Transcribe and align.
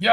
Yo. 0.00 0.10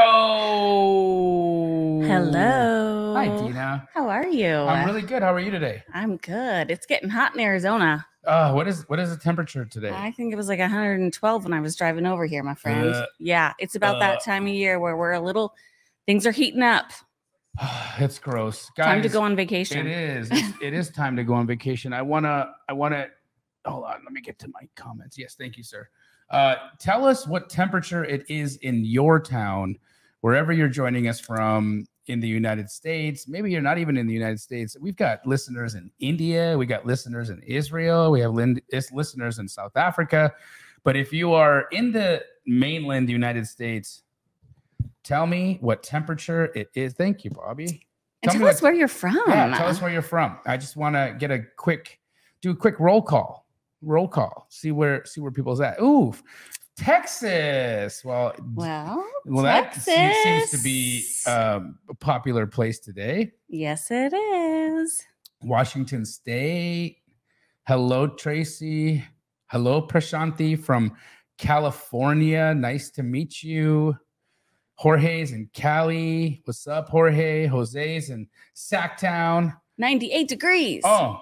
Hello. 2.05 3.15
Hi, 3.15 3.25
Dena. 3.35 3.89
How 3.91 4.09
are 4.09 4.27
you? 4.27 4.53
I'm 4.53 4.85
really 4.85 5.01
good. 5.01 5.23
How 5.23 5.33
are 5.33 5.39
you 5.39 5.49
today? 5.49 5.81
I'm 5.91 6.17
good. 6.17 6.69
It's 6.69 6.85
getting 6.85 7.09
hot 7.09 7.33
in 7.33 7.39
Arizona. 7.41 8.05
Uh, 8.23 8.51
what 8.51 8.67
is 8.67 8.87
what 8.89 8.99
is 8.99 9.09
the 9.09 9.17
temperature 9.17 9.65
today? 9.65 9.89
I 9.91 10.11
think 10.11 10.33
it 10.33 10.35
was 10.35 10.47
like 10.47 10.59
112 10.59 11.43
when 11.43 11.53
I 11.53 11.59
was 11.61 11.75
driving 11.75 12.05
over 12.05 12.27
here, 12.27 12.43
my 12.43 12.53
friend. 12.53 12.93
Uh, 12.93 13.07
yeah, 13.19 13.53
it's 13.57 13.73
about 13.73 13.95
uh. 13.95 13.99
that 14.01 14.23
time 14.23 14.45
of 14.45 14.53
year 14.53 14.79
where 14.79 14.95
we're 14.95 15.13
a 15.13 15.19
little 15.19 15.55
things 16.05 16.27
are 16.27 16.31
heating 16.31 16.61
up. 16.61 16.91
it's 17.97 18.19
gross. 18.19 18.69
Guys, 18.77 18.85
time 18.85 19.01
to 19.01 19.09
go 19.09 19.23
on 19.23 19.35
vacation. 19.35 19.87
It 19.87 19.97
is. 19.97 20.31
It 20.61 20.75
is 20.75 20.91
time 20.91 21.15
to 21.15 21.23
go 21.23 21.33
on 21.33 21.47
vacation. 21.47 21.91
I 21.91 22.03
wanna. 22.03 22.53
I 22.69 22.73
wanna. 22.73 23.07
Hold 23.65 23.85
on. 23.85 24.01
Let 24.03 24.13
me 24.13 24.21
get 24.21 24.37
to 24.39 24.47
my 24.49 24.69
comments. 24.75 25.17
Yes, 25.17 25.33
thank 25.39 25.57
you, 25.57 25.63
sir. 25.63 25.89
Uh, 26.31 26.55
tell 26.79 27.05
us 27.05 27.27
what 27.27 27.49
temperature 27.49 28.03
it 28.05 28.23
is 28.29 28.55
in 28.57 28.85
your 28.85 29.19
town, 29.19 29.77
wherever 30.21 30.51
you're 30.53 30.69
joining 30.69 31.07
us 31.07 31.19
from 31.19 31.85
in 32.07 32.19
the 32.19 32.27
United 32.27 32.69
States. 32.69 33.27
Maybe 33.27 33.51
you're 33.51 33.61
not 33.61 33.77
even 33.77 33.97
in 33.97 34.07
the 34.07 34.13
United 34.13 34.39
States. 34.39 34.75
We've 34.79 34.95
got 34.95 35.25
listeners 35.25 35.75
in 35.75 35.91
India. 35.99 36.57
We 36.57 36.65
got 36.65 36.85
listeners 36.85 37.29
in 37.29 37.41
Israel. 37.43 38.11
We 38.11 38.21
have 38.21 38.31
lin- 38.31 38.61
listeners 38.91 39.39
in 39.39 39.47
South 39.47 39.75
Africa. 39.75 40.33
But 40.83 40.95
if 40.95 41.13
you 41.13 41.33
are 41.33 41.67
in 41.71 41.91
the 41.91 42.23
mainland 42.45 43.09
United 43.09 43.45
States, 43.47 44.03
tell 45.03 45.27
me 45.27 45.57
what 45.61 45.83
temperature 45.83 46.45
it 46.55 46.69
is. 46.73 46.93
Thank 46.93 47.23
you, 47.23 47.31
Bobby. 47.31 47.85
and 48.23 48.33
me 48.33 48.39
tell 48.39 48.47
us 48.47 48.61
what- 48.61 48.69
where 48.69 48.73
you're 48.73 48.87
from. 48.87 49.19
yeah, 49.27 49.55
tell 49.57 49.67
us 49.67 49.81
where 49.81 49.91
you're 49.91 50.01
from. 50.01 50.37
I 50.45 50.57
just 50.57 50.75
want 50.75 50.95
to 50.95 51.15
get 51.19 51.29
a 51.31 51.43
quick, 51.57 51.99
do 52.41 52.51
a 52.51 52.55
quick 52.55 52.79
roll 52.79 53.01
call. 53.01 53.45
Roll 53.81 54.07
call. 54.07 54.45
See 54.49 54.71
where 54.71 55.03
see 55.05 55.21
where 55.21 55.31
people's 55.31 55.61
at. 55.61 55.79
Ooh, 55.81 56.13
Texas. 56.77 58.03
Well, 58.03 58.33
Well, 58.55 59.03
well, 59.25 59.43
that 59.43 59.75
se- 59.75 60.13
seems 60.23 60.51
to 60.51 60.57
be 60.63 61.05
um, 61.27 61.77
a 61.89 61.93
popular 61.95 62.45
place 62.47 62.79
today. 62.79 63.31
yes, 63.47 63.89
it 63.91 64.13
is. 64.13 65.03
Washington 65.43 66.05
State. 66.05 66.97
Hello, 67.67 68.07
Tracy. 68.07 69.03
Hello, 69.47 69.81
Prashanti 69.85 70.57
from 70.61 70.95
California. 71.37 72.53
Nice 72.53 72.89
to 72.91 73.03
meet 73.03 73.43
you. 73.43 73.95
Jorge's 74.75 75.31
in 75.31 75.49
Cali. 75.53 76.41
What's 76.45 76.65
up, 76.67 76.89
Jorge? 76.89 77.45
Jose's 77.47 78.09
in 78.09 78.27
Sactown. 78.55 79.55
98 79.77 80.27
degrees. 80.27 80.81
Oh. 80.85 81.21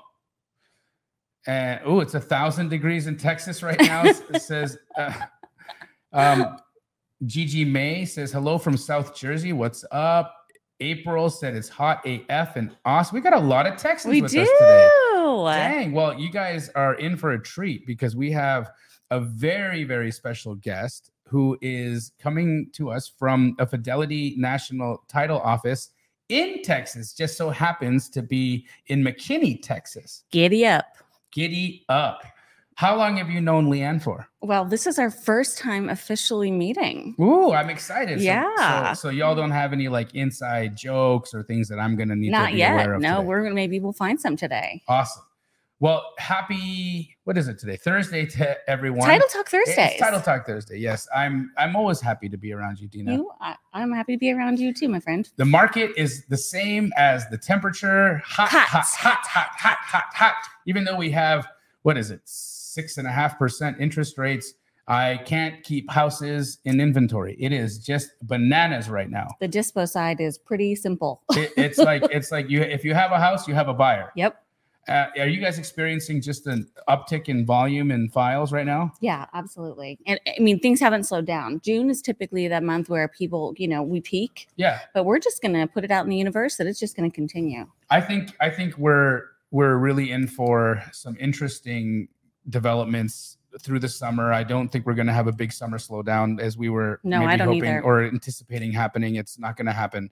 And 1.48 1.80
oh, 1.86 2.00
it's 2.00 2.14
a 2.14 2.20
thousand 2.20 2.70
degrees 2.70 3.08
in 3.08 3.18
Texas 3.18 3.64
right 3.64 3.80
now. 3.80 4.04
it 4.06 4.42
says 4.42 4.78
uh, 4.98 5.14
um 6.14 6.58
Gigi 7.26 7.66
May 7.66 8.06
says 8.06 8.32
hello 8.32 8.58
from 8.58 8.78
South 8.78 9.16
Jersey. 9.16 9.54
What's 9.54 9.84
up? 9.92 10.36
April 10.80 11.30
said 11.30 11.56
it's 11.56 11.68
hot 11.68 12.06
AF 12.06 12.56
and 12.56 12.76
awesome. 12.86 13.16
We 13.16 13.22
got 13.22 13.34
a 13.34 13.40
lot 13.40 13.68
of 13.68 13.78
Texans 13.78 14.12
we 14.12 14.22
with 14.22 14.32
do. 14.32 14.42
us 14.42 14.48
today. 14.48 14.90
Dang. 15.46 15.92
Well, 15.92 16.18
you 16.18 16.32
guys 16.32 16.70
are 16.70 16.96
in 16.96 17.18
for 17.18 17.32
a 17.32 17.42
treat 17.42 17.86
because 17.86 18.16
we 18.16 18.32
have 18.32 18.72
a 19.12 19.20
very, 19.20 19.84
very 19.84 20.12
special 20.12 20.56
guest 20.56 21.12
who 21.28 21.58
is 21.62 22.12
coming 22.20 22.70
to 22.74 22.90
us 22.90 23.08
from 23.08 23.56
a 23.60 23.68
Fidelity 23.68 24.36
National 24.38 25.04
Title 25.08 25.40
Office 25.40 25.90
in 26.30 26.62
Texas. 26.64 27.14
Just 27.14 27.38
so 27.38 27.50
happens 27.50 28.10
to 28.10 28.22
be 28.22 28.66
in 28.88 29.04
McKinney, 29.04 29.62
Texas. 29.62 30.24
Giddy 30.32 30.66
up. 30.66 30.86
Giddy 31.32 31.86
up. 31.90 32.24
How 32.76 32.96
long 32.96 33.18
have 33.18 33.30
you 33.30 33.42
known 33.42 33.70
Leighann 33.70 34.00
for? 34.00 34.30
Well, 34.42 34.64
this 34.64 34.88
is 34.88 34.98
our 34.98 35.12
first 35.12 35.58
time 35.58 35.90
officially 35.90 36.50
meeting. 36.50 37.14
Ooh, 37.20 37.52
I'm 37.52 37.70
excited. 37.70 38.22
Yeah. 38.22 38.94
So, 38.94 39.10
so 39.10 39.14
y'all 39.14 39.36
don't 39.36 39.52
have 39.52 39.74
any 39.74 39.90
like 39.90 40.16
inside 40.16 40.78
jokes 40.78 41.34
or 41.34 41.44
things 41.44 41.68
that 41.68 41.78
I'm 41.78 41.98
gonna 41.98 42.16
need 42.16 42.28
to 42.28 42.32
Not 42.32 42.54
be 42.54 42.62
aware 42.62 42.78
yet. 42.78 42.90
of. 42.96 43.02
No, 43.02 43.18
today? 43.18 43.28
we're 43.28 43.44
gonna 43.44 43.56
maybe 43.56 43.82
we'll 43.82 43.92
find 43.92 44.20
some 44.20 44.38
today. 44.38 44.82
awesome. 44.88 45.24
Well, 45.82 46.04
happy 46.18 47.16
what 47.24 47.38
is 47.38 47.48
it 47.48 47.58
today? 47.58 47.78
Thursday 47.78 48.26
to 48.26 48.70
everyone. 48.70 49.08
Title 49.08 49.28
Talk 49.30 49.48
Thursday. 49.48 49.96
Title 49.98 50.20
Talk 50.20 50.46
Thursday. 50.46 50.78
Yes, 50.78 51.08
I'm. 51.16 51.52
I'm 51.58 51.76
always 51.76 52.02
happy 52.02 52.28
to 52.28 52.38
be 52.38 52.52
around 52.52 52.80
you, 52.80 52.90
Dena. 52.90 53.14
You, 53.14 53.32
I, 53.40 53.56
I'm 53.74 53.94
happy 53.94 54.16
to 54.16 54.20
be 54.20 54.32
around 54.32 54.60
you 54.60 54.74
too, 54.74 54.90
my 54.90 55.00
friend. 55.00 55.30
The 55.38 55.46
market 55.46 55.92
is 55.96 56.26
the 56.26 56.38
same 56.38 56.92
as 56.98 57.30
the 57.30 57.38
temperature. 57.38 58.22
Hot, 58.26 58.50
hot, 58.50 58.68
Hot. 58.68 58.84
hot, 58.84 59.20
hot, 59.26 59.50
hot, 59.58 59.78
hot, 59.82 60.04
hot. 60.14 60.36
Even 60.66 60.84
though 60.84 60.98
we 60.98 61.12
have 61.12 61.48
what 61.84 61.98
is 61.98 62.12
it, 62.12 62.22
six 62.26 62.98
and 62.98 63.08
a 63.08 63.12
half 63.12 63.40
percent 63.40 63.78
interest 63.80 64.18
rates, 64.18 64.56
I 64.90 65.18
can't 65.24 65.64
keep 65.64 65.90
houses 65.90 66.58
in 66.66 66.82
inventory. 66.82 67.38
It 67.40 67.54
is 67.54 67.78
just 67.78 68.10
bananas 68.24 68.90
right 68.90 69.10
now. 69.10 69.28
The 69.40 69.48
dispo 69.48 69.88
side 69.88 70.20
is 70.20 70.38
pretty 70.38 70.76
simple. 70.76 71.22
It, 71.32 71.54
it's 71.56 71.78
like 71.78 72.04
it's 72.12 72.32
like 72.34 72.50
you 72.50 72.62
if 72.64 72.84
you 72.84 72.94
have 72.96 73.14
a 73.14 73.20
house, 73.20 73.48
you 73.48 73.54
have 73.54 73.70
a 73.70 73.74
buyer. 73.74 74.12
Yep. 74.16 74.44
Uh, 74.90 75.08
are 75.20 75.28
you 75.28 75.40
guys 75.40 75.60
experiencing 75.60 76.20
just 76.22 76.48
an 76.48 76.68
uptick 76.88 77.30
in 77.30 77.46
volume 77.46 77.92
in 77.92 78.10
files 78.10 78.52
right 78.52 78.66
now? 78.66 78.92
Yeah, 79.02 79.28
absolutely. 79.34 80.00
And 80.08 80.20
I 80.28 80.40
mean, 80.42 80.60
things 80.60 80.80
haven't 80.80 81.04
slowed 81.04 81.26
down. 81.28 81.62
June 81.64 81.90
is 81.90 82.02
typically 82.02 82.48
that 82.48 82.64
month 82.64 82.90
where 82.90 83.08
people, 83.08 83.54
you 83.58 83.68
know, 83.68 83.84
we 83.84 84.02
peak, 84.02 84.48
Yeah. 84.56 84.80
but 84.94 85.06
we're 85.06 85.20
just 85.20 85.42
going 85.42 85.54
to 85.54 85.68
put 85.68 85.84
it 85.84 85.92
out 85.92 86.04
in 86.06 86.10
the 86.10 86.18
universe 86.18 86.58
that 86.58 86.66
it's 86.68 86.80
just 86.80 86.96
going 86.98 87.10
to 87.10 87.14
continue. 87.16 87.68
I 87.92 88.02
think 88.02 88.36
I 88.42 88.50
think 88.50 88.78
we're 88.78 89.24
we're 89.52 89.78
really 89.78 90.12
in 90.12 90.28
for 90.28 90.84
some 90.92 91.16
interesting 91.20 92.08
developments 92.50 93.38
through 93.62 93.80
the 93.80 93.90
summer. 93.90 94.32
I 94.34 94.44
don't 94.44 94.70
think 94.72 94.86
we're 94.86 94.94
going 94.94 95.08
to 95.08 95.14
have 95.14 95.28
a 95.28 95.32
big 95.32 95.52
summer 95.52 95.78
slowdown 95.78 96.40
as 96.40 96.58
we 96.58 96.70
were 96.70 97.00
No, 97.04 97.26
I 97.26 97.36
don't 97.36 97.48
hoping 97.48 97.66
either. 97.66 97.82
or 97.84 98.04
anticipating 98.04 98.72
happening. 98.72 99.16
It's 99.16 99.40
not 99.40 99.56
going 99.56 99.66
to 99.66 99.72
happen. 99.74 100.10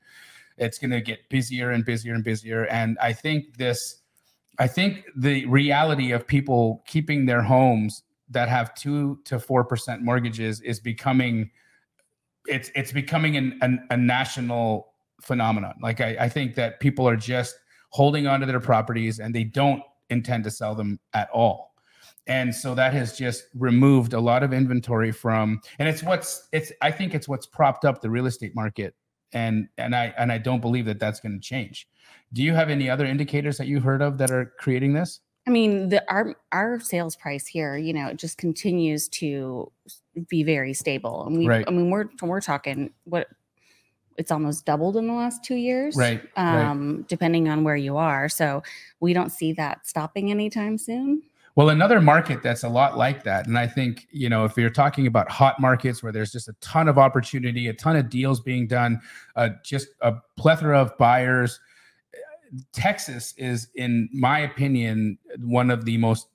It's 0.57 0.79
going 0.79 0.91
to 0.91 1.01
get 1.01 1.27
busier 1.29 1.69
and 1.71 1.85
busier 1.85 2.13
and 2.15 2.23
busier. 2.23 2.65
And 2.65 2.97
I 2.99 3.13
think 3.13 3.57
this, 3.57 4.01
I 4.59 4.67
think 4.67 5.05
the 5.15 5.45
reality 5.45 6.11
of 6.11 6.25
people 6.25 6.83
keeping 6.87 7.25
their 7.25 7.41
homes 7.41 8.03
that 8.29 8.49
have 8.49 8.73
two 8.73 9.19
to 9.25 9.39
four 9.39 9.63
percent 9.63 10.01
mortgages 10.01 10.61
is 10.61 10.79
becoming, 10.79 11.51
it's 12.47 12.71
it's 12.75 12.91
becoming 12.91 13.37
an, 13.37 13.59
an, 13.61 13.87
a 13.89 13.97
national 13.97 14.93
phenomenon. 15.21 15.75
Like 15.81 16.01
I, 16.01 16.17
I 16.21 16.29
think 16.29 16.55
that 16.55 16.79
people 16.79 17.07
are 17.07 17.15
just 17.15 17.55
holding 17.89 18.27
onto 18.27 18.45
their 18.45 18.59
properties 18.59 19.19
and 19.19 19.33
they 19.33 19.43
don't 19.43 19.81
intend 20.09 20.43
to 20.43 20.51
sell 20.51 20.75
them 20.75 20.99
at 21.13 21.29
all. 21.31 21.73
And 22.27 22.53
so 22.53 22.75
that 22.75 22.93
has 22.93 23.17
just 23.17 23.45
removed 23.55 24.13
a 24.13 24.19
lot 24.19 24.43
of 24.43 24.53
inventory 24.53 25.11
from 25.11 25.61
and 25.79 25.87
it's 25.87 26.03
what's 26.03 26.49
it's 26.51 26.71
I 26.81 26.91
think 26.91 27.13
it's 27.15 27.27
what's 27.27 27.45
propped 27.45 27.85
up 27.85 28.01
the 28.01 28.09
real 28.09 28.25
estate 28.25 28.53
market 28.53 28.95
and 29.33 29.67
and 29.77 29.95
I 29.95 30.13
and 30.17 30.31
I 30.31 30.37
don't 30.37 30.61
believe 30.61 30.85
that 30.85 30.99
that's 30.99 31.19
going 31.19 31.33
to 31.33 31.39
change. 31.39 31.87
Do 32.33 32.43
you 32.43 32.53
have 32.53 32.69
any 32.69 32.89
other 32.89 33.05
indicators 33.05 33.57
that 33.57 33.67
you 33.67 33.79
heard 33.79 34.01
of 34.01 34.17
that 34.17 34.31
are 34.31 34.53
creating 34.59 34.93
this? 34.93 35.21
I 35.47 35.49
mean, 35.49 35.89
the 35.89 36.03
our 36.11 36.35
our 36.51 36.79
sales 36.79 37.15
price 37.15 37.47
here, 37.47 37.77
you 37.77 37.93
know, 37.93 38.07
it 38.07 38.17
just 38.17 38.37
continues 38.37 39.07
to 39.09 39.71
be 40.27 40.43
very 40.43 40.73
stable. 40.73 41.25
And 41.25 41.37
we, 41.37 41.47
Right. 41.47 41.65
I 41.67 41.71
mean, 41.71 41.89
we're 41.89 42.09
we're 42.21 42.41
talking 42.41 42.91
what 43.05 43.27
it's 44.17 44.31
almost 44.31 44.65
doubled 44.65 44.97
in 44.97 45.07
the 45.07 45.13
last 45.13 45.43
two 45.43 45.55
years, 45.55 45.95
Right, 45.95 46.21
right. 46.35 46.65
Um, 46.65 47.05
depending 47.07 47.47
on 47.47 47.63
where 47.63 47.75
you 47.75 47.97
are. 47.97 48.27
So 48.27 48.63
we 48.99 49.13
don't 49.13 49.31
see 49.31 49.53
that 49.53 49.85
stopping 49.87 50.31
anytime 50.31 50.77
soon. 50.77 51.21
Well, 51.57 51.69
another 51.69 51.99
market 51.99 52.43
that's 52.43 52.63
a 52.63 52.69
lot 52.69 52.99
like 52.99 53.23
that, 53.23 53.47
and 53.47 53.57
I 53.57 53.65
think 53.65 54.07
you 54.11 54.29
know 54.29 54.45
if 54.45 54.55
you're 54.55 54.69
talking 54.69 55.07
about 55.07 55.27
hot 55.31 55.59
markets 55.59 56.03
where 56.03 56.11
there's 56.11 56.31
just 56.31 56.47
a 56.47 56.53
ton 56.61 56.87
of 56.87 56.99
opportunity, 56.99 57.67
a 57.67 57.73
ton 57.73 57.95
of 57.95 58.11
deals 58.11 58.39
being 58.39 58.67
done, 58.67 59.01
uh, 59.35 59.49
just 59.63 59.87
a 60.01 60.13
plethora 60.37 60.79
of 60.79 60.95
buyers. 60.99 61.59
Texas 62.73 63.33
is, 63.37 63.69
in 63.73 64.07
my 64.13 64.41
opinion, 64.41 65.17
one 65.39 65.71
of 65.71 65.83
the 65.83 65.97
most 65.97 66.27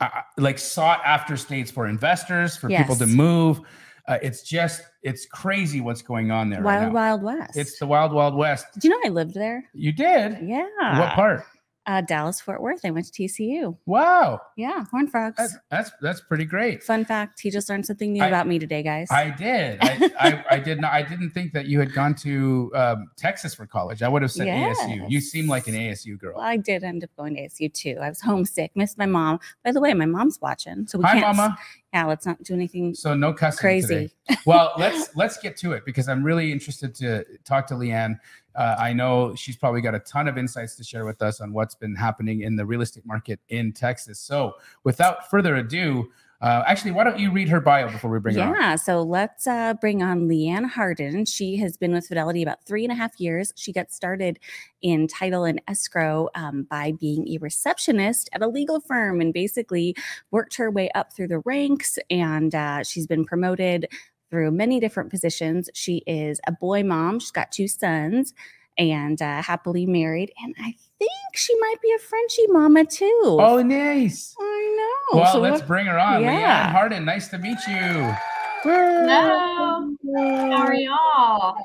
uh, 0.00 0.08
like 0.38 0.58
sought 0.58 1.02
after 1.04 1.36
states 1.36 1.70
for 1.70 1.86
investors, 1.86 2.56
for 2.56 2.70
people 2.70 2.96
to 2.96 3.06
move. 3.06 3.60
Uh, 4.08 4.16
it's 4.22 4.42
just 4.42 4.80
it's 5.02 5.26
crazy 5.26 5.82
what's 5.82 6.00
going 6.00 6.30
on 6.30 6.48
there. 6.48 6.62
right 6.62 6.78
Wild 6.78 6.94
now. 6.94 6.94
Wild 6.94 7.22
West. 7.22 7.58
It's 7.58 7.78
the 7.78 7.86
wild, 7.86 8.14
wild 8.14 8.34
west. 8.34 8.64
Did 8.72 8.84
you 8.84 8.90
know 8.90 9.00
I 9.04 9.10
lived 9.10 9.34
there? 9.34 9.68
You 9.74 9.92
did. 9.92 10.38
Yeah. 10.40 10.98
What 10.98 11.10
part? 11.10 11.44
Uh, 11.86 12.02
Dallas 12.02 12.40
Fort 12.40 12.60
Worth. 12.60 12.80
I 12.84 12.90
went 12.90 13.06
to 13.10 13.22
TCU. 13.22 13.76
Wow, 13.86 14.40
Yeah, 14.56 14.84
Horn 14.90 15.08
Frogs. 15.08 15.36
that's 15.38 15.56
that's, 15.70 15.90
that's 16.02 16.20
pretty 16.20 16.44
great. 16.44 16.82
Fun 16.82 17.04
fact: 17.06 17.40
He 17.40 17.50
just 17.50 17.68
learned 17.70 17.86
something 17.86 18.12
new 18.12 18.22
I- 18.22 18.28
about 18.28 18.46
me 18.46 18.58
today, 18.58 18.82
guys. 18.82 19.08
I 19.10 19.30
did. 19.30 19.78
I, 19.80 20.10
I, 20.20 20.44
I 20.56 20.58
did 20.58 20.80
not. 20.80 20.92
I 20.92 21.02
didn't 21.02 21.30
think 21.30 21.52
that 21.54 21.66
you 21.66 21.80
had 21.80 21.92
gone 21.94 22.14
to 22.16 22.70
um, 22.74 23.10
Texas 23.16 23.54
for 23.54 23.66
college. 23.66 24.02
I 24.02 24.08
would 24.08 24.20
have 24.22 24.30
said 24.30 24.46
ASU. 24.46 25.10
You 25.10 25.20
seem 25.20 25.48
like 25.48 25.68
an 25.68 25.74
ASU 25.74 26.18
girl. 26.18 26.34
Well, 26.36 26.44
I 26.44 26.58
did 26.58 26.84
end 26.84 27.02
up 27.02 27.10
going 27.16 27.34
to 27.36 27.42
ASU 27.48 27.72
too. 27.72 27.96
I 28.00 28.08
was 28.10 28.20
homesick, 28.20 28.72
missed 28.76 28.98
my 28.98 29.06
mom. 29.06 29.40
By 29.64 29.72
the 29.72 29.80
way, 29.80 29.94
my 29.94 30.06
mom's 30.06 30.38
watching, 30.40 30.86
so 30.86 30.98
we 30.98 31.04
Hi, 31.04 31.20
can't. 31.20 31.36
Mama. 31.36 31.56
Yeah, 31.92 32.06
let's 32.06 32.24
not 32.24 32.42
do 32.44 32.54
anything 32.54 32.94
So 32.94 33.14
no 33.14 33.32
cussing 33.32 33.60
crazy. 33.60 34.10
today. 34.28 34.36
Well, 34.46 34.72
let's 34.78 35.14
let's 35.16 35.38
get 35.38 35.56
to 35.58 35.72
it 35.72 35.84
because 35.84 36.08
I'm 36.08 36.22
really 36.22 36.52
interested 36.52 36.94
to 36.96 37.24
talk 37.44 37.66
to 37.66 37.74
Leighann. 37.76 38.18
Uh, 38.54 38.76
I 38.78 38.92
know 38.92 39.34
she's 39.34 39.56
probably 39.56 39.80
got 39.80 39.94
a 39.94 39.98
ton 40.00 40.28
of 40.28 40.38
insights 40.38 40.76
to 40.76 40.84
share 40.84 41.04
with 41.04 41.20
us 41.20 41.40
on 41.40 41.52
what's 41.52 41.74
been 41.74 41.94
happening 41.94 42.42
in 42.42 42.56
the 42.56 42.64
real 42.64 42.80
estate 42.80 43.04
market 43.04 43.40
in 43.48 43.72
Texas. 43.72 44.18
So, 44.20 44.54
without 44.84 45.28
further 45.30 45.56
ado, 45.56 46.10
Uh, 46.40 46.62
actually, 46.66 46.90
why 46.90 47.04
don't 47.04 47.18
you 47.18 47.30
read 47.30 47.50
her 47.50 47.60
bio 47.60 47.90
before 47.90 48.10
we 48.10 48.18
bring 48.18 48.34
yeah, 48.34 48.48
her 48.48 48.56
on? 48.56 48.60
Yeah, 48.60 48.76
so 48.76 49.02
let's 49.02 49.46
uh, 49.46 49.74
bring 49.74 50.02
on 50.02 50.26
Leighann 50.26 50.64
Hardin. 50.64 51.26
She 51.26 51.56
has 51.58 51.76
been 51.76 51.92
with 51.92 52.06
Fidelity 52.06 52.42
about 52.42 52.64
three 52.64 52.82
and 52.82 52.92
a 52.92 52.94
half 52.94 53.20
years. 53.20 53.52
She 53.56 53.72
got 53.72 53.92
started 53.92 54.38
in 54.80 55.06
title 55.06 55.44
and 55.44 55.60
escrow 55.68 56.30
um, 56.34 56.66
by 56.70 56.92
being 56.92 57.28
a 57.28 57.38
receptionist 57.38 58.30
at 58.32 58.40
a 58.40 58.48
legal 58.48 58.80
firm 58.80 59.20
and 59.20 59.34
basically 59.34 59.94
worked 60.30 60.56
her 60.56 60.70
way 60.70 60.90
up 60.94 61.12
through 61.12 61.28
the 61.28 61.40
ranks. 61.40 61.98
And 62.08 62.54
uh, 62.54 62.84
she's 62.84 63.06
been 63.06 63.26
promoted 63.26 63.86
through 64.30 64.50
many 64.52 64.80
different 64.80 65.10
positions. 65.10 65.68
She 65.74 65.98
is 66.06 66.40
a 66.46 66.52
boy 66.52 66.84
mom, 66.84 67.18
she's 67.18 67.32
got 67.32 67.52
two 67.52 67.68
sons 67.68 68.32
and 68.78 69.20
uh, 69.20 69.42
happily 69.42 69.84
married. 69.84 70.32
And 70.42 70.54
I 70.58 70.74
think 71.00 71.34
she 71.34 71.58
might 71.58 71.80
be 71.82 71.92
a 71.96 71.98
Frenchie 71.98 72.46
mama 72.48 72.84
too. 72.84 73.22
Oh, 73.24 73.62
nice. 73.62 74.34
I 74.38 74.76
know. 74.76 75.20
Well, 75.20 75.32
so 75.32 75.40
let's 75.40 75.62
bring 75.62 75.86
her 75.86 75.98
on. 75.98 76.22
Yeah. 76.22 76.30
Leighann 76.30 76.72
Hardin, 76.72 77.04
nice 77.04 77.28
to 77.28 77.38
meet 77.38 77.58
you. 77.66 78.14
Hello. 78.62 79.94
How 80.14 80.66
are 80.66 80.74
y'all? 80.74 81.56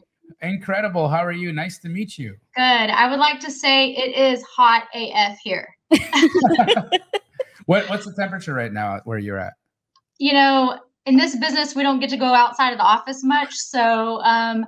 Incredible. 0.41 1.09
How 1.09 1.23
are 1.23 1.33
you? 1.33 1.51
Nice 1.51 1.79
to 1.79 1.89
meet 1.89 2.17
you. 2.17 2.35
Good. 2.55 2.63
I 2.63 3.09
would 3.09 3.19
like 3.19 3.39
to 3.41 3.51
say 3.51 3.89
it 3.91 4.15
is 4.15 4.41
hot 4.43 4.83
AF 4.93 5.37
here. 5.43 5.67
what 7.65 7.89
What's 7.89 8.05
the 8.05 8.13
temperature 8.17 8.53
right 8.53 8.71
now 8.71 9.01
where 9.03 9.17
you're 9.17 9.39
at? 9.39 9.53
You 10.17 10.33
know, 10.33 10.79
in 11.05 11.17
this 11.17 11.35
business, 11.37 11.75
we 11.75 11.83
don't 11.83 11.99
get 11.99 12.09
to 12.11 12.17
go 12.17 12.33
outside 12.33 12.71
of 12.71 12.77
the 12.77 12.83
office 12.83 13.23
much. 13.23 13.53
So 13.53 14.21
um, 14.21 14.65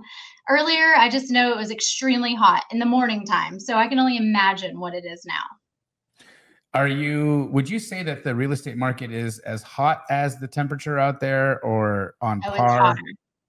earlier, 0.50 0.96
I 0.96 1.10
just 1.10 1.32
know 1.32 1.52
it 1.52 1.58
was 1.58 1.72
extremely 1.72 2.36
hot 2.36 2.64
in 2.72 2.80
the 2.80 2.86
morning 2.86 3.26
time. 3.26 3.60
So 3.60 3.76
I 3.76 3.88
can 3.88 4.00
only 4.00 4.18
imagine 4.18 4.80
what 4.80 4.94
it 4.94 5.06
is 5.06 5.26
now. 5.26 5.44
Are 6.74 6.88
you, 6.88 7.50
would 7.52 7.70
you 7.70 7.80
say 7.80 8.04
that 8.04 8.24
the 8.24 8.36
real 8.36 8.52
estate 8.52 8.78
market 8.78 9.12
is 9.12 9.40
as 9.40 9.64
hot 9.64 10.04
as 10.10 10.40
the 10.40 10.48
temperature 10.48 11.00
out 11.00 11.20
there 11.20 11.64
or 11.64 12.16
on 12.22 12.42
Oh, 12.46 12.50
it's 12.50 12.58
par? 12.58 12.82
hotter. 12.82 13.02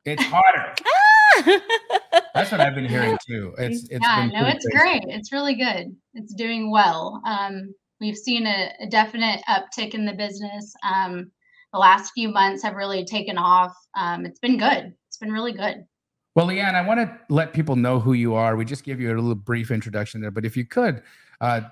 It's 0.05 0.25
hotter. 0.25 0.75
That's 2.35 2.53
what 2.53 2.61
I've 2.61 2.75
been 2.75 2.89
hearing 2.89 3.19
too. 3.27 3.55
It's, 3.59 3.89
it's 3.91 4.07
yeah, 4.07 4.29
been 4.29 4.31
no, 4.31 4.47
it's 4.47 4.67
crazy. 4.67 4.79
great. 4.79 5.03
It's 5.09 5.33
really 5.33 5.57
good. 5.57 5.95
It's 6.15 6.33
doing 6.35 6.71
well. 6.71 7.21
Um, 7.27 7.75
we've 8.01 8.17
seen 8.17 8.47
a, 8.47 8.71
a 8.81 8.87
definite 8.89 9.43
uptick 9.49 9.95
in 9.95 10.07
the 10.07 10.15
business. 10.15 10.73
Um, 10.89 11.31
the 11.73 11.79
last 11.79 12.13
few 12.15 12.31
months 12.31 12.63
have 12.63 12.75
really 12.75 13.05
taken 13.05 13.37
off. 13.37 13.75
Um, 13.97 14.25
it's 14.25 14.39
been 14.39 14.57
good. 14.57 14.95
It's 15.09 15.19
been 15.19 15.33
really 15.33 15.53
good. 15.53 15.85
Well, 16.35 16.47
Leighann, 16.47 16.75
I 16.75 16.83
want 16.83 17.01
to 17.01 17.19
let 17.29 17.53
people 17.53 17.75
know 17.77 17.99
who 17.99 18.13
you 18.13 18.35
are. 18.35 18.55
We 18.57 18.65
just 18.65 18.85
gave 18.85 19.01
you 19.01 19.13
a 19.13 19.15
little 19.15 19.35
brief 19.35 19.71
introduction 19.71 20.21
there, 20.21 20.31
but 20.31 20.45
if 20.45 20.57
you 20.57 20.65
could, 20.65 21.03
uh, 21.41 21.63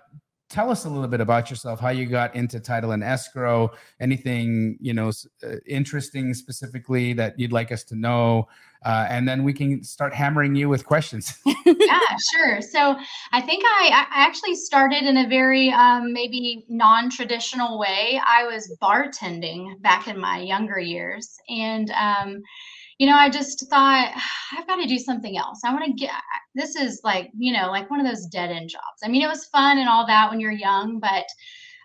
tell 0.48 0.70
us 0.70 0.84
a 0.84 0.88
little 0.88 1.08
bit 1.08 1.20
about 1.20 1.50
yourself, 1.50 1.80
how 1.80 1.88
you 1.88 2.06
got 2.06 2.34
into 2.34 2.60
title 2.60 2.92
and 2.92 3.02
escrow, 3.02 3.70
anything 4.00 4.76
you 4.80 4.92
know 4.92 5.10
uh, 5.44 5.56
interesting 5.66 6.34
specifically 6.34 7.12
that 7.12 7.38
you'd 7.38 7.52
like 7.52 7.72
us 7.72 7.84
to 7.84 7.96
know, 7.96 8.46
uh, 8.84 9.06
and 9.08 9.28
then 9.28 9.42
we 9.42 9.52
can 9.52 9.82
start 9.82 10.14
hammering 10.14 10.54
you 10.54 10.68
with 10.68 10.86
questions. 10.86 11.38
yeah, 11.46 11.98
sure. 12.34 12.60
So 12.60 12.96
I 13.32 13.40
think 13.40 13.64
I, 13.66 14.06
I 14.10 14.24
actually 14.24 14.54
started 14.54 15.02
in 15.02 15.16
a 15.16 15.28
very 15.28 15.70
um, 15.70 16.12
maybe 16.12 16.64
non-traditional 16.68 17.78
way. 17.78 18.20
I 18.26 18.44
was 18.44 18.76
bartending 18.80 19.80
back 19.82 20.06
in 20.06 20.18
my 20.18 20.38
younger 20.38 20.78
years, 20.78 21.36
and 21.48 21.90
um, 21.90 22.42
you 22.98 23.06
know, 23.06 23.16
I 23.16 23.28
just 23.28 23.68
thought 23.68 24.12
I've 24.56 24.66
got 24.66 24.76
to 24.76 24.86
do 24.86 24.98
something 24.98 25.36
else. 25.36 25.60
I 25.64 25.72
want 25.72 25.84
to 25.84 25.92
get. 25.92 26.10
This 26.54 26.76
is 26.76 27.00
like 27.04 27.30
you 27.36 27.52
know, 27.52 27.68
like 27.68 27.90
one 27.90 28.00
of 28.00 28.06
those 28.06 28.26
dead 28.26 28.50
end 28.50 28.70
jobs. 28.70 29.02
I 29.04 29.08
mean, 29.08 29.22
it 29.22 29.28
was 29.28 29.46
fun 29.46 29.78
and 29.78 29.88
all 29.88 30.06
that 30.06 30.30
when 30.30 30.40
you're 30.40 30.52
young, 30.52 30.98
but 31.00 31.26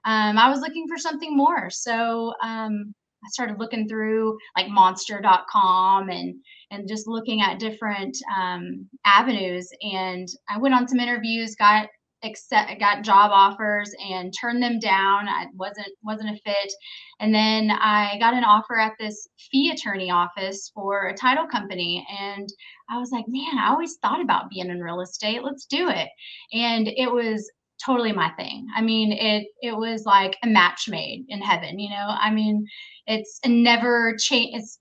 um, 0.06 0.38
I 0.38 0.50
was 0.50 0.62
looking 0.62 0.88
for 0.88 0.98
something 0.98 1.36
more. 1.36 1.70
So 1.70 2.34
um, 2.44 2.94
I 3.24 3.28
started 3.30 3.60
looking 3.60 3.88
through 3.88 4.38
like 4.58 4.70
Monster.com 4.70 6.10
and 6.10 6.36
and 6.72 6.88
just 6.88 7.08
looking 7.08 7.42
at 7.42 7.60
different 7.60 8.18
um, 8.36 8.88
avenues. 9.06 9.70
And 9.82 10.28
I 10.50 10.58
went 10.58 10.74
on 10.74 10.88
some 10.88 11.00
interviews, 11.00 11.56
got 11.56 11.88
accept, 12.24 12.80
got 12.80 13.04
job 13.04 13.32
offers, 13.32 13.94
and 14.04 14.34
turned 14.40 14.62
them 14.62 14.80
down. 14.80 15.28
I 15.28 15.48
wasn't 15.56 15.90
wasn't 16.04 16.36
a 16.36 16.42
fit. 16.44 16.74
And 17.20 17.34
then 17.34 17.72
I 17.72 18.18
got 18.20 18.34
an 18.34 18.44
offer 18.44 18.80
at 18.80 18.94
this 19.00 19.28
fee 19.38 19.72
attorney 19.72 20.12
office 20.12 20.72
for 20.74 21.08
a 21.08 21.18
title 21.18 21.48
company, 21.48 22.06
and 22.20 22.48
I 22.90 22.98
was 22.98 23.12
like, 23.12 23.26
man, 23.28 23.58
I 23.58 23.70
always 23.70 23.98
thought 23.98 24.22
about 24.22 24.50
being 24.50 24.70
in 24.70 24.82
real 24.82 25.02
estate. 25.02 25.44
Let's 25.44 25.66
do 25.66 25.90
it. 25.90 26.10
And 26.54 26.88
it 26.88 27.12
was 27.12 27.50
totally 27.84 28.12
my 28.12 28.30
thing. 28.32 28.68
I 28.76 28.82
mean, 28.82 29.12
it 29.12 29.48
it 29.62 29.76
was 29.76 30.06
like 30.06 30.38
a 30.44 30.48
match 30.48 30.88
made 30.90 31.26
in 31.30 31.42
heaven. 31.42 31.80
You 31.80 31.90
know, 31.90 32.16
I 32.20 32.32
mean, 32.32 32.66
it's 33.08 33.40
never 33.46 34.16
change. 34.18 34.52
It's 34.56 34.80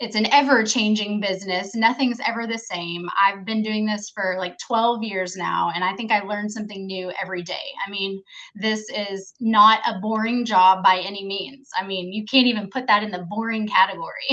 it's 0.00 0.16
an 0.16 0.32
ever 0.32 0.64
changing 0.64 1.20
business. 1.20 1.74
Nothing's 1.74 2.20
ever 2.26 2.46
the 2.46 2.58
same. 2.58 3.06
I've 3.22 3.44
been 3.44 3.62
doing 3.62 3.84
this 3.84 4.08
for 4.08 4.36
like 4.38 4.56
12 4.58 5.02
years 5.02 5.36
now, 5.36 5.70
and 5.74 5.84
I 5.84 5.94
think 5.94 6.10
I 6.10 6.20
learn 6.20 6.48
something 6.48 6.86
new 6.86 7.12
every 7.22 7.42
day. 7.42 7.54
I 7.86 7.90
mean, 7.90 8.22
this 8.54 8.88
is 8.88 9.34
not 9.40 9.80
a 9.86 9.98
boring 10.00 10.46
job 10.46 10.82
by 10.82 10.98
any 10.98 11.26
means. 11.26 11.68
I 11.78 11.86
mean, 11.86 12.12
you 12.12 12.24
can't 12.24 12.46
even 12.46 12.70
put 12.70 12.86
that 12.86 13.02
in 13.02 13.10
the 13.10 13.26
boring 13.28 13.68
category. 13.68 14.28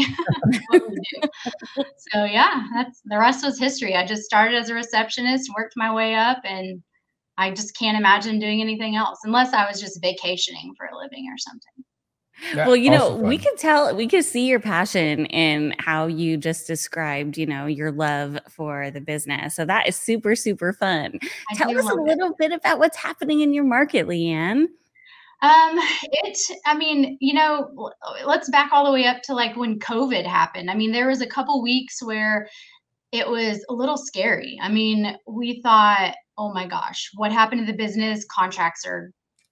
So, 2.14 2.24
yeah, 2.24 2.64
that's 2.74 3.02
the 3.06 3.18
rest 3.18 3.44
was 3.44 3.60
history. 3.60 3.96
I 3.96 4.06
just 4.06 4.24
started 4.24 4.56
as 4.56 4.70
a 4.70 4.74
receptionist, 4.74 5.52
worked 5.56 5.74
my 5.76 5.94
way 5.94 6.16
up, 6.16 6.40
and 6.46 6.82
I 7.38 7.52
just 7.52 7.78
can't 7.78 7.98
imagine 7.98 8.40
doing 8.40 8.62
anything 8.62 8.96
else 8.96 9.20
unless 9.24 9.54
I 9.54 9.68
was 9.68 9.82
just 9.82 10.02
vacationing 10.02 10.74
for 10.78 10.86
a 10.86 10.98
living 10.98 11.28
or 11.30 11.38
something. 11.38 11.84
Yeah, 12.54 12.68
well, 12.68 12.76
you 12.76 12.92
know, 12.92 13.10
also 13.12 13.18
we 13.24 13.38
fun. 13.38 13.46
could 13.46 13.58
tell, 13.58 13.96
we 13.96 14.08
could 14.08 14.24
see 14.24 14.48
your 14.48 14.60
passion 14.60 15.26
in 15.28 15.74
how 15.80 16.08
you 16.08 16.38
just 16.38 16.68
described, 16.68 17.38
you 17.38 17.46
know, 17.46 17.66
your 17.66 17.92
love 17.92 18.38
for 18.50 18.92
the 18.92 19.02
business. 19.02 19.56
So 19.56 19.66
that 19.66 19.88
is 19.88 19.96
super, 19.96 20.36
super 20.36 20.72
fun. 20.72 21.20
I 21.50 21.56
Tell 21.56 21.76
us 21.78 21.84
a 21.84 21.96
love 21.96 22.08
it. 22.08 22.18
little 22.18 22.36
bit 22.38 22.52
about 22.52 22.80
what's 22.80 22.98
happening 22.98 23.42
in 23.42 23.54
your 23.54 23.64
market, 23.64 24.08
Leighann. 24.08 24.70
Um, 25.42 25.80
it, 26.04 26.38
I 26.66 26.76
mean, 26.76 27.18
you 27.22 27.34
know, 27.34 27.92
let's 28.26 28.50
back 28.50 28.72
all 28.72 28.86
the 28.86 28.92
way 28.92 29.06
up 29.06 29.22
to 29.24 29.34
like 29.34 29.56
when 29.56 29.80
COVID 29.80 30.26
happened. 30.26 30.72
I 30.72 30.76
mean, 30.76 30.92
there 30.92 31.08
was 31.08 31.22
a 31.22 31.28
couple 31.28 31.62
weeks 31.62 32.02
where 32.04 32.48
it 33.12 33.28
was 33.28 33.64
a 33.70 33.74
little 33.74 33.98
scary. 33.98 34.60
I 34.62 34.70
mean, 34.70 35.16
we 35.28 35.62
thought, 35.62 36.16
oh 36.38 36.54
my 36.54 36.68
gosh, 36.68 37.10
what 37.16 37.32
happened 37.32 37.66
to 37.66 37.72
the 37.72 37.78
business? 37.78 38.26
Contracts 38.32 38.86
are 38.86 39.12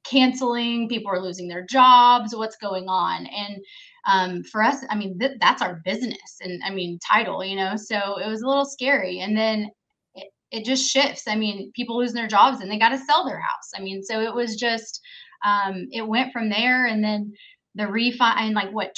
canceling, 0.10 0.88
people 0.88 1.12
are 1.12 1.22
losing 1.22 1.48
their 1.48 1.66
jobs, 1.66 2.36
what's 2.36 2.58
going 2.58 2.88
on? 2.88 3.26
And 3.28 3.64
um, 4.08 4.44
for 4.44 4.64
us, 4.64 4.86
I 4.90 4.96
mean, 4.96 5.18
th- 5.20 5.38
that's 5.40 5.62
our 5.62 5.82
business 5.84 6.38
and 6.42 6.62
I 6.64 6.70
mean, 6.70 7.00
title, 7.00 7.44
you 7.44 7.56
know, 7.56 7.76
so 7.76 8.18
it 8.18 8.28
was 8.28 8.42
a 8.42 8.48
little 8.48 8.66
scary. 8.66 9.20
And 9.20 9.36
then 9.36 9.72
it, 10.14 10.28
it 10.52 10.66
just 10.66 10.90
shifts. 10.90 11.24
I 11.28 11.36
mean, 11.36 11.72
people 11.76 11.98
losing 11.98 12.16
their 12.16 12.28
jobs 12.28 12.62
and 12.62 12.70
they 12.70 12.78
got 12.78 12.90
to 12.90 13.00
sell 13.00 13.26
their 13.26 13.40
house. 13.40 13.72
I 13.76 13.82
mean, 13.82 14.04
so 14.04 14.22
it 14.22 14.34
was 14.34 14.56
just, 14.56 15.02
um, 15.44 15.88
it 15.92 16.08
went 16.08 16.32
from 16.32 16.50
there. 16.50 16.86
And 16.86 17.04
then 17.04 17.34
the 17.74 17.84
refi, 17.84 18.38
and 18.38 18.54
like 18.54 18.72
what, 18.72 18.96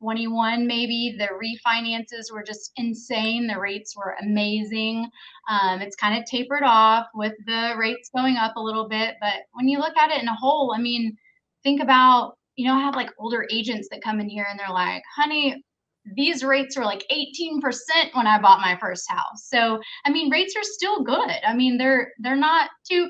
2021 0.00 0.66
maybe, 0.66 1.16
the 1.18 1.28
refinances 1.28 2.32
were 2.32 2.42
just 2.42 2.72
insane. 2.76 3.46
The 3.46 3.58
rates 3.58 3.96
were 3.96 4.16
amazing. 4.22 5.08
Um, 5.50 5.80
it's 5.80 5.96
kind 5.96 6.18
of 6.18 6.24
tapered 6.24 6.62
off 6.64 7.06
with 7.14 7.34
the 7.46 7.74
rates 7.78 8.10
going 8.14 8.36
up 8.36 8.56
a 8.56 8.62
little 8.62 8.88
bit. 8.88 9.16
But 9.20 9.42
when 9.52 9.68
you 9.68 9.78
look 9.78 9.96
at 9.96 10.10
it 10.10 10.22
in 10.22 10.28
a 10.28 10.34
whole, 10.34 10.74
I 10.76 10.80
mean, 10.80 11.16
think 11.62 11.82
about, 11.82 12.34
you 12.56 12.66
know, 12.66 12.74
I 12.74 12.80
have 12.80 12.94
like 12.94 13.10
older 13.18 13.46
agents 13.50 13.88
that 13.90 14.02
come 14.02 14.20
in 14.20 14.28
here 14.28 14.46
and 14.48 14.58
they're 14.58 14.68
like, 14.70 15.02
honey, 15.14 15.62
these 16.16 16.42
rates 16.42 16.76
were 16.76 16.84
like 16.84 17.04
18% 17.12 17.60
when 18.14 18.26
I 18.26 18.40
bought 18.40 18.60
my 18.60 18.76
first 18.80 19.04
house. 19.08 19.48
So, 19.48 19.80
I 20.04 20.10
mean, 20.10 20.30
rates 20.30 20.54
are 20.56 20.62
still 20.62 21.02
good. 21.02 21.30
I 21.46 21.54
mean, 21.54 21.76
they're 21.76 22.12
they're 22.20 22.36
not 22.36 22.70
2%, 22.90 23.06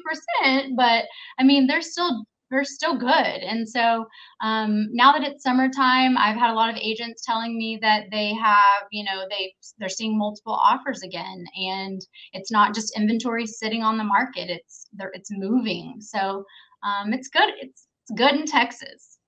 but 0.77 1.05
I 1.39 1.45
mean, 1.45 1.67
they're 1.67 1.83
still 1.83 2.25
they're 2.51 2.65
still 2.65 2.97
good. 2.97 3.11
And 3.11 3.69
so, 3.69 4.07
um, 4.43 4.89
now 4.93 5.13
that 5.13 5.23
it's 5.23 5.43
summertime, 5.43 6.17
I've 6.17 6.37
had 6.37 6.51
a 6.51 6.55
lot 6.55 6.71
of 6.71 6.77
agents 6.81 7.23
telling 7.25 7.57
me 7.57 7.79
that 7.83 8.05
they 8.11 8.35
have, 8.35 8.87
you 8.91 9.05
know, 9.05 9.25
they 9.31 9.55
they're 9.79 9.89
seeing 9.89 10.19
multiple 10.19 10.55
offers 10.55 11.03
again 11.03 11.45
and 11.57 12.01
it's 12.33 12.51
not 12.51 12.75
just 12.75 12.97
inventory 12.97 13.47
sitting 13.47 13.83
on 13.83 13.99
the 13.99 14.05
market. 14.05 14.51
It's 14.51 14.87
they're 14.93 15.13
it's 15.15 15.31
moving. 15.31 15.97
So, 16.01 16.45
um, 16.83 17.13
it's 17.13 17.29
good. 17.29 17.51
It's, 17.61 17.87
it's 18.05 18.19
good 18.19 18.35
in 18.35 18.47
Texas, 18.47 19.19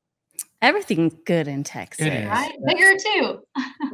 Everything's 0.63 1.15
good 1.25 1.49
in 1.49 1.65
Texas. 1.65 2.07
is. 2.07 2.29
right? 2.29 2.53
Bigger 2.67 2.93
too. 2.99 3.41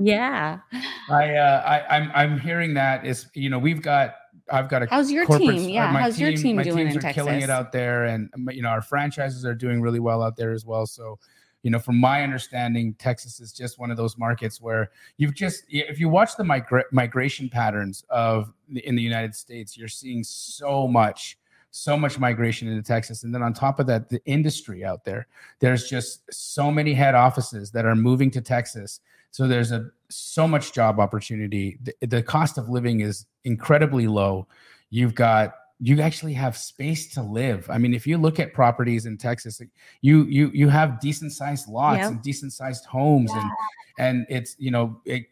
Yeah. 0.00 0.58
I, 1.08 1.36
uh, 1.36 1.62
I, 1.64 1.96
I'm, 1.96 2.10
I'm 2.12 2.40
hearing 2.40 2.74
that 2.74 3.06
is, 3.06 3.26
you 3.34 3.50
know, 3.50 3.58
we've 3.58 3.82
got, 3.82 4.14
I've 4.50 4.68
got 4.68 4.82
a 4.82 4.86
How's 4.88 5.10
your 5.10 5.26
team? 5.26 5.50
uh, 5.50 5.52
Yeah. 5.52 5.92
How's 5.92 6.20
your 6.20 6.32
team 6.32 6.56
my 6.56 6.62
doing 6.62 6.88
teams 6.88 6.96
in 6.96 7.04
are 7.04 7.12
killing 7.12 7.40
it 7.40 7.50
out 7.50 7.72
there, 7.72 8.04
and 8.04 8.30
you 8.50 8.62
know 8.62 8.68
our 8.68 8.82
franchises 8.82 9.44
are 9.44 9.54
doing 9.54 9.80
really 9.80 10.00
well 10.00 10.22
out 10.22 10.36
there 10.36 10.52
as 10.52 10.64
well. 10.64 10.86
So, 10.86 11.18
you 11.62 11.70
know, 11.70 11.78
from 11.78 11.98
my 11.98 12.22
understanding, 12.22 12.94
Texas 12.94 13.40
is 13.40 13.52
just 13.52 13.78
one 13.78 13.90
of 13.90 13.96
those 13.96 14.16
markets 14.18 14.60
where 14.60 14.90
you've 15.16 15.34
just 15.34 15.64
if 15.68 15.98
you 15.98 16.08
watch 16.08 16.36
the 16.36 16.44
migra- 16.44 16.84
migration 16.92 17.48
patterns 17.48 18.04
of 18.08 18.52
the, 18.68 18.86
in 18.86 18.94
the 18.94 19.02
United 19.02 19.34
States, 19.34 19.76
you're 19.76 19.88
seeing 19.88 20.22
so 20.22 20.86
much 20.86 21.38
so 21.72 21.94
much 21.94 22.18
migration 22.18 22.68
into 22.68 22.82
Texas. 22.82 23.22
And 23.24 23.34
then 23.34 23.42
on 23.42 23.52
top 23.52 23.78
of 23.78 23.86
that, 23.86 24.08
the 24.08 24.24
industry 24.24 24.82
out 24.82 25.04
there, 25.04 25.26
there's 25.58 25.90
just 25.90 26.22
so 26.32 26.70
many 26.70 26.94
head 26.94 27.14
offices 27.14 27.70
that 27.72 27.84
are 27.84 27.94
moving 27.94 28.30
to 28.30 28.40
Texas. 28.40 29.00
So 29.30 29.46
there's 29.46 29.72
a 29.72 29.90
so 30.10 30.46
much 30.46 30.72
job 30.72 31.00
opportunity. 31.00 31.78
The, 31.82 32.06
the 32.06 32.22
cost 32.22 32.58
of 32.58 32.68
living 32.68 33.00
is 33.00 33.26
incredibly 33.44 34.06
low. 34.06 34.46
You've 34.90 35.14
got 35.14 35.54
you 35.78 36.00
actually 36.00 36.32
have 36.32 36.56
space 36.56 37.12
to 37.14 37.22
live. 37.22 37.68
I 37.68 37.76
mean, 37.76 37.92
if 37.92 38.06
you 38.06 38.16
look 38.16 38.40
at 38.40 38.54
properties 38.54 39.04
in 39.06 39.18
Texas, 39.18 39.60
you 40.00 40.24
you 40.24 40.50
you 40.54 40.68
have 40.68 41.00
decent 41.00 41.32
sized 41.32 41.68
lots 41.68 42.06
and 42.06 42.22
decent 42.22 42.52
sized 42.52 42.86
homes, 42.86 43.30
yeah. 43.34 43.42
and 43.98 44.18
and 44.18 44.26
it's 44.28 44.56
you 44.58 44.70
know 44.70 45.00
it, 45.04 45.26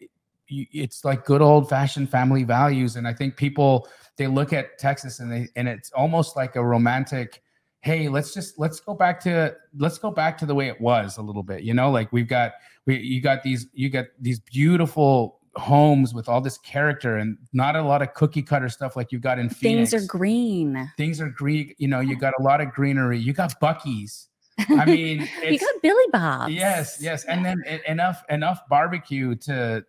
it's 0.49 1.05
like 1.05 1.25
good 1.25 1.41
old 1.41 1.69
fashioned 1.69 2.11
family 2.11 2.45
values. 2.45 2.97
And 2.97 3.09
I 3.09 3.15
think 3.15 3.37
people 3.37 3.89
they 4.17 4.27
look 4.27 4.53
at 4.53 4.79
Texas 4.79 5.21
and 5.21 5.33
they 5.33 5.49
and 5.57 5.69
it's 5.69 5.91
almost 5.93 6.37
like 6.37 6.57
a 6.57 6.65
romantic. 6.65 7.43
Hey, 7.85 8.09
let's 8.09 8.33
just 8.33 8.59
let's 8.59 8.81
go 8.81 8.95
back 8.95 9.21
to 9.21 9.55
let's 9.77 9.99
go 9.99 10.11
back 10.11 10.39
to 10.39 10.47
the 10.47 10.55
way 10.55 10.69
it 10.69 10.81
was 10.81 11.19
a 11.19 11.23
little 11.23 11.43
bit. 11.43 11.65
You 11.65 11.75
know, 11.75 11.91
like 11.91 12.11
we've 12.15 12.27
got 12.27 12.53
we 12.87 12.97
you 12.97 13.21
got 13.21 13.43
these 13.43 13.67
you 13.75 13.91
got 13.91 14.07
these 14.19 14.41
beautiful 14.41 15.41
homes 15.57 16.15
with 16.15 16.27
all 16.27 16.41
this 16.41 16.57
character 16.57 17.19
and 17.19 17.37
not 17.53 17.77
a 17.77 17.83
lot 17.83 18.01
of 18.01 18.15
cookie 18.15 18.43
cutter 18.43 18.71
stuff 18.71 18.97
like 18.97 19.13
you've 19.13 19.21
got 19.21 19.39
in 19.39 19.51
Phoenix. 19.51 19.91
Things 19.91 20.03
are 20.03 20.07
green. 20.07 20.91
Things 20.97 21.21
are 21.21 21.29
green. 21.29 21.75
You 21.77 21.89
know, 21.89 22.01
you 22.01 22.17
got 22.17 22.33
a 22.39 22.43
lot 22.43 22.63
of 22.63 22.73
greenery. 22.73 23.19
You 23.19 23.35
got 23.35 23.61
Buc-ee's. 23.61 24.29
I 24.71 24.85
mean, 24.87 25.29
you 25.47 25.59
got 25.59 25.83
Billy 25.83 26.05
Bob. 26.11 26.49
Yes, 26.49 26.97
yes, 27.03 27.25
and 27.25 27.45
then 27.45 27.63
enough 27.87 28.23
enough 28.31 28.61
barbecue 28.71 29.35
to, 29.37 29.85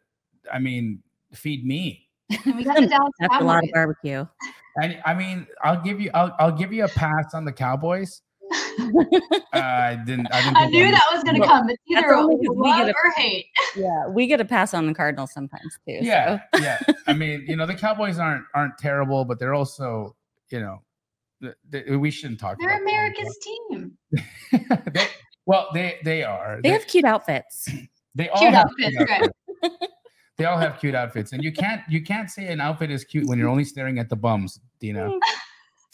I 0.52 0.60
mean, 0.60 1.02
feed 1.34 1.66
me. 1.66 2.10
We 2.46 2.66
got 2.66 2.76
the 2.76 3.12
That's 3.20 3.36
a 3.40 3.44
lot 3.44 3.64
of 3.64 3.70
barbecue. 3.72 4.26
And 4.82 5.00
I 5.06 5.14
mean, 5.14 5.48
I'll 5.64 5.82
give 5.82 6.02
you, 6.02 6.12
I'll, 6.14 6.36
I'll 6.40 6.52
give 6.52 6.74
you 6.74 6.84
a 6.84 6.90
pass 6.90 7.34
on 7.34 7.46
the 7.46 7.54
Cowboys 7.54 8.22
uh, 8.52 8.84
I 9.54 9.98
didn't. 10.06 10.28
I, 10.32 10.42
didn't 10.42 10.58
I 10.58 10.66
knew 10.68 10.92
that 10.92 11.10
was 11.14 11.24
going 11.24 11.42
to 11.42 11.48
come. 11.48 11.70
It's 11.70 11.82
either 11.90 12.16
love 12.18 12.88
a, 12.88 12.90
or 12.90 13.12
hate. 13.16 13.48
Yeah, 13.76 14.08
we 14.08 14.26
get 14.28 14.40
a 14.40 14.46
pass 14.46 14.74
on 14.74 14.88
the 14.88 14.94
Cardinals 14.94 15.34
sometimes 15.34 15.78
too. 15.86 15.98
Yeah, 16.02 16.40
so. 16.54 16.62
yeah. 16.62 16.80
I 17.08 17.14
mean, 17.14 17.44
you 17.46 17.58
know, 17.58 17.66
the 17.66 17.74
Cowboys 17.74 18.20
aren't 18.20 18.46
aren't 18.54 18.78
terrible, 18.78 19.26
but 19.26 19.38
they're 19.38 19.54
also, 19.54 20.16
you 20.50 20.62
know, 20.62 20.82
they, 21.70 21.98
we 21.98 22.10
shouldn't 22.10 22.40
talk. 22.40 22.58
They're 22.58 22.82
America's 22.82 23.38
them, 23.70 23.98
team. 24.52 24.70
they, 24.94 25.08
well, 25.46 25.68
they 25.74 25.98
they 26.04 26.24
are. 26.24 26.62
They, 26.62 26.70
they 26.70 26.74
have 26.74 26.88
cute 26.88 27.04
outfits. 27.06 27.70
They 28.16 28.30
all 28.30 28.40
cute 28.40 28.54
have 28.54 28.68
outfits, 28.68 28.96
cute 28.96 29.10
outfits. 29.10 29.94
They 30.38 30.46
all 30.46 30.58
have 30.58 30.80
cute 30.80 30.96
outfits, 30.96 31.32
and 31.32 31.44
you 31.44 31.52
can't 31.52 31.82
you 31.90 32.04
can't 32.04 32.30
say 32.30 32.48
an 32.48 32.60
outfit 32.60 32.92
is 32.92 33.04
cute 33.06 33.28
when 33.28 33.40
you're 33.40 33.50
only 33.50 33.64
staring 33.64 34.00
at 34.00 34.10
the 34.10 34.16
bums, 34.16 34.60
Dena. 34.80 35.10
Hmm. 35.10 35.18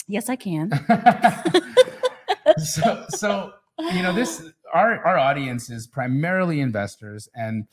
Yes, 0.08 0.30
I 0.30 0.36
can. 0.36 0.72
So 2.58 3.06
so 3.10 3.54
you 3.94 4.02
know 4.02 4.14
this 4.14 4.44
our 4.74 5.04
our 5.06 5.18
audience 5.18 5.70
is 5.70 5.88
primarily 5.88 6.60
investors 6.60 7.30
and 7.36 7.66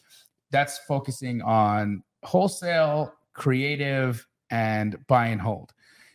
that's 0.50 0.78
focusing 0.86 1.42
on 1.42 2.02
wholesale 2.22 3.14
creative 3.32 4.26
and 4.50 4.96
buy 5.06 5.26
and 5.26 5.40
hold. 5.40 5.72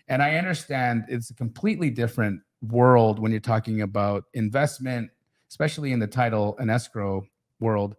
And 0.08 0.22
i 0.22 0.36
understand 0.36 1.06
it's 1.08 1.30
a 1.30 1.34
completely 1.34 1.90
different 1.90 2.42
world 2.62 3.20
when 3.20 3.32
you're 3.32 3.42
talking 3.42 3.82
about 3.82 4.26
investment 4.34 5.10
especially 5.50 5.92
in 5.92 6.00
the 6.00 6.08
title 6.08 6.58
and 6.60 6.72
escrow 6.72 7.24
world. 7.60 7.96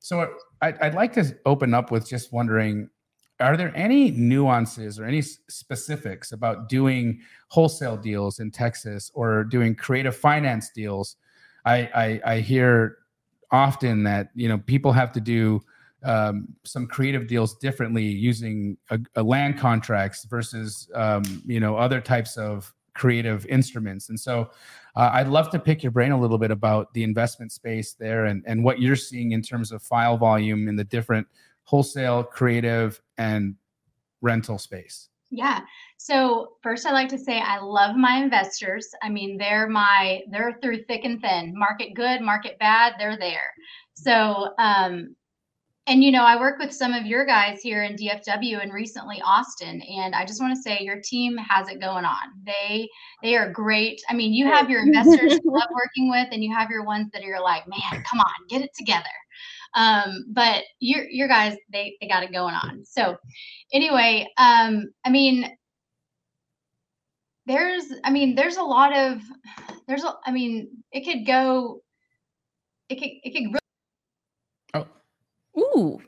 So 0.00 0.34
I'd, 0.62 0.78
I'd 0.78 0.94
like 0.94 1.12
to 1.14 1.36
open 1.44 1.74
up 1.74 1.90
with 1.90 2.08
just 2.08 2.32
wondering 2.32 2.90
are 3.38 3.56
there 3.56 3.72
any 3.76 4.10
nuances 4.12 4.98
or 4.98 5.04
any 5.04 5.20
specifics 5.20 6.32
about 6.32 6.70
doing 6.70 7.20
wholesale 7.48 7.96
deals 7.96 8.40
in 8.40 8.50
Texas 8.50 9.10
or 9.14 9.44
doing 9.44 9.74
creative 9.74 10.16
finance 10.16 10.70
deals? 10.74 11.16
I, 11.66 12.20
I, 12.24 12.34
I 12.34 12.40
hear 12.40 12.98
often 13.50 14.04
that 14.04 14.30
you 14.34 14.48
know 14.48 14.58
people 14.58 14.92
have 14.92 15.12
to 15.12 15.20
do 15.20 15.62
um, 16.02 16.48
some 16.64 16.86
creative 16.86 17.26
deals 17.26 17.56
differently 17.56 18.04
using 18.04 18.76
a, 18.90 18.98
a 19.16 19.22
land 19.22 19.58
contracts 19.58 20.24
versus 20.24 20.88
um, 20.94 21.22
you 21.46 21.60
know 21.60 21.76
other 21.76 22.00
types 22.00 22.36
of 22.36 22.72
creative 22.94 23.44
instruments. 23.46 24.08
And 24.08 24.18
so 24.18 24.50
uh, 24.96 25.10
I'd 25.12 25.28
love 25.28 25.50
to 25.50 25.58
pick 25.58 25.82
your 25.82 25.92
brain 25.92 26.12
a 26.12 26.18
little 26.18 26.38
bit 26.38 26.50
about 26.50 26.92
the 26.94 27.04
investment 27.04 27.52
space 27.52 27.92
there 27.92 28.24
and, 28.26 28.42
and 28.46 28.64
what 28.64 28.80
you're 28.80 28.96
seeing 28.96 29.32
in 29.32 29.42
terms 29.42 29.70
of 29.70 29.82
file 29.82 30.16
volume 30.16 30.68
in 30.68 30.76
the 30.76 30.84
different 30.84 31.26
wholesale, 31.64 32.22
creative, 32.24 33.00
and 33.18 33.54
rental 34.22 34.58
space? 34.58 35.10
Yeah. 35.30 35.60
So 35.98 36.52
first 36.62 36.86
I'd 36.86 36.92
like 36.92 37.08
to 37.08 37.18
say 37.18 37.40
I 37.40 37.58
love 37.58 37.96
my 37.96 38.16
investors. 38.16 38.88
I 39.02 39.08
mean, 39.08 39.36
they're 39.36 39.68
my 39.68 40.22
they're 40.30 40.56
through 40.62 40.84
thick 40.84 41.04
and 41.04 41.20
thin. 41.20 41.52
Market 41.54 41.94
good, 41.94 42.20
market 42.20 42.58
bad, 42.58 42.94
they're 42.98 43.18
there. 43.18 43.52
So 43.94 44.54
um 44.58 45.16
and 45.88 46.02
you 46.02 46.10
know, 46.10 46.24
I 46.24 46.38
work 46.38 46.58
with 46.58 46.72
some 46.72 46.92
of 46.92 47.06
your 47.06 47.24
guys 47.24 47.60
here 47.62 47.84
in 47.84 47.94
DFW 47.94 48.60
and 48.60 48.72
recently 48.72 49.22
Austin, 49.24 49.80
and 49.82 50.14
I 50.14 50.24
just 50.24 50.40
want 50.40 50.54
to 50.56 50.60
say 50.60 50.80
your 50.80 51.00
team 51.00 51.36
has 51.36 51.68
it 51.68 51.80
going 51.80 52.04
on. 52.04 52.32
They 52.44 52.88
they 53.22 53.36
are 53.36 53.50
great. 53.52 54.02
I 54.08 54.14
mean, 54.14 54.34
you 54.34 54.46
have 54.46 54.68
your 54.68 54.82
investors 54.82 55.34
you 55.34 55.40
love 55.44 55.68
working 55.72 56.10
with, 56.10 56.28
and 56.32 56.42
you 56.42 56.52
have 56.52 56.70
your 56.70 56.84
ones 56.84 57.10
that 57.12 57.22
are 57.24 57.40
like, 57.40 57.68
man, 57.68 58.02
come 58.02 58.18
on, 58.18 58.32
get 58.48 58.62
it 58.62 58.70
together. 58.76 59.04
Um, 59.74 60.24
but 60.32 60.64
your 60.80 61.04
your 61.08 61.28
guys, 61.28 61.56
they 61.72 61.96
they 62.00 62.08
got 62.08 62.24
it 62.24 62.32
going 62.32 62.54
on. 62.54 62.84
So 62.84 63.16
anyway, 63.72 64.26
um, 64.38 64.90
I 65.04 65.10
mean, 65.10 65.56
there's 67.46 67.84
I 68.02 68.10
mean, 68.10 68.34
there's 68.34 68.56
a 68.56 68.62
lot 68.62 68.96
of 68.96 69.20
there's 69.86 70.02
a 70.02 70.14
I 70.24 70.32
mean, 70.32 70.68
it 70.90 71.04
could 71.04 71.24
go 71.26 71.80
it 72.88 72.96
could 72.96 73.10
it 73.22 73.32
could 73.32 73.44
really. 73.44 73.60
Ooh. 75.58 76.00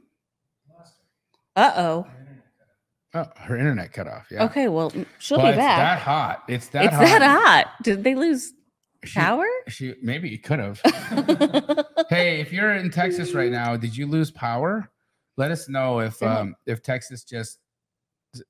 Uh 1.57 1.73
oh. 1.77 2.07
Oh, 3.15 3.27
her 3.37 3.57
internet 3.57 3.93
cut 3.93 4.07
off. 4.07 4.27
Yeah. 4.31 4.45
Okay, 4.45 4.69
well, 4.69 4.93
she'll 5.19 5.39
well, 5.39 5.53
be 5.53 5.57
back. 5.57 5.79
that 5.79 5.99
hot. 6.01 6.45
It's 6.47 6.69
that 6.69 6.85
it's 6.85 6.95
hot. 6.95 7.05
that 7.05 7.23
hot. 7.23 7.83
Did 7.83 8.05
they 8.05 8.15
lose 8.15 8.53
she, 9.05 9.19
power? 9.19 9.47
She 9.69 9.95
maybe 10.03 10.37
could 10.37 10.59
have. 10.59 10.81
hey, 12.11 12.41
if 12.41 12.53
you're 12.53 12.75
in 12.75 12.91
Texas 12.91 13.33
right 13.33 13.51
now, 13.51 13.77
did 13.77 13.97
you 13.97 14.07
lose 14.07 14.31
power? 14.31 14.91
Let 15.37 15.51
us 15.51 15.69
know 15.69 16.01
if 16.01 16.23
um 16.23 16.55
if 16.67 16.83
Texas 16.83 17.25
just 17.25 17.59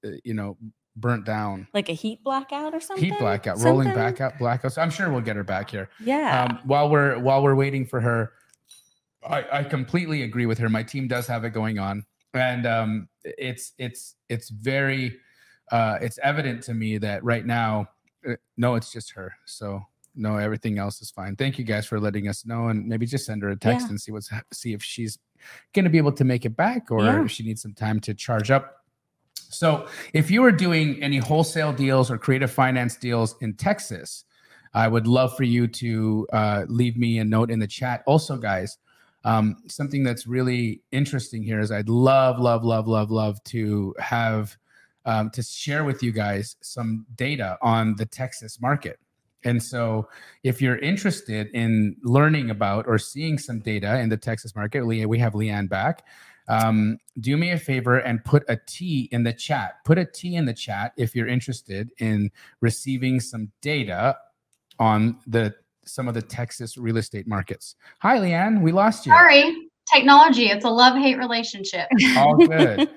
uh, 0.05 0.11
you 0.25 0.35
know 0.35 0.57
burnt 0.97 1.25
down 1.25 1.69
like 1.73 1.89
a 1.89 1.93
heat 1.93 2.23
blackout 2.25 2.75
or 2.75 2.81
something 2.81 3.05
heat 3.05 3.19
blackout 3.21 3.59
something? 3.59 3.71
rolling 3.71 3.95
back 3.95 4.21
out 4.21 4.37
blackout 4.37 4.77
i'm 4.77 4.91
sure 4.91 5.11
we'll 5.13 5.21
get 5.21 5.37
her 5.37 5.45
back 5.45 5.71
here 5.71 5.89
yeah 6.01 6.43
um, 6.43 6.59
while 6.65 6.91
we're 6.91 7.17
while 7.21 7.41
we're 7.41 7.55
waiting 7.55 7.87
for 7.87 8.01
her 8.01 8.33
I, 9.27 9.45
I 9.53 9.65
completely 9.65 10.23
agree 10.23 10.47
with 10.47 10.59
her 10.59 10.69
my 10.69 10.83
team 10.83 11.09
does 11.09 11.27
have 11.27 11.45
it 11.45 11.51
going 11.51 11.79
on 11.79 12.05
and 12.35 12.67
um 12.67 13.09
it's 13.25 13.73
it's 13.79 14.17
it's 14.29 14.49
very 14.51 15.19
uh 15.73 15.99
it's 16.01 16.19
evident 16.23 16.63
to 16.65 16.75
me 16.75 16.99
that 16.99 17.25
right 17.25 17.45
now 17.45 17.89
uh, 18.29 18.35
no 18.57 18.75
it's 18.75 18.93
just 18.93 19.13
her 19.13 19.35
so 19.45 19.83
no, 20.19 20.37
everything 20.37 20.79
else 20.79 21.01
is 21.01 21.11
fine. 21.11 21.37
Thank 21.37 21.59
you 21.59 21.65
guys 21.65 21.87
for 21.87 22.01
letting 22.01 22.29
us 22.29 22.45
know, 22.45 22.69
and 22.69 22.87
maybe 22.87 23.07
just 23.07 23.25
send 23.25 23.43
her 23.43 23.51
a 23.51 23.57
text 23.57 23.87
yeah. 23.87 23.91
and 23.91 24.01
see 24.01 24.13
what's 24.13 24.31
see 24.53 24.73
if 24.73 24.83
she's 24.83 25.19
going 25.73 25.85
to 25.85 25.91
be 25.91 25.99
able 25.99 26.13
to 26.13 26.25
make 26.25 26.45
it 26.45 26.57
back 26.57 26.91
or 26.91 27.05
yeah. 27.05 27.25
if 27.25 27.31
she 27.31 27.45
needs 27.45 27.63
some 27.63 27.73
time 27.73 28.01
to 28.01 28.13
charge 28.13 28.51
up. 28.51 28.85
So, 29.35 29.87
if 30.13 30.31
you 30.31 30.45
are 30.45 30.53
doing 30.53 31.03
any 31.03 31.19
wholesale 31.19 31.73
deals 31.73 32.11
or 32.11 32.19
creative 32.19 32.51
finance 32.51 32.97
deals 32.97 33.37
in 33.41 33.55
Texas, 33.55 34.25
I 34.75 34.89
would 34.89 35.07
love 35.07 35.37
for 35.37 35.45
you 35.45 35.69
to 35.69 36.27
uh, 36.33 36.65
leave 36.69 36.97
me 36.97 37.19
a 37.21 37.25
note 37.25 37.51
in 37.51 37.61
the 37.61 37.67
chat. 37.67 38.03
Also, 38.05 38.37
guys, 38.37 38.77
um, 39.29 39.57
something 39.69 40.03
that's 40.03 40.27
really 40.27 40.81
interesting 40.91 41.43
here 41.43 41.61
is 41.61 41.71
I'd 41.71 41.91
love, 41.91 42.41
love, 42.41 42.65
love, 42.65 42.89
love, 42.89 43.11
love 43.11 43.45
to 43.45 43.95
have 43.99 44.57
um, 45.05 45.29
to 45.31 45.43
share 45.43 45.85
with 45.85 46.03
you 46.03 46.13
guys 46.13 46.57
some 46.63 47.05
data 47.15 47.59
on 47.61 47.95
the 47.97 48.07
Texas 48.07 48.59
market. 48.59 48.99
And 49.45 49.63
so, 49.63 50.09
if 50.45 50.63
you're 50.63 50.79
interested 50.79 51.49
in 51.53 51.95
learning 52.03 52.49
about 52.49 52.87
or 52.89 52.97
seeing 52.99 53.37
some 53.37 53.61
data 53.61 54.01
in 54.01 54.09
the 54.09 54.17
Texas 54.17 54.57
market, 54.57 54.83
we 54.83 55.19
have 55.19 55.35
Leighann 55.35 55.67
back. 55.67 56.07
Um, 56.49 56.97
do 57.21 57.37
me 57.37 57.51
a 57.51 57.59
favor 57.59 57.99
and 57.99 58.25
put 58.25 58.45
a 58.49 58.59
T 58.67 59.11
in 59.13 59.25
the 59.25 59.35
chat. 59.35 59.85
Put 59.85 59.99
a 59.99 60.07
T 60.07 60.37
in 60.37 60.47
the 60.47 60.55
chat 60.55 60.93
if 60.97 61.15
you're 61.15 61.29
interested 61.29 61.91
in 61.99 62.31
receiving 62.63 63.21
some 63.21 63.53
data 63.61 64.17
on 64.79 65.19
the 65.27 65.55
some 65.89 66.09
of 66.09 66.15
the 66.15 66.23
Texas 66.23 66.77
real 66.77 66.97
estate 66.97 67.27
markets. 67.27 67.75
Hi, 68.01 68.19
Leighann. 68.19 68.63
We 68.63 68.73
lost 68.73 69.07
you. 69.07 69.13
Sorry, 69.13 69.53
technology. 69.93 70.47
It's 70.47 70.65
a 70.65 70.71
love 70.71 70.97
hate 70.97 71.19
relationship. 71.19 71.89
All 72.17 72.37
good. 72.37 72.89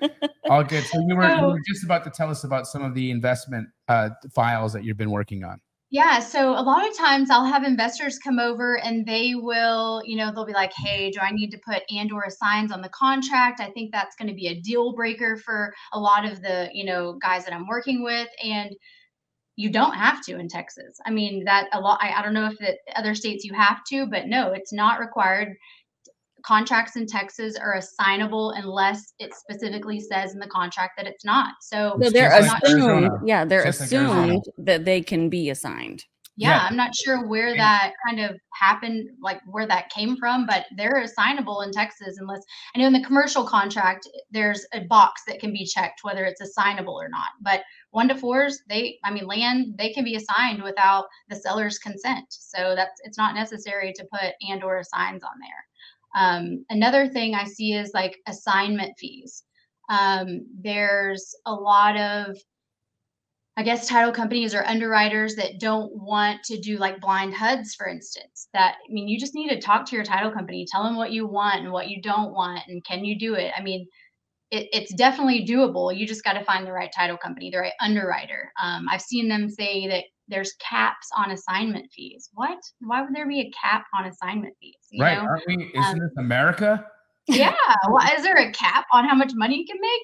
All 0.49 0.63
good. 0.63 0.83
So 0.85 0.99
you 1.07 1.15
were, 1.15 1.29
you 1.29 1.45
were, 1.45 1.59
just 1.67 1.83
about 1.83 2.03
to 2.03 2.09
tell 2.09 2.29
us 2.29 2.43
about 2.43 2.67
some 2.67 2.83
of 2.83 2.93
the 2.93 3.11
investment 3.11 3.67
uh, 3.87 4.09
files 4.33 4.73
that 4.73 4.83
you've 4.83 4.97
been 4.97 5.11
working 5.11 5.43
on. 5.43 5.59
Yeah, 5.93 6.19
so 6.19 6.51
a 6.51 6.63
lot 6.63 6.87
of 6.87 6.97
times 6.97 7.29
I'll 7.29 7.43
have 7.43 7.65
investors 7.65 8.17
come 8.17 8.39
over 8.39 8.79
and 8.79 9.05
they 9.05 9.33
will, 9.35 10.01
you 10.05 10.15
know, 10.15 10.31
they'll 10.31 10.45
be 10.45 10.53
like, 10.53 10.71
"Hey, 10.73 11.11
do 11.11 11.19
I 11.19 11.31
need 11.31 11.51
to 11.51 11.59
put 11.65 11.83
and 11.89 12.09
or 12.13 12.23
assigns 12.23 12.71
on 12.71 12.81
the 12.81 12.87
contract?" 12.89 13.59
I 13.59 13.69
think 13.71 13.91
that's 13.91 14.15
going 14.15 14.29
to 14.29 14.33
be 14.33 14.47
a 14.47 14.61
deal 14.61 14.93
breaker 14.93 15.35
for 15.35 15.73
a 15.91 15.99
lot 15.99 16.23
of 16.23 16.41
the, 16.41 16.69
you 16.71 16.85
know, 16.85 17.19
guys 17.21 17.43
that 17.43 17.53
I'm 17.53 17.67
working 17.67 18.05
with 18.05 18.29
and 18.41 18.73
you 19.57 19.69
don't 19.69 19.93
have 19.93 20.23
to 20.25 20.37
in 20.39 20.47
Texas. 20.47 20.97
I 21.05 21.11
mean, 21.11 21.43
that 21.45 21.67
a 21.73 21.79
lot, 21.79 21.99
I, 22.01 22.11
I 22.13 22.21
don't 22.21 22.33
know 22.33 22.47
if 22.47 22.59
it, 22.61 22.79
other 22.95 23.13
states 23.13 23.43
you 23.43 23.53
have 23.53 23.83
to, 23.89 24.05
but 24.05 24.27
no, 24.27 24.53
it's 24.53 24.73
not 24.73 24.99
required. 24.99 25.55
Contracts 26.43 26.95
in 26.95 27.05
Texas 27.05 27.55
are 27.57 27.75
assignable 27.75 28.51
unless 28.51 29.13
it 29.19 29.31
specifically 29.35 29.99
says 29.99 30.33
in 30.33 30.39
the 30.39 30.47
contract 30.47 30.93
that 30.97 31.05
it's 31.05 31.23
not. 31.23 31.53
So, 31.61 31.97
So 32.01 32.09
they're 32.09 32.29
just 32.29 32.47
like 32.53 32.63
assumed, 32.63 33.11
yeah, 33.25 33.45
they're 33.45 33.63
Just 33.63 33.81
like 33.81 33.87
assumed 33.87 34.43
that 34.57 34.85
they 34.85 35.01
can 35.01 35.29
be 35.29 35.51
assigned. 35.51 36.03
yeah, 36.37 36.49
Yeah. 36.49 36.67
I'm 36.67 36.75
not 36.75 36.95
sure 36.95 37.27
where 37.27 37.55
that 37.57 37.93
kind 38.07 38.21
of 38.21 38.37
happened, 38.59 39.09
like 39.21 39.39
where 39.45 39.67
that 39.67 39.89
came 39.91 40.17
from, 40.17 40.47
but 40.47 40.65
they're 40.77 41.01
assignable 41.01 41.61
in 41.61 41.71
Texas 41.71 42.17
unless 42.19 42.41
I 42.73 42.79
know 42.79 42.87
in 42.87 42.93
the 42.93 43.03
commercial 43.03 43.43
contract 43.43 44.07
there's 44.31 44.65
a 44.73 44.79
box 44.85 45.21
that 45.27 45.39
can 45.39 45.53
be 45.53 45.65
checked 45.65 45.99
whether 46.03 46.23
it's 46.25 46.41
assignable 46.41 46.99
or 46.99 47.09
not. 47.09 47.29
But 47.41 47.61
one 47.91 48.07
to 48.07 48.15
fours, 48.15 48.61
they 48.67 48.97
I 49.03 49.11
mean 49.11 49.27
land, 49.27 49.75
they 49.77 49.93
can 49.93 50.03
be 50.03 50.15
assigned 50.15 50.63
without 50.63 51.05
the 51.29 51.35
seller's 51.35 51.77
consent. 51.77 52.25
So 52.29 52.73
that's 52.75 52.99
it's 53.03 53.17
not 53.17 53.35
necessary 53.35 53.93
to 53.93 54.07
put 54.11 54.33
and 54.49 54.63
or 54.63 54.79
assigns 54.79 55.23
on 55.23 55.39
there. 55.39 55.65
Um, 56.13 56.65
another 56.69 57.07
thing 57.07 57.35
I 57.35 57.45
see 57.45 57.73
is 57.73 57.91
like 57.93 58.17
assignment 58.27 58.97
fees. 58.97 59.43
Um, 59.89 60.47
there's 60.61 61.35
a 61.45 61.53
lot 61.53 61.97
of 61.97 62.37
I 63.57 63.63
guess 63.63 63.87
title 63.87 64.13
companies 64.13 64.55
or 64.55 64.65
underwriters 64.65 65.35
that 65.35 65.59
don't 65.59 65.91
want 65.93 66.41
to 66.45 66.59
do 66.59 66.77
like 66.77 67.01
blind 67.01 67.33
HUDs, 67.33 67.75
for 67.75 67.87
instance. 67.87 68.47
That 68.53 68.75
I 68.89 68.91
mean, 68.91 69.09
you 69.09 69.19
just 69.19 69.35
need 69.35 69.49
to 69.49 69.59
talk 69.59 69.85
to 69.87 69.95
your 69.95 70.05
title 70.05 70.31
company, 70.31 70.65
tell 70.65 70.83
them 70.83 70.95
what 70.95 71.11
you 71.11 71.27
want 71.27 71.61
and 71.61 71.71
what 71.71 71.89
you 71.89 72.01
don't 72.01 72.33
want, 72.33 72.61
and 72.69 72.83
can 72.85 73.03
you 73.03 73.19
do 73.19 73.35
it? 73.35 73.51
I 73.55 73.61
mean, 73.61 73.87
it, 74.51 74.67
it's 74.73 74.93
definitely 74.93 75.45
doable. 75.45 75.95
You 75.97 76.05
just 76.05 76.23
got 76.23 76.33
to 76.33 76.43
find 76.43 76.67
the 76.67 76.71
right 76.73 76.91
title 76.95 77.17
company, 77.17 77.49
the 77.49 77.59
right 77.59 77.73
underwriter. 77.79 78.51
Um, 78.61 78.87
I've 78.89 79.01
seen 79.01 79.27
them 79.29 79.49
say 79.49 79.87
that 79.87 80.03
there's 80.27 80.53
caps 80.59 81.09
on 81.17 81.31
assignment 81.31 81.91
fees. 81.91 82.29
What? 82.33 82.59
Why 82.81 83.01
would 83.01 83.15
there 83.15 83.27
be 83.27 83.41
a 83.41 83.51
cap 83.51 83.85
on 83.97 84.05
assignment 84.05 84.53
fees? 84.61 84.75
You 84.91 85.03
right? 85.03 85.17
know? 85.17 85.23
Aren't 85.23 85.43
we? 85.47 85.71
Isn't 85.73 85.83
Um, 85.83 85.99
this 85.99 86.11
America? 86.17 86.85
Yeah. 87.27 87.53
Well, 87.89 88.05
is 88.17 88.23
there 88.23 88.35
a 88.37 88.51
cap 88.51 88.85
on 88.91 89.07
how 89.07 89.15
much 89.15 89.31
money 89.35 89.57
you 89.57 89.65
can 89.65 89.79
make? 89.79 90.01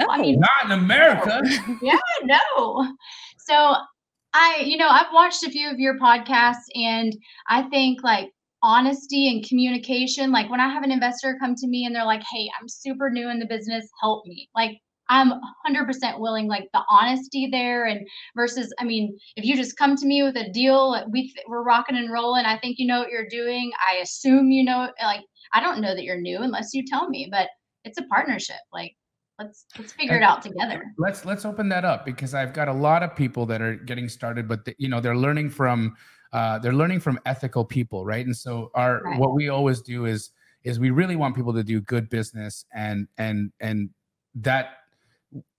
No. 0.00 0.06
I 0.08 0.18
mean, 0.18 0.40
Not 0.40 0.64
in 0.64 0.70
America. 0.72 1.42
yeah, 1.82 1.98
no. 2.24 2.94
So 3.38 3.74
I, 4.32 4.62
you 4.64 4.76
know, 4.76 4.88
I've 4.88 5.12
watched 5.12 5.42
a 5.42 5.50
few 5.50 5.68
of 5.70 5.78
your 5.78 5.98
podcasts 5.98 6.66
and 6.74 7.14
I 7.48 7.62
think 7.62 8.02
like 8.04 8.30
honesty 8.62 9.28
and 9.28 9.46
communication, 9.46 10.32
like 10.32 10.50
when 10.50 10.60
I 10.60 10.68
have 10.68 10.82
an 10.82 10.90
investor 10.90 11.36
come 11.40 11.54
to 11.56 11.66
me 11.66 11.84
and 11.84 11.94
they're 11.94 12.04
like, 12.04 12.22
"Hey, 12.30 12.50
I'm 12.60 12.68
super 12.68 13.10
new 13.10 13.30
in 13.30 13.38
the 13.38 13.46
business, 13.46 13.88
help 14.00 14.26
me." 14.26 14.48
Like 14.54 14.78
I'm 15.10 15.32
100% 15.66 16.20
willing 16.20 16.46
like 16.46 16.68
the 16.72 16.82
honesty 16.88 17.48
there 17.50 17.86
and 17.86 18.06
versus 18.36 18.72
I 18.78 18.84
mean, 18.84 19.18
if 19.36 19.44
you 19.44 19.56
just 19.56 19.76
come 19.76 19.96
to 19.96 20.06
me 20.06 20.22
with 20.22 20.36
a 20.36 20.50
deal, 20.52 21.04
we, 21.10 21.34
we're 21.48 21.64
rocking 21.64 21.96
and 21.96 22.12
rolling, 22.12 22.44
I 22.44 22.58
think 22.58 22.78
you 22.78 22.86
know 22.86 23.00
what 23.00 23.10
you're 23.10 23.28
doing. 23.28 23.72
I 23.90 23.96
assume 23.96 24.50
you 24.50 24.64
know 24.64 24.90
like 25.02 25.22
I 25.52 25.60
don't 25.60 25.80
know 25.80 25.94
that 25.94 26.04
you're 26.04 26.20
new 26.20 26.38
unless 26.40 26.72
you 26.72 26.84
tell 26.86 27.08
me, 27.08 27.28
but 27.30 27.48
it's 27.84 27.98
a 27.98 28.04
partnership. 28.04 28.60
Like 28.72 28.94
let's 29.38 29.66
let's 29.78 29.92
figure 29.92 30.16
it 30.16 30.22
out 30.22 30.42
together. 30.42 30.84
let's 30.98 31.24
let's 31.24 31.44
open 31.44 31.68
that 31.70 31.84
up 31.84 32.04
because 32.04 32.32
I've 32.32 32.52
got 32.52 32.68
a 32.68 32.72
lot 32.72 33.02
of 33.02 33.16
people 33.16 33.46
that 33.46 33.60
are 33.60 33.74
getting 33.74 34.08
started, 34.08 34.46
but 34.46 34.64
the, 34.64 34.74
you 34.78 34.88
know 34.88 35.00
they're 35.00 35.16
learning 35.16 35.50
from 35.50 35.96
uh, 36.32 36.58
they're 36.58 36.72
learning 36.72 37.00
from 37.00 37.18
ethical 37.26 37.64
people, 37.64 38.04
right? 38.04 38.24
And 38.24 38.36
so 38.36 38.70
our 38.74 39.02
Right. 39.02 39.18
what 39.18 39.34
we 39.34 39.48
always 39.48 39.80
do 39.80 40.06
is 40.06 40.30
is 40.62 40.78
we 40.78 40.90
really 40.90 41.16
want 41.16 41.34
people 41.34 41.54
to 41.54 41.64
do 41.64 41.80
good 41.80 42.08
business, 42.08 42.64
and 42.74 43.08
and 43.18 43.52
and 43.60 43.90
that 44.34 44.76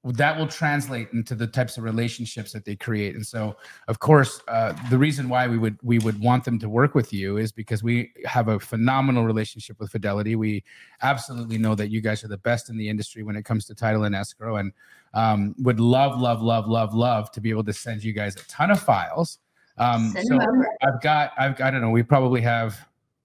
that 0.03 0.37
will 0.37 0.47
translate 0.47 1.09
into 1.13 1.35
the 1.35 1.45
types 1.45 1.77
of 1.77 1.83
relationships 1.83 2.51
that 2.51 2.65
they 2.65 2.75
create. 2.75 3.15
And 3.15 3.25
so, 3.25 3.55
of 3.87 3.99
course, 3.99 4.41
uh, 4.47 4.73
the 4.89 4.97
reason 4.97 5.29
why 5.29 5.47
we 5.47 5.59
would 5.59 5.77
we 5.83 5.99
would 5.99 6.19
want 6.19 6.43
them 6.43 6.57
to 6.59 6.69
work 6.69 6.95
with 6.95 7.13
you 7.13 7.37
is 7.37 7.51
because 7.51 7.83
we 7.83 8.11
have 8.25 8.47
a 8.47 8.59
phenomenal 8.59 9.25
relationship 9.25 9.79
with 9.79 9.91
Fidelity. 9.91 10.35
We 10.35 10.63
absolutely 11.03 11.59
know 11.59 11.75
that 11.75 11.91
you 11.91 12.01
guys 12.01 12.23
are 12.23 12.27
the 12.27 12.39
best 12.39 12.69
in 12.69 12.77
the 12.77 12.89
industry 12.89 13.21
when 13.23 13.35
it 13.35 13.45
comes 13.45 13.65
to 13.65 13.75
title 13.75 14.05
and 14.05 14.15
escrow, 14.15 14.55
and 14.57 14.71
um, 15.13 15.55
would 15.59 15.79
love, 15.79 16.19
love, 16.19 16.41
love, 16.41 16.67
love, 16.67 16.93
love 16.95 17.31
to 17.33 17.41
be 17.41 17.49
able 17.49 17.63
to 17.65 17.73
send 17.73 18.03
you 18.03 18.13
guys 18.13 18.35
a 18.35 18.43
ton 18.47 18.71
of 18.71 18.79
files. 18.79 19.39
Um, 19.81 20.15
so. 20.23 20.39
I've 20.83 21.01
got, 21.01 21.31
I've, 21.37 21.59
I 21.59 21.71
don't 21.71 21.81
know, 21.81 21.89
we 21.89 22.03
probably 22.03 22.39
have 22.41 22.77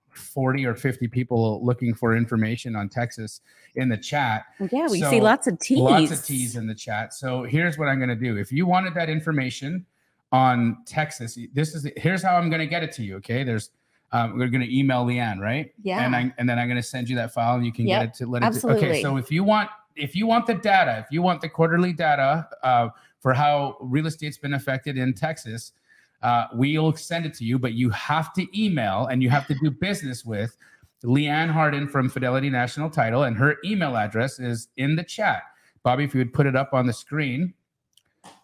40 0.09 0.65
or 0.65 0.75
50 0.75 1.07
people 1.09 1.65
looking 1.65 1.95
for 1.95 2.17
information 2.17 2.75
on 2.75 2.89
Texas 2.89 3.43
in 3.75 3.91
the 3.91 3.97
chat. 3.97 4.47
Yeah, 4.73 4.89
we 4.89 5.01
So, 5.01 5.11
see 5.11 5.21
lots 5.21 5.47
of 5.47 5.59
teas. 5.59 5.79
Lots 5.79 6.11
of 6.11 6.25
T's 6.25 6.57
in 6.57 6.67
the 6.67 6.75
chat. 6.75 7.13
So 7.13 7.43
here's 7.43 7.77
what 7.77 7.89
I'm 7.89 7.99
going 7.99 8.09
to 8.09 8.17
do. 8.17 8.39
If 8.39 8.51
you 8.51 8.67
wanted 8.67 8.95
that 8.95 9.11
information 9.11 9.85
on 10.33 10.79
Texas, 10.87 11.39
this 11.53 11.75
is 11.75 11.87
here's 11.97 12.23
how 12.23 12.37
I'm 12.37 12.49
going 12.49 12.61
to 12.61 12.67
get 12.67 12.83
it 12.83 12.93
to 12.93 13.03
you. 13.03 13.17
Okay, 13.17 13.45
there's 13.45 13.71
um, 14.13 14.39
we're 14.39 14.49
going 14.49 14.63
to 14.63 14.77
email 14.79 15.05
Leighann, 15.05 15.39
right? 15.39 15.73
Yeah. 15.83 16.05
And 16.05 16.17
I 16.17 16.33
and 16.39 16.49
then 16.49 16.59
I'm 16.59 16.69
going 16.69 16.81
to 16.81 16.83
send 16.83 17.09
you 17.09 17.17
that 17.17 17.33
file, 17.35 17.57
and 17.57 17.67
you 17.67 17.73
can 17.73 17.87
Yep, 17.87 18.01
get 18.01 18.09
it 18.09 18.15
to 18.15 18.27
let 18.31 18.43
it. 18.43 18.61
To, 18.61 18.71
okay, 18.71 19.03
so 19.03 19.19
if 19.19 19.31
you 19.31 19.45
want 19.45 19.69
if 19.95 20.17
you 20.17 20.27
want 20.27 20.47
the 20.47 20.55
data, 20.55 21.05
if 21.05 21.13
you 21.13 21.23
want 21.23 21.41
the 21.43 21.49
quarterly 21.49 21.93
data 21.93 22.49
uh, 22.63 22.89
for 23.21 23.35
how 23.35 23.77
real 23.81 24.07
estate's 24.07 24.39
been 24.39 24.55
affected 24.55 24.97
in 24.97 25.13
Texas, 25.15 25.73
uh, 26.23 26.47
we'll 26.53 26.95
send 26.95 27.27
it 27.27 27.35
to 27.35 27.45
you. 27.45 27.59
But 27.59 27.75
you 27.75 27.91
have 27.91 28.33
to 28.35 28.47
email 28.59 29.07
and 29.07 29.23
you 29.23 29.31
have 29.31 29.47
to 29.49 29.55
do 29.63 29.71
business 29.71 30.25
with 30.25 30.57
Leighann 31.05 31.49
Hardin 31.51 31.89
from 31.89 32.09
Fidelity 32.09 32.51
National 32.51 32.91
Title, 32.91 33.25
and 33.25 33.37
her 33.37 33.57
email 33.65 33.97
address 33.97 34.39
is 34.39 34.69
in 34.77 34.97
the 34.97 35.05
chat. 35.05 35.43
Bobby, 35.83 36.05
if 36.05 36.15
you 36.15 36.19
would 36.19 36.33
put 36.33 36.47
it 36.47 36.57
up 36.57 36.73
on 36.73 36.87
the 36.87 36.93
screen, 36.93 37.55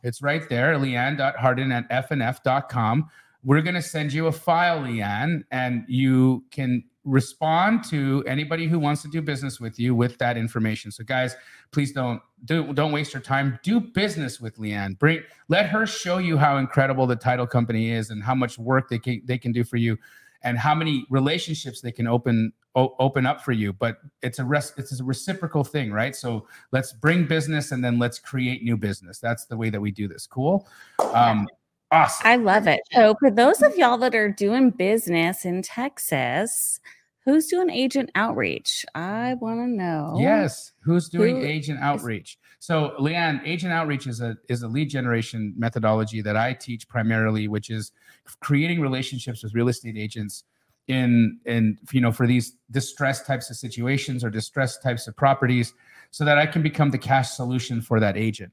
it's 0.04 0.22
right 0.22 0.48
there, 0.48 0.78
leighann.hardin 0.78 1.72
at 1.72 2.08
fnf.com. 2.08 3.08
We're 3.44 3.62
going 3.62 3.74
to 3.74 3.82
send 3.82 4.12
you 4.12 4.28
a 4.28 4.32
file, 4.32 4.82
Leighann, 4.82 5.44
and 5.50 5.84
you 5.88 6.44
can 6.52 6.84
respond 7.04 7.84
to 7.90 8.22
anybody 8.26 8.66
who 8.66 8.78
wants 8.78 9.02
to 9.02 9.08
do 9.08 9.20
business 9.20 9.60
with 9.60 9.78
you 9.78 9.94
with 9.94 10.18
that 10.18 10.36
information. 10.36 10.90
So, 10.90 11.04
guys, 11.04 11.34
please 11.72 11.92
don't 11.92 12.20
do, 12.44 12.72
don't 12.72 12.92
waste 12.92 13.12
your 13.12 13.22
time. 13.22 13.58
Do 13.62 13.80
business 13.80 14.40
with 14.40 14.58
Leighann. 14.58 14.94
Bring 14.98 15.22
let 15.48 15.66
her 15.66 15.86
show 15.86 16.18
you 16.18 16.38
how 16.38 16.58
incredible 16.58 17.06
the 17.06 17.16
title 17.16 17.46
company 17.46 17.90
is 17.90 18.10
and 18.10 18.22
how 18.22 18.34
much 18.34 18.58
work 18.58 18.88
they 18.88 18.98
can 18.98 19.22
they 19.24 19.38
can 19.38 19.52
do 19.52 19.64
for 19.64 19.76
you 19.76 19.98
and 20.44 20.58
how 20.58 20.74
many 20.74 21.06
relationships 21.10 21.80
they 21.80 21.92
can 21.92 22.06
open 22.06 22.52
o- 22.74 22.94
open 22.98 23.26
up 23.26 23.42
for 23.42 23.52
you 23.52 23.72
but 23.72 23.98
it's 24.22 24.38
a 24.38 24.44
res- 24.44 24.72
it's 24.76 24.98
a 24.98 25.04
reciprocal 25.04 25.64
thing 25.64 25.92
right 25.92 26.16
so 26.16 26.46
let's 26.72 26.92
bring 26.92 27.26
business 27.26 27.72
and 27.72 27.84
then 27.84 27.98
let's 27.98 28.18
create 28.18 28.62
new 28.62 28.76
business 28.76 29.18
that's 29.18 29.44
the 29.46 29.56
way 29.56 29.70
that 29.70 29.80
we 29.80 29.90
do 29.90 30.08
this 30.08 30.26
cool 30.26 30.66
um 31.12 31.48
awesome 31.92 32.26
I 32.26 32.36
love 32.36 32.66
it. 32.66 32.80
So, 32.92 33.14
for 33.20 33.30
those 33.30 33.62
of 33.62 33.76
y'all 33.76 33.98
that 33.98 34.14
are 34.14 34.30
doing 34.30 34.70
business 34.70 35.44
in 35.44 35.62
Texas, 35.62 36.80
who's 37.24 37.46
doing 37.46 37.70
agent 37.70 38.10
outreach? 38.16 38.84
I 38.94 39.34
want 39.34 39.60
to 39.60 39.66
know. 39.68 40.16
yes 40.18 40.72
who's 40.82 41.08
doing 41.08 41.36
Who 41.40 41.46
agent 41.46 41.78
outreach 41.80 42.38
so 42.58 42.94
leighann 42.98 43.40
agent 43.44 43.72
outreach 43.72 44.06
is 44.06 44.20
a 44.20 44.36
is 44.48 44.62
a 44.62 44.68
lead 44.68 44.88
generation 44.90 45.54
methodology 45.56 46.20
that 46.22 46.36
i 46.36 46.52
teach 46.52 46.88
primarily 46.88 47.46
which 47.48 47.70
is 47.70 47.92
creating 48.40 48.80
relationships 48.80 49.42
with 49.44 49.54
real 49.54 49.68
estate 49.68 49.96
agents 49.96 50.44
in 50.88 51.38
in 51.46 51.78
you 51.92 52.00
know 52.00 52.10
for 52.12 52.26
these 52.26 52.56
distressed 52.72 53.26
types 53.26 53.50
of 53.50 53.56
situations 53.56 54.24
or 54.24 54.30
distressed 54.30 54.82
types 54.82 55.06
of 55.06 55.16
properties 55.16 55.74
so 56.10 56.24
that 56.24 56.38
i 56.38 56.46
can 56.46 56.62
become 56.62 56.90
the 56.90 56.98
cash 56.98 57.30
solution 57.30 57.80
for 57.80 58.00
that 58.00 58.16
agent 58.16 58.52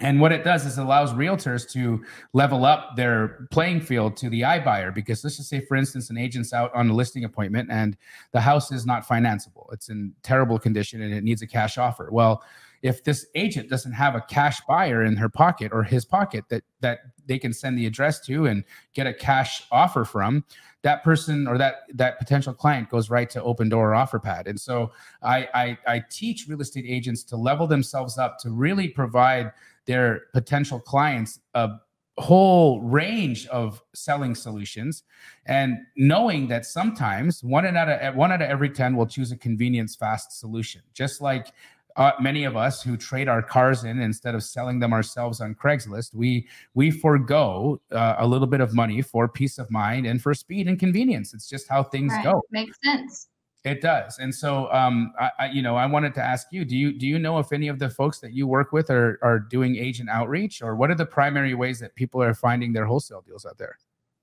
and 0.00 0.20
what 0.20 0.32
it 0.32 0.42
does 0.42 0.66
is 0.66 0.76
it 0.76 0.82
allows 0.82 1.12
realtors 1.12 1.70
to 1.70 2.04
level 2.32 2.64
up 2.64 2.96
their 2.96 3.46
playing 3.52 3.80
field 3.80 4.16
to 4.16 4.28
the 4.28 4.40
iBuyer 4.40 4.92
because 4.92 5.22
let's 5.22 5.36
just 5.36 5.48
say, 5.48 5.60
for 5.60 5.76
instance, 5.76 6.10
an 6.10 6.18
agent's 6.18 6.52
out 6.52 6.74
on 6.74 6.90
a 6.90 6.92
listing 6.92 7.24
appointment 7.24 7.70
and 7.70 7.96
the 8.32 8.40
house 8.40 8.72
is 8.72 8.84
not 8.84 9.06
financeable. 9.06 9.72
It's 9.72 9.88
in 9.88 10.12
terrible 10.22 10.58
condition 10.58 11.00
and 11.00 11.14
it 11.14 11.22
needs 11.22 11.42
a 11.42 11.46
cash 11.46 11.78
offer. 11.78 12.08
Well, 12.10 12.42
if 12.82 13.04
this 13.04 13.26
agent 13.34 13.70
doesn't 13.70 13.92
have 13.92 14.14
a 14.14 14.20
cash 14.20 14.60
buyer 14.68 15.04
in 15.04 15.16
her 15.16 15.28
pocket 15.28 15.72
or 15.72 15.84
his 15.84 16.04
pocket 16.04 16.44
that 16.48 16.64
that 16.80 16.98
they 17.26 17.38
can 17.38 17.52
send 17.52 17.78
the 17.78 17.86
address 17.86 18.20
to 18.26 18.46
and 18.46 18.62
get 18.92 19.06
a 19.06 19.14
cash 19.14 19.62
offer 19.72 20.04
from, 20.04 20.44
that 20.82 21.02
person 21.02 21.48
or 21.48 21.56
that 21.56 21.76
that 21.94 22.18
potential 22.18 22.52
client 22.52 22.90
goes 22.90 23.08
right 23.08 23.30
to 23.30 23.40
Opendoor 23.40 23.76
or 23.76 23.92
Offerpad. 23.92 24.46
And 24.46 24.60
so 24.60 24.92
I, 25.22 25.48
I 25.54 25.78
I 25.86 26.04
teach 26.10 26.46
real 26.46 26.60
estate 26.60 26.84
agents 26.86 27.24
to 27.24 27.36
level 27.36 27.66
themselves 27.66 28.18
up 28.18 28.38
to 28.40 28.50
really 28.50 28.88
provide 28.88 29.52
their 29.86 30.22
potential 30.32 30.80
clients 30.80 31.40
a 31.54 31.70
whole 32.18 32.80
range 32.80 33.46
of 33.48 33.82
selling 33.92 34.34
solutions 34.36 35.02
and 35.46 35.78
knowing 35.96 36.46
that 36.46 36.64
sometimes 36.64 37.42
one 37.42 37.66
out 37.66 37.88
of 37.88 38.14
one 38.14 38.30
out 38.30 38.40
of 38.40 38.48
every 38.48 38.70
10 38.70 38.96
will 38.96 39.06
choose 39.06 39.32
a 39.32 39.36
convenience 39.36 39.96
fast 39.96 40.38
solution 40.38 40.80
just 40.92 41.20
like 41.20 41.48
uh, 41.96 42.12
many 42.20 42.44
of 42.44 42.56
us 42.56 42.82
who 42.82 42.96
trade 42.96 43.28
our 43.28 43.42
cars 43.42 43.84
in 43.84 44.00
instead 44.00 44.34
of 44.34 44.42
selling 44.42 44.78
them 44.80 44.92
ourselves 44.92 45.40
on 45.40 45.54
Craigslist, 45.54 46.14
we 46.14 46.48
we 46.74 46.90
forego 46.90 47.80
uh, 47.92 48.16
a 48.18 48.26
little 48.26 48.48
bit 48.48 48.60
of 48.60 48.74
money 48.74 49.00
for 49.00 49.28
peace 49.28 49.58
of 49.58 49.70
mind 49.70 50.06
and 50.06 50.20
for 50.20 50.34
speed 50.34 50.66
and 50.66 50.78
convenience. 50.78 51.34
It's 51.34 51.48
just 51.48 51.68
how 51.68 51.84
things 51.84 52.12
Right. 52.12 52.24
go. 52.24 52.42
Makes 52.50 52.78
sense. 52.82 53.28
It 53.64 53.80
does, 53.80 54.18
and 54.18 54.34
so 54.34 54.70
um, 54.72 55.14
I, 55.18 55.30
I, 55.38 55.46
you 55.46 55.62
know, 55.62 55.74
I 55.74 55.86
wanted 55.86 56.12
to 56.16 56.22
ask 56.22 56.48
you: 56.50 56.66
Do 56.66 56.76
you 56.76 56.92
do 56.92 57.06
you 57.06 57.18
know 57.18 57.38
if 57.38 57.50
any 57.50 57.68
of 57.68 57.78
the 57.78 57.88
folks 57.88 58.20
that 58.20 58.34
you 58.34 58.46
work 58.46 58.72
with 58.72 58.90
are 58.90 59.18
are 59.22 59.38
doing 59.38 59.76
agent 59.76 60.10
outreach, 60.10 60.60
or 60.60 60.76
what 60.76 60.90
are 60.90 60.94
the 60.94 61.06
primary 61.06 61.54
ways 61.54 61.80
that 61.80 61.94
people 61.94 62.22
are 62.22 62.34
finding 62.34 62.74
their 62.74 62.84
wholesale 62.84 63.22
deals 63.26 63.46
out 63.46 63.56
there? 63.56 63.78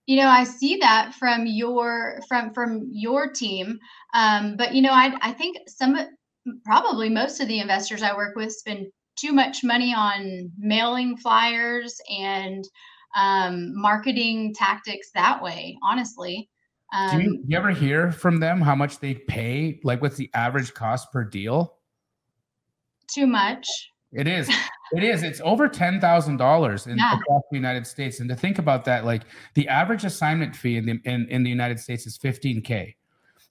You 0.05 0.17
know, 0.17 0.27
I 0.27 0.43
see 0.43 0.77
that 0.77 1.15
from 1.15 1.47
your 1.47 2.19
from 2.27 2.53
from 2.53 2.87
your 2.91 3.31
team, 3.31 3.79
um, 4.13 4.57
but 4.57 4.75
you 4.75 4.81
know, 4.83 4.91
I 4.91 5.17
I 5.21 5.31
think 5.31 5.57
some 5.67 5.97
probably 6.63 7.09
most 7.09 7.41
of 7.41 7.47
the 7.47 7.59
investors 7.61 8.03
I 8.03 8.15
work 8.15 8.35
with 8.35 8.51
spend 8.51 8.87
too 9.15 9.33
much 9.33 9.63
money 9.63 9.91
on 9.91 10.51
mailing 10.59 11.17
flyers 11.17 11.99
and 12.15 12.63
um, 13.15 13.71
marketing 13.75 14.53
tactics 14.53 15.09
that 15.15 15.41
way. 15.41 15.79
Honestly. 15.81 16.47
Um, 16.91 17.17
do, 17.17 17.23
you, 17.23 17.37
do 17.37 17.43
you 17.47 17.57
ever 17.57 17.71
hear 17.71 18.11
from 18.11 18.39
them 18.39 18.61
how 18.61 18.75
much 18.75 18.99
they 18.99 19.13
pay? 19.13 19.79
Like, 19.83 20.01
what's 20.01 20.17
the 20.17 20.29
average 20.33 20.73
cost 20.73 21.11
per 21.11 21.23
deal? 21.23 21.77
Too 23.07 23.27
much. 23.27 23.67
It 24.11 24.27
is. 24.27 24.49
It 24.93 25.05
is. 25.05 25.23
It's 25.23 25.39
over 25.45 25.69
ten 25.69 26.01
thousand 26.01 26.35
dollars 26.35 26.85
in 26.85 26.97
yeah. 26.97 27.17
across 27.17 27.43
the 27.49 27.55
United 27.55 27.87
States. 27.87 28.19
And 28.19 28.27
to 28.29 28.35
think 28.35 28.59
about 28.59 28.83
that, 28.83 29.05
like 29.05 29.23
the 29.53 29.65
average 29.69 30.03
assignment 30.03 30.53
fee 30.53 30.75
in 30.75 30.85
the 30.85 30.99
in, 31.05 31.27
in 31.29 31.43
the 31.43 31.49
United 31.49 31.79
States 31.79 32.05
is 32.05 32.17
fifteen 32.17 32.61
k. 32.61 32.97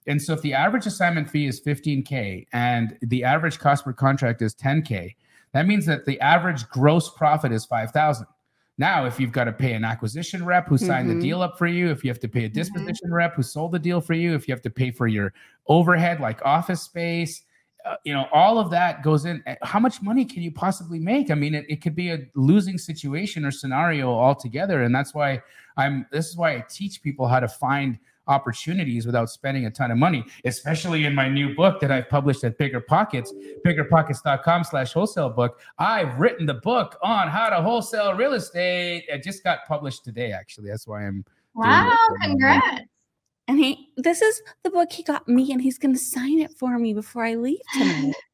And 0.05 0.21
so 0.21 0.33
if 0.33 0.41
the 0.43 0.53
average 0.53 0.85
assignment 0.85 1.29
fee 1.31 1.47
is 1.47 1.59
fifteen 1.59 2.03
k 2.03 2.45
and 2.53 2.95
the 3.01 3.23
average 3.23 3.57
cost 3.57 3.85
per 3.85 3.93
contract 3.93 4.43
is 4.43 4.53
ten 4.53 4.83
k, 4.83 5.15
that 5.53 5.65
means 5.65 5.87
that 5.87 6.05
the 6.05 6.19
average 6.21 6.69
gross 6.69 7.09
profit 7.09 7.51
is 7.51 7.65
five 7.65 7.89
thousand. 7.89 8.27
Now, 8.81 9.05
if 9.05 9.19
you've 9.19 9.31
got 9.31 9.43
to 9.43 9.51
pay 9.51 9.73
an 9.73 9.85
acquisition 9.85 10.43
rep 10.43 10.67
who 10.67 10.75
signed 10.75 11.07
mm-hmm. 11.07 11.19
the 11.19 11.23
deal 11.27 11.43
up 11.43 11.55
for 11.55 11.67
you, 11.67 11.91
if 11.91 12.03
you 12.03 12.09
have 12.09 12.19
to 12.21 12.27
pay 12.27 12.45
a 12.45 12.49
mm-hmm. 12.49 12.57
disposition 12.57 13.09
mm-hmm. 13.09 13.13
rep 13.13 13.35
who 13.35 13.43
sold 13.43 13.73
the 13.73 13.77
deal 13.77 14.01
for 14.01 14.15
you, 14.15 14.33
if 14.33 14.47
you 14.47 14.55
have 14.55 14.63
to 14.63 14.71
pay 14.71 14.89
for 14.89 15.05
your 15.05 15.33
overhead 15.67 16.19
like 16.19 16.43
office 16.43 16.81
space, 16.81 17.43
uh, 17.85 17.97
you 18.05 18.11
know, 18.11 18.25
all 18.33 18.57
of 18.57 18.71
that 18.71 19.03
goes 19.03 19.25
in. 19.25 19.43
Eh, 19.45 19.53
how 19.61 19.79
much 19.79 20.01
money 20.01 20.25
can 20.25 20.41
you 20.41 20.51
possibly 20.51 20.97
make? 20.97 21.29
I 21.29 21.35
mean, 21.35 21.53
it, 21.53 21.67
it 21.69 21.83
could 21.83 21.93
be 21.93 22.09
a 22.09 22.25
losing 22.33 22.79
situation 22.79 23.45
or 23.45 23.51
scenario 23.51 24.09
altogether. 24.11 24.81
And 24.81 24.95
that's 24.95 25.13
why 25.13 25.43
I'm, 25.77 26.07
this 26.11 26.29
is 26.29 26.35
why 26.35 26.55
I 26.55 26.65
teach 26.67 27.03
people 27.03 27.27
how 27.27 27.39
to 27.39 27.47
find 27.47 27.99
opportunities 28.31 29.05
without 29.05 29.29
spending 29.29 29.65
a 29.65 29.71
ton 29.71 29.91
of 29.91 29.97
money, 29.97 30.23
especially 30.45 31.05
in 31.05 31.13
my 31.13 31.27
new 31.27 31.53
book 31.53 31.81
that 31.81 31.91
I've 31.91 32.09
published 32.09 32.43
at 32.43 32.57
BiggerPockets, 32.57 33.29
biggerpockets.com 33.65 34.63
slash 34.63 34.93
wholesale 34.93 35.29
book. 35.29 35.59
I've 35.77 36.17
written 36.19 36.45
the 36.45 36.55
book 36.55 36.97
on 37.03 37.27
how 37.27 37.49
to 37.49 37.61
wholesale 37.61 38.15
real 38.15 38.33
estate. 38.33 39.05
It 39.09 39.21
just 39.21 39.43
got 39.43 39.59
published 39.67 40.05
today, 40.05 40.31
actually. 40.31 40.69
That's 40.69 40.87
why 40.87 41.05
I'm. 41.05 41.25
Wow, 41.53 41.93
congrats. 42.21 42.83
And 43.47 43.59
he, 43.59 43.89
this 43.97 44.21
is 44.21 44.41
the 44.63 44.69
book 44.69 44.91
he 44.93 45.03
got 45.03 45.27
me, 45.27 45.51
and 45.51 45.61
he's 45.61 45.77
going 45.77 45.93
to 45.93 45.99
sign 45.99 46.39
it 46.39 46.51
for 46.57 46.79
me 46.79 46.93
before 46.93 47.25
I 47.25 47.35
leave 47.35 47.59
tonight. 47.73 48.13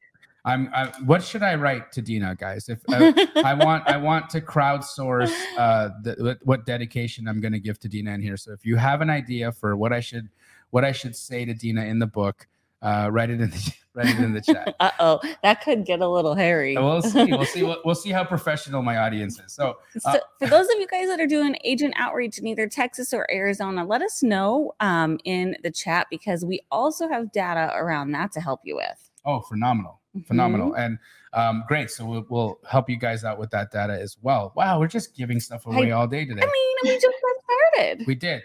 I'm. 0.48 0.70
I, 0.74 0.86
what 1.04 1.22
should 1.22 1.42
I 1.42 1.54
write 1.56 1.92
to 1.92 2.02
Dena, 2.02 2.34
guys? 2.34 2.70
If 2.70 2.80
uh, 2.88 3.12
I 3.44 3.52
want, 3.52 3.86
I 3.86 3.98
want 3.98 4.30
to 4.30 4.40
crowdsource 4.40 5.34
uh, 5.58 5.90
the, 6.02 6.38
what 6.42 6.64
dedication 6.64 7.28
I'm 7.28 7.40
going 7.40 7.52
to 7.52 7.60
give 7.60 7.78
to 7.80 7.88
Dena 7.88 8.12
in 8.12 8.22
here. 8.22 8.38
So 8.38 8.52
if 8.52 8.64
you 8.64 8.76
have 8.76 9.02
an 9.02 9.10
idea 9.10 9.52
for 9.52 9.76
what 9.76 9.92
I 9.92 10.00
should, 10.00 10.30
what 10.70 10.84
I 10.84 10.92
should 10.92 11.14
say 11.14 11.44
to 11.44 11.52
Dena 11.52 11.84
in 11.84 11.98
the 11.98 12.06
book, 12.06 12.48
uh, 12.80 13.10
write 13.12 13.28
it 13.28 13.42
in 13.42 13.50
the 13.50 13.74
write 13.94 14.06
it 14.06 14.18
in 14.20 14.32
the 14.32 14.40
chat. 14.40 14.74
uh 14.80 14.90
oh, 15.00 15.20
that 15.42 15.62
could 15.62 15.84
get 15.84 16.00
a 16.00 16.08
little 16.08 16.34
hairy. 16.34 16.78
we'll 16.78 17.02
see. 17.02 17.24
We'll 17.24 17.44
see. 17.44 17.62
We'll, 17.62 17.82
we'll, 17.84 17.94
see 17.94 18.10
how 18.10 18.24
professional 18.24 18.80
my 18.80 18.96
audience 18.96 19.38
is. 19.38 19.52
So, 19.52 19.74
uh, 20.06 20.12
so, 20.12 20.20
for 20.38 20.46
those 20.46 20.66
of 20.66 20.78
you 20.78 20.86
guys 20.86 21.08
that 21.08 21.20
are 21.20 21.26
doing 21.26 21.56
agent 21.62 21.92
outreach 21.98 22.38
in 22.38 22.46
either 22.46 22.68
Texas 22.68 23.12
or 23.12 23.30
Arizona, 23.30 23.84
let 23.84 24.00
us 24.00 24.22
know 24.22 24.72
um, 24.80 25.18
in 25.24 25.56
the 25.62 25.70
chat 25.70 26.06
because 26.10 26.42
we 26.42 26.60
also 26.70 27.06
have 27.06 27.32
data 27.32 27.70
around 27.74 28.12
that 28.12 28.32
to 28.32 28.40
help 28.40 28.60
you 28.64 28.76
with. 28.76 29.10
Oh, 29.26 29.40
phenomenal 29.40 30.00
phenomenal. 30.26 30.70
Mm-hmm. 30.70 30.80
and 30.80 30.98
um, 31.34 31.64
great. 31.68 31.90
So 31.90 32.06
we'll, 32.06 32.26
we'll, 32.28 32.58
help 32.68 32.88
you 32.88 32.96
guys 32.96 33.24
out 33.24 33.38
with 33.38 33.50
that 33.50 33.70
data 33.70 33.92
as 33.92 34.16
well. 34.22 34.52
Wow 34.56 34.80
we're 34.80 34.88
just 34.88 35.16
giving 35.16 35.40
stuff 35.40 35.66
away 35.66 35.92
I, 35.92 35.96
all 35.96 36.06
day 36.06 36.24
today. 36.24 36.42
I 36.42 36.46
mean 36.46 36.76
we 36.82 36.90
just 37.00 37.06
got 37.06 37.56
started. 37.74 38.06
We 38.06 38.14
did. 38.14 38.42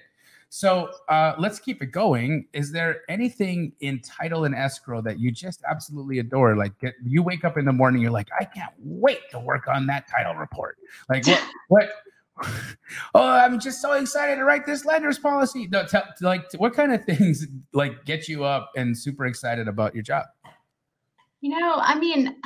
So 0.56 0.92
uh, 1.10 1.34
let's 1.40 1.58
keep 1.58 1.82
it 1.82 1.88
going. 1.88 2.46
Is 2.54 2.72
there 2.72 3.02
anything 3.10 3.72
in 3.80 4.00
title 4.02 4.46
and 4.46 4.54
escrow 4.54 5.02
that 5.02 5.18
you 5.20 5.32
just 5.32 5.64
absolutely 5.68 6.20
adore? 6.20 6.56
Like 6.56 6.78
get, 6.78 6.94
you 7.04 7.24
wake 7.24 7.44
up 7.44 7.58
in 7.58 7.66
the 7.66 7.74
morning 7.74 8.04
you're 8.04 8.12
like 8.12 8.30
i 8.40 8.46
can't 8.46 8.72
wait 8.78 9.22
to 9.32 9.40
work 9.40 9.68
on 9.68 9.88
that 9.88 10.08
title 10.08 10.36
report. 10.36 10.78
Like 11.10 11.26
what 11.26 11.44
what 11.70 11.90
oh 13.16 13.28
i'm 13.28 13.60
just 13.60 13.80
so 13.80 13.94
excited 13.94 14.36
to 14.36 14.44
write 14.44 14.68
this 14.68 14.86
lender's 14.86 15.18
policy. 15.18 15.68
No 15.72 15.88
tell, 15.88 16.04
like 16.22 16.44
what 16.58 16.76
kind 16.76 16.94
of 16.94 17.04
things 17.06 17.48
like 17.74 18.06
get 18.06 18.28
you 18.28 18.44
up 18.44 18.72
and 18.76 18.96
super 18.96 19.26
excited 19.26 19.68
about 19.68 19.96
your 19.96 20.04
job 20.04 20.26
you 21.44 21.50
know, 21.50 21.76
I 21.76 22.00
mean, 22.00 22.38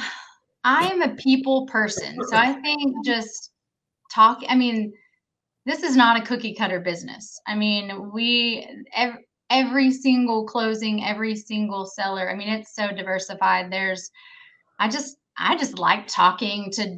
I 0.63 0.87
am 0.87 1.03
a 1.03 1.15
people 1.15 1.67
person. 1.67 2.17
So 2.29 2.35
I 2.35 2.53
think 2.53 3.05
just 3.05 3.51
talk, 4.11 4.39
I 4.49 4.55
mean, 4.55 4.91
this 5.67 5.83
is 5.83 5.95
not 5.95 6.19
a 6.19 6.25
cookie 6.25 6.55
cutter 6.55 6.79
business. 6.79 7.39
I 7.45 7.53
mean, 7.53 8.11
we, 8.11 8.67
every, 8.95 9.27
every 9.51 9.91
single 9.91 10.47
closing, 10.47 11.05
every 11.05 11.35
single 11.35 11.85
seller, 11.85 12.27
I 12.27 12.33
mean, 12.33 12.49
it's 12.49 12.73
so 12.73 12.87
diversified. 12.91 13.71
There's, 13.71 14.09
I 14.79 14.89
just, 14.89 15.17
I 15.37 15.55
just 15.57 15.77
like 15.77 16.07
talking 16.07 16.71
to 16.71 16.97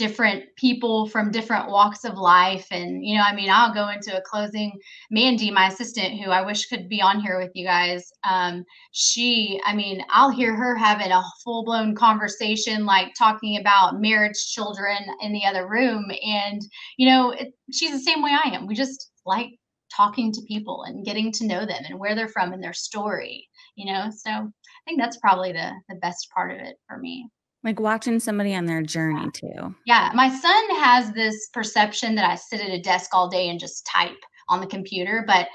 different 0.00 0.44
people 0.56 1.06
from 1.06 1.30
different 1.30 1.68
walks 1.68 2.06
of 2.06 2.16
life. 2.16 2.66
And, 2.70 3.04
you 3.04 3.18
know, 3.18 3.22
I 3.22 3.34
mean, 3.34 3.50
I'll 3.50 3.74
go 3.74 3.90
into 3.90 4.16
a 4.16 4.22
closing. 4.22 4.72
Mandy, 5.10 5.50
my 5.50 5.68
assistant, 5.68 6.18
who 6.18 6.30
I 6.30 6.40
wish 6.40 6.68
could 6.68 6.88
be 6.88 7.02
on 7.02 7.20
here 7.20 7.38
with 7.38 7.50
you 7.54 7.66
guys, 7.66 8.10
um, 8.24 8.64
she, 8.92 9.60
I 9.66 9.74
mean, 9.74 10.02
I'll 10.08 10.30
hear 10.30 10.56
her 10.56 10.74
having 10.74 11.12
a 11.12 11.22
full 11.44 11.66
blown 11.66 11.94
conversation, 11.94 12.86
like 12.86 13.12
talking 13.12 13.58
about 13.58 14.00
marriage, 14.00 14.38
children 14.54 14.96
in 15.20 15.34
the 15.34 15.44
other 15.44 15.68
room. 15.68 16.10
And, 16.24 16.62
you 16.96 17.06
know, 17.06 17.32
it, 17.32 17.52
she's 17.70 17.92
the 17.92 17.98
same 17.98 18.22
way 18.22 18.30
I 18.30 18.48
am. 18.54 18.66
We 18.66 18.74
just 18.74 19.10
like 19.26 19.50
talking 19.94 20.32
to 20.32 20.40
people 20.48 20.84
and 20.84 21.04
getting 21.04 21.30
to 21.32 21.46
know 21.46 21.66
them 21.66 21.82
and 21.86 21.98
where 21.98 22.14
they're 22.14 22.28
from 22.28 22.54
and 22.54 22.64
their 22.64 22.72
story, 22.72 23.46
you 23.76 23.84
know? 23.92 24.10
So 24.10 24.30
I 24.30 24.50
think 24.86 24.98
that's 24.98 25.18
probably 25.18 25.52
the, 25.52 25.72
the 25.90 25.96
best 25.96 26.30
part 26.34 26.52
of 26.52 26.58
it 26.58 26.76
for 26.88 26.96
me. 26.96 27.28
Like 27.62 27.78
watching 27.78 28.20
somebody 28.20 28.54
on 28.54 28.64
their 28.64 28.82
journey 28.82 29.30
too. 29.32 29.74
Yeah. 29.84 30.10
My 30.14 30.28
son 30.30 30.76
has 30.76 31.12
this 31.12 31.48
perception 31.52 32.14
that 32.14 32.24
I 32.24 32.36
sit 32.36 32.60
at 32.60 32.70
a 32.70 32.80
desk 32.80 33.10
all 33.12 33.28
day 33.28 33.48
and 33.48 33.60
just 33.60 33.86
type 33.86 34.16
on 34.48 34.60
the 34.60 34.66
computer, 34.66 35.24
but 35.26 35.48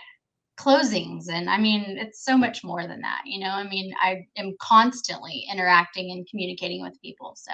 closings 0.59 1.25
and 1.29 1.49
I 1.49 1.57
mean 1.57 1.97
it's 1.99 2.23
so 2.23 2.37
much 2.37 2.63
more 2.63 2.87
than 2.87 3.01
that, 3.01 3.21
you 3.25 3.39
know. 3.39 3.49
I 3.49 3.67
mean, 3.67 3.93
I 4.01 4.25
am 4.37 4.55
constantly 4.61 5.45
interacting 5.51 6.11
and 6.11 6.27
communicating 6.29 6.81
with 6.81 7.01
people. 7.01 7.33
So 7.35 7.51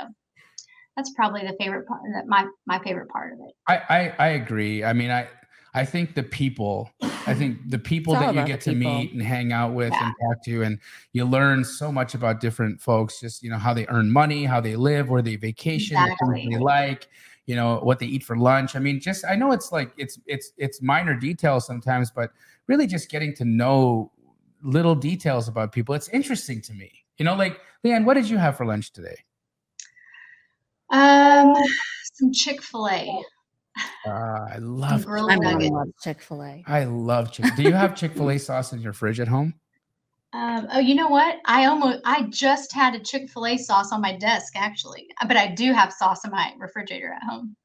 that's 0.96 1.12
probably 1.14 1.42
the 1.42 1.56
favorite 1.60 1.88
part 1.88 2.02
that 2.14 2.28
my 2.28 2.46
my 2.68 2.80
favorite 2.84 3.10
part 3.10 3.34
of 3.34 3.40
it. 3.40 3.56
I, 3.68 3.78
I 3.78 4.16
I 4.20 4.28
agree. 4.30 4.84
I 4.84 4.94
mean, 4.94 5.10
I 5.10 5.28
I 5.74 5.86
think 5.86 6.16
the 6.16 6.24
people, 6.24 6.92
I 7.02 7.34
think 7.34 7.70
the 7.70 7.80
people 7.80 8.14
that 8.14 8.36
you 8.36 8.46
get 8.46 8.60
to 8.62 8.74
people. 8.74 8.94
meet 8.94 9.14
and 9.14 9.22
hang 9.22 9.54
out 9.54 9.74
with 9.74 9.94
yeah. 9.94 10.06
and 10.06 10.16
talk 10.22 10.44
to, 10.46 10.64
and 10.64 10.80
you 11.14 11.24
learn 11.24 11.64
so 11.64 11.92
much 11.92 12.14
about 12.14 12.42
different 12.42 12.82
folks, 12.82 13.22
just, 13.22 13.42
you 13.42 13.50
know, 13.50 13.58
how 13.58 13.74
they 13.74 13.88
earn 13.88 14.12
money, 14.12 14.44
how 14.44 14.60
they 14.60 14.76
live, 14.76 15.10
where 15.10 15.22
they 15.22 15.38
vacation, 15.38 15.96
exactly. 15.96 16.50
they 16.52 16.58
like, 16.58 17.08
you 17.46 17.56
know, 17.56 17.80
what 17.84 18.00
they 18.00 18.06
eat 18.06 18.24
for 18.24 18.36
lunch. 18.36 18.76
I 18.76 18.80
mean, 18.80 19.00
just, 19.00 19.24
I 19.24 19.36
know 19.36 19.54
it's 19.54 19.72
like, 19.72 19.94
it's, 19.98 20.20
it's, 20.26 20.52
it's 20.58 20.82
minor 20.82 21.16
details 21.16 21.66
sometimes, 21.66 22.12
but 22.12 22.32
really 22.68 22.86
just 22.86 23.10
getting 23.10 23.34
to 23.36 23.46
know 23.46 24.12
little 24.64 24.96
details 24.96 25.48
about 25.48 25.72
people. 25.72 25.96
It's 25.96 26.10
interesting 26.10 26.62
to 26.64 26.74
me, 26.74 26.92
you 27.18 27.24
know, 27.24 27.36
like, 27.36 27.62
Leighann, 27.84 28.04
what 28.04 28.16
did 28.16 28.30
you 28.30 28.38
have 28.38 28.58
for 28.58 28.66
lunch 28.66 28.92
today? 28.92 29.18
Um, 30.90 31.56
some 32.16 32.34
Chick-fil-A. 32.34 33.24
Uh, 34.06 34.10
I 34.10 34.58
love 34.60 35.06
I 35.08 35.36
love 35.36 35.88
Chick 36.02 36.22
Fil 36.22 36.44
A. 36.44 36.64
I 36.68 36.84
love 36.86 37.32
Chick. 37.32 37.46
Do 37.56 37.64
you 37.64 37.74
have 37.74 37.96
Chick 37.96 38.14
Fil 38.14 38.32
A 38.32 38.38
sauce 38.40 38.74
in 38.74 38.82
your 38.82 38.94
fridge 38.94 39.20
at 39.20 39.28
home? 39.28 39.54
Um, 40.34 40.68
oh, 40.72 40.80
you 40.80 40.96
know 40.96 41.10
what? 41.10 41.38
I 41.46 41.66
almost 41.66 42.00
I 42.06 42.24
just 42.30 42.74
had 42.74 42.96
a 42.96 43.00
Chick 43.00 43.30
Fil 43.30 43.46
A 43.46 43.58
sauce 43.58 43.92
on 43.92 44.02
my 44.02 44.18
desk 44.18 44.54
actually, 44.56 45.08
but 45.28 45.38
I 45.38 45.48
do 45.48 45.74
have 45.74 45.94
sauce 45.94 46.26
in 46.26 46.32
my 46.32 46.54
refrigerator 46.58 47.14
at 47.14 47.24
home. 47.24 47.56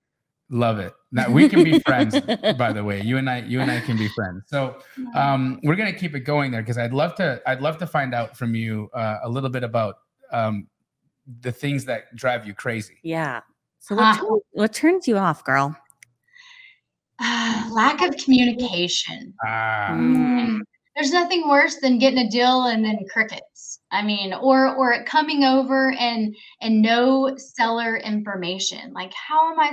Love 0.49 0.79
it. 0.79 0.92
Now 1.11 1.29
we 1.31 1.49
can 1.49 1.64
be 1.64 1.79
friends. 1.81 2.21
by 2.57 2.73
the 2.73 2.85
way, 2.85 3.01
you 3.05 3.19
and 3.19 3.29
I, 3.29 3.38
you 3.38 3.61
and 3.61 3.71
I 3.71 3.81
can 3.81 3.97
be 3.97 4.09
friends. 4.09 4.45
So 4.47 4.77
um, 5.14 5.59
we're 5.64 5.75
gonna 5.75 5.92
keep 5.92 6.14
it 6.14 6.21
going 6.21 6.51
there 6.51 6.62
because 6.62 6.79
I'd 6.79 6.92
love 6.92 7.14
to. 7.16 7.40
I'd 7.47 7.61
love 7.61 7.79
to 7.79 7.87
find 7.87 8.14
out 8.14 8.37
from 8.37 8.55
you 8.55 8.88
uh, 8.95 9.19
a 9.25 9.29
little 9.29 9.51
bit 9.51 9.64
about 9.64 9.97
um, 10.33 10.69
the 11.40 11.51
things 11.51 11.85
that 11.87 12.14
drive 12.14 12.47
you 12.47 12.55
crazy. 12.55 12.99
Yeah. 13.03 13.40
So 13.79 13.95
what, 13.97 14.21
uh, 14.21 14.38
what 14.53 14.73
turns 14.73 15.07
you 15.09 15.16
off, 15.16 15.45
girl? 15.45 15.77
Uh, 17.18 17.68
lack 17.70 18.02
of 18.02 18.16
communication. 18.16 19.33
Ah. 19.44 19.88
Mm. 19.92 20.61
There's 20.94 21.12
nothing 21.12 21.48
worse 21.48 21.76
than 21.76 21.98
getting 21.98 22.26
a 22.26 22.31
deal 22.31 22.66
and 22.66 22.85
then 22.85 22.98
crickets. 23.12 23.81
I 23.90 24.02
mean, 24.02 24.33
or 24.33 24.74
or 24.74 24.92
it 24.92 25.07
coming 25.07 25.44
over 25.44 25.92
and 25.92 26.35
and 26.61 26.83
no 26.83 27.37
seller 27.37 27.96
information. 27.98 28.92
Like, 28.92 29.12
how 29.14 29.52
am 29.52 29.61
I? 29.61 29.72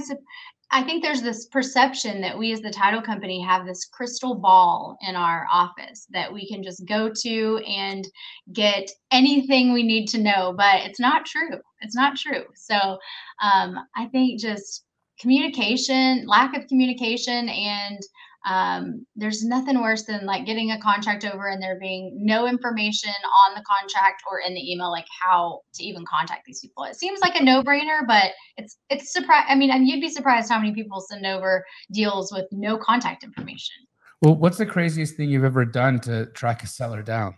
I 0.72 0.82
think 0.82 1.04
there's 1.04 1.22
this 1.22 1.46
perception 1.48 2.20
that 2.22 2.38
we 2.38 2.52
as 2.52 2.62
the 2.62 2.72
title 2.72 3.02
company 3.02 3.40
have 3.42 3.66
this 3.66 3.86
crystal 3.86 4.34
ball 4.34 4.98
in 5.08 5.16
our 5.16 5.46
office 5.52 6.08
that 6.10 6.34
we 6.34 6.48
can 6.48 6.64
just 6.64 6.86
go 6.88 7.12
to 7.22 7.58
and 7.68 8.08
get 8.54 8.90
anything 9.12 9.72
we 9.72 9.84
need 9.84 10.08
to 10.08 10.18
know, 10.18 10.52
but 10.58 10.82
it's 10.82 11.00
not 11.00 11.28
true. 11.28 11.60
It's 11.82 11.96
not 11.96 12.18
true. 12.18 12.46
So 12.56 12.98
um, 13.40 13.78
I 13.96 14.08
think 14.12 14.40
just 14.40 14.84
communication, 15.24 16.26
lack 16.28 16.56
of 16.56 16.68
communication, 16.68 17.50
and 17.50 18.00
um, 18.46 19.06
there's 19.16 19.44
nothing 19.44 19.82
worse 19.82 20.04
than 20.04 20.26
like 20.26 20.46
getting 20.46 20.72
a 20.72 20.82
contract 20.82 21.24
over 21.24 21.48
and 21.48 21.64
there 21.64 21.80
being 21.80 22.12
no 22.20 22.46
information 22.46 23.14
on 23.48 23.56
the 23.56 23.64
contract 23.64 24.22
or 24.30 24.42
in 24.46 24.54
the 24.54 24.72
email 24.72 24.92
like 24.92 25.06
how 25.22 25.62
to 25.76 25.84
even 25.84 26.04
contact 26.06 26.42
these 26.46 26.60
people. 26.60 26.84
It 26.84 26.98
seems 26.98 27.22
like 27.22 27.40
a 27.40 27.44
no-brainer 27.44 28.06
but 28.06 28.32
it's 28.58 28.78
it's 28.90 29.14
surprise 29.14 29.46
i 29.48 29.56
mean 29.56 29.72
and 29.72 29.88
you'd 29.88 30.02
be 30.02 30.10
surprised 30.10 30.52
how 30.52 30.60
many 30.60 30.74
people 30.74 31.00
send 31.00 31.26
over 31.26 31.64
deals 31.94 32.34
with 32.34 32.46
no 32.52 32.78
contact 32.78 33.24
information. 33.24 33.76
Well 34.22 34.36
what's 34.36 34.58
the 34.58 34.66
craziest 34.66 35.16
thing 35.16 35.30
you've 35.30 35.46
ever 35.46 35.64
done 35.64 36.02
to 36.02 36.26
track 36.28 36.64
a 36.64 36.68
seller 36.68 37.02
down? 37.02 37.38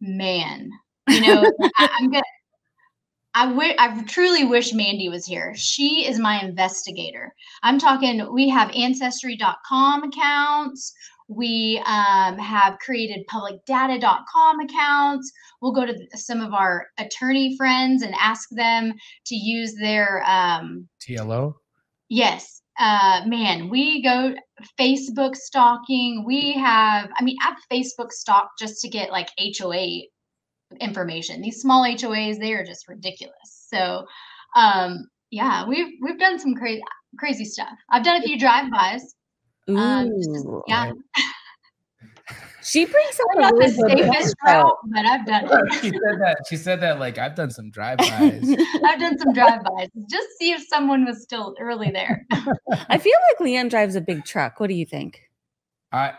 Man. 0.00 0.70
You 1.08 1.20
know 1.20 1.52
I, 1.76 1.88
i'm 2.00 2.10
gonna 2.10 2.22
I, 3.34 3.46
w- 3.46 3.74
I 3.78 4.02
truly 4.04 4.44
wish 4.44 4.72
Mandy 4.72 5.08
was 5.08 5.24
here. 5.24 5.54
She 5.56 6.06
is 6.06 6.18
my 6.18 6.40
investigator. 6.40 7.34
I'm 7.62 7.78
talking, 7.78 8.32
we 8.32 8.48
have 8.50 8.70
ancestry.com 8.74 10.02
accounts. 10.04 10.92
We 11.28 11.82
um, 11.86 12.36
have 12.36 12.78
created 12.78 13.26
publicdata.com 13.28 14.60
accounts. 14.60 15.32
We'll 15.60 15.72
go 15.72 15.86
to 15.86 15.94
some 16.14 16.40
of 16.40 16.52
our 16.52 16.88
attorney 16.98 17.56
friends 17.56 18.02
and 18.02 18.14
ask 18.20 18.48
them 18.50 18.92
to 19.26 19.34
use 19.34 19.74
their 19.76 20.22
um, 20.26 20.88
TLO. 21.00 21.54
Yes. 22.10 22.60
Uh, 22.78 23.22
man, 23.26 23.70
we 23.70 24.02
go 24.02 24.34
Facebook 24.78 25.36
stalking. 25.36 26.24
We 26.26 26.52
have, 26.54 27.10
I 27.18 27.24
mean, 27.24 27.36
I've 27.42 27.56
Facebook 27.72 28.10
stalked 28.10 28.58
just 28.58 28.80
to 28.82 28.88
get 28.88 29.10
like 29.10 29.28
HOA 29.38 30.02
information. 30.80 31.40
These 31.40 31.60
small 31.60 31.84
HOAs, 31.84 32.38
they 32.38 32.52
are 32.52 32.64
just 32.64 32.88
ridiculous. 32.88 33.66
So, 33.68 34.04
um, 34.56 35.08
yeah, 35.30 35.66
we've 35.66 35.94
we've 36.02 36.18
done 36.18 36.38
some 36.38 36.54
crazy 36.54 36.82
crazy 37.18 37.44
stuff. 37.44 37.76
I've 37.90 38.04
done 38.04 38.22
a 38.22 38.24
few 38.24 38.38
drive-bys. 38.38 39.14
Um, 39.68 40.10
just, 40.22 40.46
yeah. 40.66 40.92
She 42.64 42.84
brings 42.84 43.18
up 43.18 43.40
not 43.40 43.54
the 43.56 43.68
safest 43.68 44.36
route, 44.44 44.78
but 44.84 45.04
I've 45.04 45.26
done 45.26 45.48
it. 45.50 45.74
she 45.74 45.90
said 45.90 46.20
that. 46.20 46.36
She 46.48 46.56
said 46.56 46.80
that 46.80 47.00
like 47.00 47.18
I've 47.18 47.34
done 47.34 47.50
some 47.50 47.70
drive-bys. 47.70 48.56
I've 48.84 49.00
done 49.00 49.18
some 49.18 49.32
drive-bys. 49.32 49.88
Just 50.08 50.28
see 50.38 50.52
if 50.52 50.62
someone 50.68 51.04
was 51.04 51.22
still 51.22 51.56
early 51.58 51.90
there. 51.90 52.24
I 52.88 52.98
feel 52.98 53.18
like 53.28 53.40
Leighann 53.40 53.68
drives 53.68 53.96
a 53.96 54.00
big 54.00 54.24
truck. 54.24 54.60
What 54.60 54.68
do 54.68 54.74
you 54.74 54.86
think? 54.86 55.28
I 55.90 56.14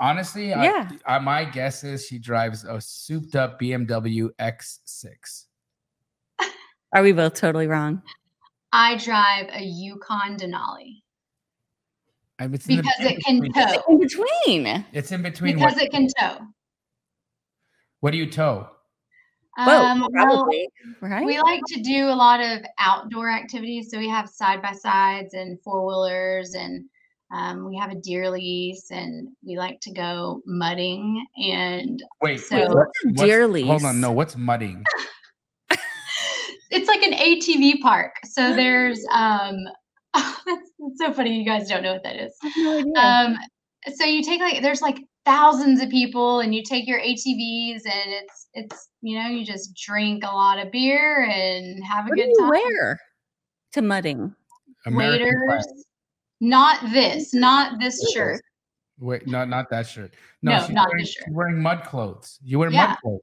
Honestly, 0.00 0.48
yeah. 0.48 0.90
I, 1.06 1.16
I, 1.16 1.18
my 1.18 1.44
guess 1.44 1.84
is 1.84 2.06
she 2.06 2.18
drives 2.18 2.64
a 2.64 2.80
souped 2.80 3.36
up 3.36 3.60
BMW 3.60 4.28
X6. 4.40 5.44
Are 6.92 7.02
we 7.02 7.12
both 7.12 7.34
totally 7.34 7.66
wrong? 7.66 8.02
I 8.72 8.96
drive 8.96 9.48
a 9.52 9.62
Yukon 9.62 10.36
Denali. 10.36 11.02
I 12.38 12.48
mean, 12.48 12.60
because 12.66 12.94
it 13.00 13.24
can 13.24 13.40
tow. 13.52 13.82
in 13.88 13.98
between. 14.00 14.84
It's 14.92 15.12
in 15.12 15.22
between. 15.22 15.54
Because 15.54 15.74
what, 15.74 15.82
it 15.82 15.92
can 15.92 16.08
tow. 16.18 16.38
What 18.00 18.10
do 18.10 18.16
you 18.16 18.30
tow? 18.30 18.68
Um, 19.56 20.08
probably, 20.12 20.68
well, 21.00 21.10
right? 21.12 21.24
We 21.24 21.40
like 21.40 21.62
to 21.68 21.80
do 21.80 22.08
a 22.08 22.14
lot 22.14 22.40
of 22.40 22.62
outdoor 22.78 23.30
activities. 23.30 23.90
So 23.90 23.98
we 23.98 24.08
have 24.08 24.28
side 24.28 24.60
by 24.60 24.72
sides 24.72 25.34
and 25.34 25.60
four 25.62 25.86
wheelers 25.86 26.54
and 26.54 26.84
um, 27.34 27.68
we 27.68 27.76
have 27.76 27.90
a 27.90 27.96
deer 27.96 28.30
lease 28.30 28.90
and 28.90 29.28
we 29.44 29.58
like 29.58 29.80
to 29.80 29.92
go 29.92 30.40
mudding 30.46 31.26
and 31.36 32.02
wait, 32.22 32.38
so 32.38 32.56
wait 32.56 32.68
what's, 32.68 32.90
what's 33.04 33.22
deer 33.22 33.48
lease? 33.48 33.66
Hold 33.66 33.84
on, 33.84 34.00
no, 34.00 34.12
what's 34.12 34.36
mudding? 34.36 34.84
it's 36.70 36.86
like 36.86 37.02
an 37.02 37.12
ATV 37.12 37.80
park. 37.80 38.12
So 38.24 38.54
there's 38.54 39.04
um 39.10 39.56
that's, 40.14 40.70
so 40.96 41.12
funny 41.12 41.36
you 41.36 41.44
guys 41.44 41.68
don't 41.68 41.82
know 41.82 41.94
what 41.94 42.04
that 42.04 42.16
is. 42.16 42.36
No 42.56 42.94
um 42.94 43.36
so 43.94 44.04
you 44.04 44.22
take 44.22 44.40
like 44.40 44.62
there's 44.62 44.80
like 44.80 44.98
thousands 45.24 45.82
of 45.82 45.88
people 45.88 46.40
and 46.40 46.54
you 46.54 46.62
take 46.62 46.86
your 46.86 47.00
ATVs 47.00 47.80
and 47.84 48.12
it's 48.12 48.48
it's 48.54 48.88
you 49.00 49.18
know 49.18 49.28
you 49.28 49.44
just 49.44 49.74
drink 49.74 50.22
a 50.22 50.32
lot 50.32 50.64
of 50.64 50.70
beer 50.70 51.24
and 51.24 51.82
have 51.84 52.06
a 52.06 52.10
what 52.10 52.16
good 52.16 52.32
time. 52.38 52.48
Where 52.48 53.00
to 53.72 53.82
mudding? 53.82 54.34
American 54.86 55.26
Waiters. 55.48 55.84
Not 56.40 56.92
this, 56.92 57.32
not 57.34 57.78
this 57.80 58.00
shirt. 58.12 58.40
Wait, 59.00 59.26
not 59.26 59.48
not 59.48 59.70
that 59.70 59.86
shirt. 59.86 60.14
No, 60.42 60.52
no 60.52 60.60
she's 60.60 60.70
not 60.70 60.88
wearing, 60.88 61.02
this 61.02 61.12
shirt. 61.12 61.24
She's 61.26 61.34
wearing 61.34 61.60
mud 61.62 61.84
clothes. 61.84 62.38
You 62.42 62.58
wear 62.58 62.70
Yeah. 62.70 62.88
mud 62.88 62.98
clothes. 63.02 63.20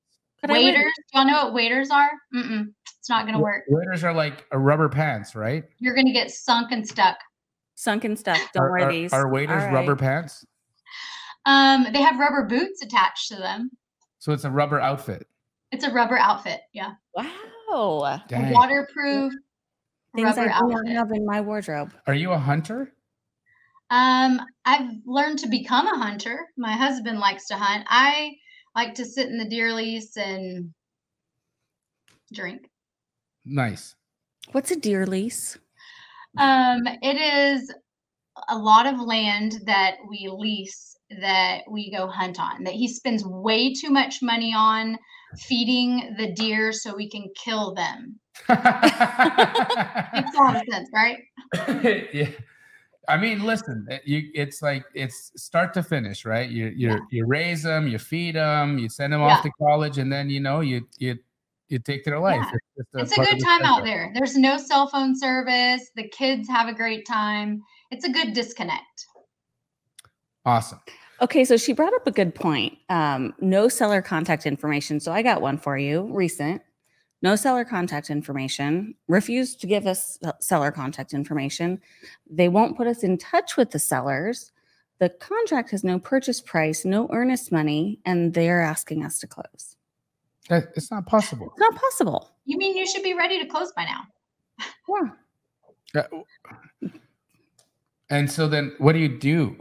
Waders, 0.50 0.92
y'all 1.14 1.26
know 1.26 1.46
what 1.46 1.54
waders 1.54 1.92
are? 1.92 2.10
Mm-mm, 2.34 2.74
it's 2.98 3.10
not 3.10 3.26
gonna 3.28 3.40
work. 3.40 3.64
Waders 3.68 4.04
are 4.04 4.14
like 4.14 4.46
a 4.52 4.58
rubber 4.58 4.90
pants, 4.90 5.36
right? 5.36 5.64
You're 5.78 5.94
gonna 5.96 6.14
get 6.14 6.32
sunk 6.32 6.72
and 6.72 6.88
stuck. 6.88 7.18
Sunk 7.76 8.04
and 8.06 8.18
stuck. 8.18 8.40
Don't 8.54 8.64
are, 8.64 8.72
wear 8.72 8.88
are, 8.88 8.92
these. 8.92 9.14
Are 9.14 9.28
waders 9.30 9.64
All 9.64 9.72
rubber 9.72 9.96
pants? 9.96 10.44
Um, 11.46 11.88
they 11.94 12.02
have 12.02 12.20
rubber 12.20 12.46
boots 12.46 12.82
attached 12.82 13.28
to 13.30 13.36
them. 13.36 13.72
So 14.20 14.32
it's 14.34 14.44
a 14.44 14.52
rubber 14.52 14.80
outfit. 14.80 15.28
It's 15.72 15.84
a 15.84 15.92
rubber 15.92 16.18
outfit. 16.18 16.62
Yeah, 16.74 16.94
Wow. 17.16 18.22
Dang. 18.28 18.52
waterproof 18.52 19.34
Things 20.16 20.38
I 20.38 20.46
rubber 20.46 20.50
do 20.50 20.50
not 20.50 20.74
outfit. 20.80 20.92
have 20.92 21.12
in 21.12 21.26
my 21.26 21.40
wardrobe. 21.40 21.94
Are 22.06 22.14
you 22.14 22.32
a 22.32 22.38
hunter? 22.38 22.92
Um, 23.92 24.40
I've 24.64 24.90
learned 25.06 25.40
to 25.40 25.50
become 25.50 25.86
a 25.86 25.98
hunter. 25.98 26.48
My 26.58 26.72
husband 26.72 27.20
likes 27.20 27.48
to 27.48 27.56
hunt. 27.56 27.86
I 27.90 28.32
like 28.74 28.96
to 28.96 29.06
sit 29.06 29.28
in 29.28 29.38
the 29.38 29.50
deer 29.50 29.74
lease 29.74 30.16
and 30.16 30.72
drink. 32.34 32.62
Nice. 33.46 33.96
What's 34.54 34.72
a 34.72 34.78
deer 34.78 35.06
lease? 35.06 35.58
Um, 36.38 36.84
it 37.02 37.18
is 37.18 37.74
a 38.48 38.58
lot 38.58 38.88
of 38.88 39.02
land 39.02 39.60
that 39.66 39.96
we 40.10 40.30
lease 40.32 40.96
that 41.20 41.64
we 41.70 41.92
go 41.92 42.08
hunt 42.08 42.40
on 42.40 42.64
that 42.64 42.74
he 42.74 42.88
spends 42.88 43.26
way 43.26 43.74
too 43.74 43.90
much 43.90 44.22
money 44.22 44.54
on 44.56 44.98
feeding 45.40 46.16
the 46.18 46.32
deer 46.32 46.72
so 46.72 46.96
we 46.96 47.10
can 47.10 47.26
kill 47.44 47.74
them. 47.74 48.18
Makes 48.50 48.58
a 48.58 50.40
lot 50.40 50.56
of 50.56 50.62
sense, 50.72 50.90
right? 50.94 51.18
yeah. 52.14 52.30
I 53.12 53.18
mean, 53.18 53.44
listen, 53.44 53.86
it- 53.90 54.04
you 54.06 54.32
it's 54.34 54.62
like 54.62 54.86
it's 54.94 55.32
start 55.36 55.74
to 55.74 55.84
finish, 55.84 56.24
right? 56.26 56.50
You 56.50 56.68
you 56.68 56.90
Yeah. 56.90 57.00
you 57.12 57.26
raise 57.26 57.62
them, 57.64 57.88
you 57.88 58.00
feed 58.00 58.36
them, 58.36 58.78
you 58.78 58.88
send 58.90 59.12
them 59.12 59.22
off 59.22 59.44
to 59.44 59.52
college, 59.60 59.98
and 59.98 60.12
then 60.12 60.30
you 60.30 60.40
know 60.40 60.62
you 60.62 60.88
you 60.98 61.18
you 61.68 61.80
take 61.80 62.04
their 62.06 62.20
life. 62.20 62.46
Yeah. 62.52 62.58
It's, 62.78 62.90
It's 62.96 63.12
a 63.12 63.16
part 63.16 63.28
of 63.28 63.34
good 63.34 63.42
the 63.42 63.46
time 63.46 63.64
out 63.64 63.84
there. 63.84 64.12
There's 64.14 64.38
no 64.38 64.58
cell 64.58 64.88
phone 64.88 65.18
service. 65.18 65.90
The 65.96 66.08
kids 66.08 66.48
have 66.50 66.68
a 66.70 66.74
great 66.74 67.06
time. 67.06 67.62
It's 67.92 68.06
a 68.06 68.12
good 68.12 68.34
disconnect. 68.34 69.06
Awesome. 70.46 70.80
Okay, 71.22 71.46
so 71.46 71.56
she 71.56 71.72
brought 71.74 71.94
up 71.94 72.08
a 72.08 72.12
good 72.12 72.34
point. 72.34 72.78
Um, 72.90 73.34
no 73.40 73.68
seller 73.70 74.02
contact 74.02 74.46
information. 74.46 75.00
So 75.00 75.12
I 75.12 75.22
got 75.22 75.42
one 75.42 75.58
for 75.58 75.78
you, 75.78 76.10
recent. 76.12 76.62
No 77.22 77.36
seller 77.36 77.64
contact 77.64 78.10
information. 78.10 78.96
Refuse 79.08 79.56
to 79.58 79.68
give 79.68 79.86
us 79.86 80.18
seller 80.40 80.72
contact 80.72 81.14
information. 81.14 81.80
They 82.30 82.50
won't 82.50 82.76
put 82.76 82.88
us 82.88 83.04
in 83.04 83.18
touch 83.18 83.58
with 83.58 83.72
the 83.72 83.80
sellers. 83.80 84.52
The 85.00 85.10
contract 85.10 85.70
has 85.72 85.84
no 85.84 86.00
purchase 86.00 86.42
price, 86.42 86.84
no 86.86 87.08
earnest 87.12 87.52
money, 87.52 88.00
and 88.06 88.34
they're 88.34 88.62
asking 88.62 89.04
us 89.06 89.20
to 89.20 89.28
close. 89.28 89.76
It's 90.50 90.92
not 90.92 91.06
possible. 91.06 91.48
It's 91.52 91.60
not 91.60 91.76
possible. 91.76 92.32
You 92.46 92.58
mean 92.58 92.76
you 92.76 92.88
should 92.88 93.04
be 93.04 93.14
ready 93.14 93.40
to 93.40 93.46
close 93.48 93.72
by 93.72 93.86
now? 93.86 94.02
Yeah. 95.94 96.08
Uh, 96.84 96.88
And 98.10 98.30
so 98.30 98.48
then, 98.50 98.76
what 98.80 98.92
do 98.94 99.00
you 99.00 99.18
do? 99.20 99.56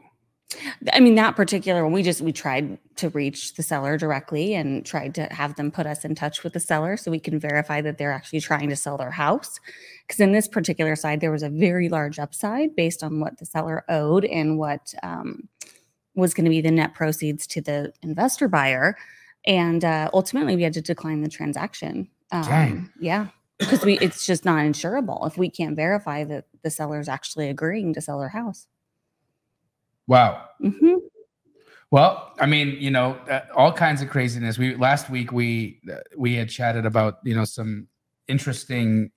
I 0.92 1.00
mean, 1.00 1.14
that 1.14 1.36
particular 1.36 1.84
one, 1.84 1.92
we 1.92 2.02
just 2.02 2.20
we 2.20 2.32
tried 2.32 2.78
to 2.96 3.08
reach 3.10 3.54
the 3.54 3.62
seller 3.62 3.96
directly 3.96 4.54
and 4.54 4.84
tried 4.84 5.14
to 5.14 5.24
have 5.26 5.54
them 5.54 5.70
put 5.70 5.86
us 5.86 6.04
in 6.04 6.14
touch 6.14 6.42
with 6.42 6.54
the 6.54 6.60
seller 6.60 6.96
so 6.96 7.10
we 7.10 7.20
can 7.20 7.38
verify 7.38 7.80
that 7.80 7.98
they're 7.98 8.12
actually 8.12 8.40
trying 8.40 8.68
to 8.68 8.76
sell 8.76 8.96
their 8.96 9.12
house. 9.12 9.60
Because 10.06 10.20
in 10.20 10.32
this 10.32 10.48
particular 10.48 10.96
side, 10.96 11.20
there 11.20 11.30
was 11.30 11.44
a 11.44 11.50
very 11.50 11.88
large 11.88 12.18
upside 12.18 12.74
based 12.74 13.04
on 13.04 13.20
what 13.20 13.38
the 13.38 13.46
seller 13.46 13.84
owed 13.88 14.24
and 14.24 14.58
what 14.58 14.92
um, 15.02 15.48
was 16.14 16.34
going 16.34 16.44
to 16.44 16.50
be 16.50 16.60
the 16.60 16.70
net 16.70 16.94
proceeds 16.94 17.46
to 17.48 17.60
the 17.60 17.92
investor 18.02 18.48
buyer. 18.48 18.96
And 19.46 19.84
uh, 19.84 20.10
ultimately, 20.12 20.56
we 20.56 20.62
had 20.62 20.74
to 20.74 20.82
decline 20.82 21.22
the 21.22 21.30
transaction. 21.30 22.08
Um, 22.32 22.42
Dang. 22.42 22.90
Yeah, 22.98 23.28
because 23.58 23.84
we 23.84 23.98
it's 23.98 24.26
just 24.26 24.44
not 24.44 24.58
insurable 24.58 25.26
if 25.26 25.38
we 25.38 25.48
can't 25.48 25.76
verify 25.76 26.24
that 26.24 26.46
the 26.62 26.70
seller 26.70 26.98
is 26.98 27.08
actually 27.08 27.48
agreeing 27.48 27.94
to 27.94 28.00
sell 28.00 28.18
their 28.18 28.28
house. 28.28 28.66
Wow. 30.10 30.42
hmm 30.60 30.96
Well, 31.92 32.32
I 32.40 32.46
mean, 32.46 32.76
you 32.80 32.90
know, 32.90 33.14
uh, 33.30 33.42
all 33.56 33.72
kinds 33.72 34.02
of 34.02 34.10
craziness. 34.10 34.58
We 34.58 34.74
last 34.76 35.08
week 35.10 35.32
we 35.32 35.80
uh, 35.92 35.98
we 36.16 36.34
had 36.34 36.50
chatted 36.50 36.84
about 36.86 37.18
you 37.24 37.34
know 37.36 37.44
some 37.44 37.88
interesting 38.28 39.12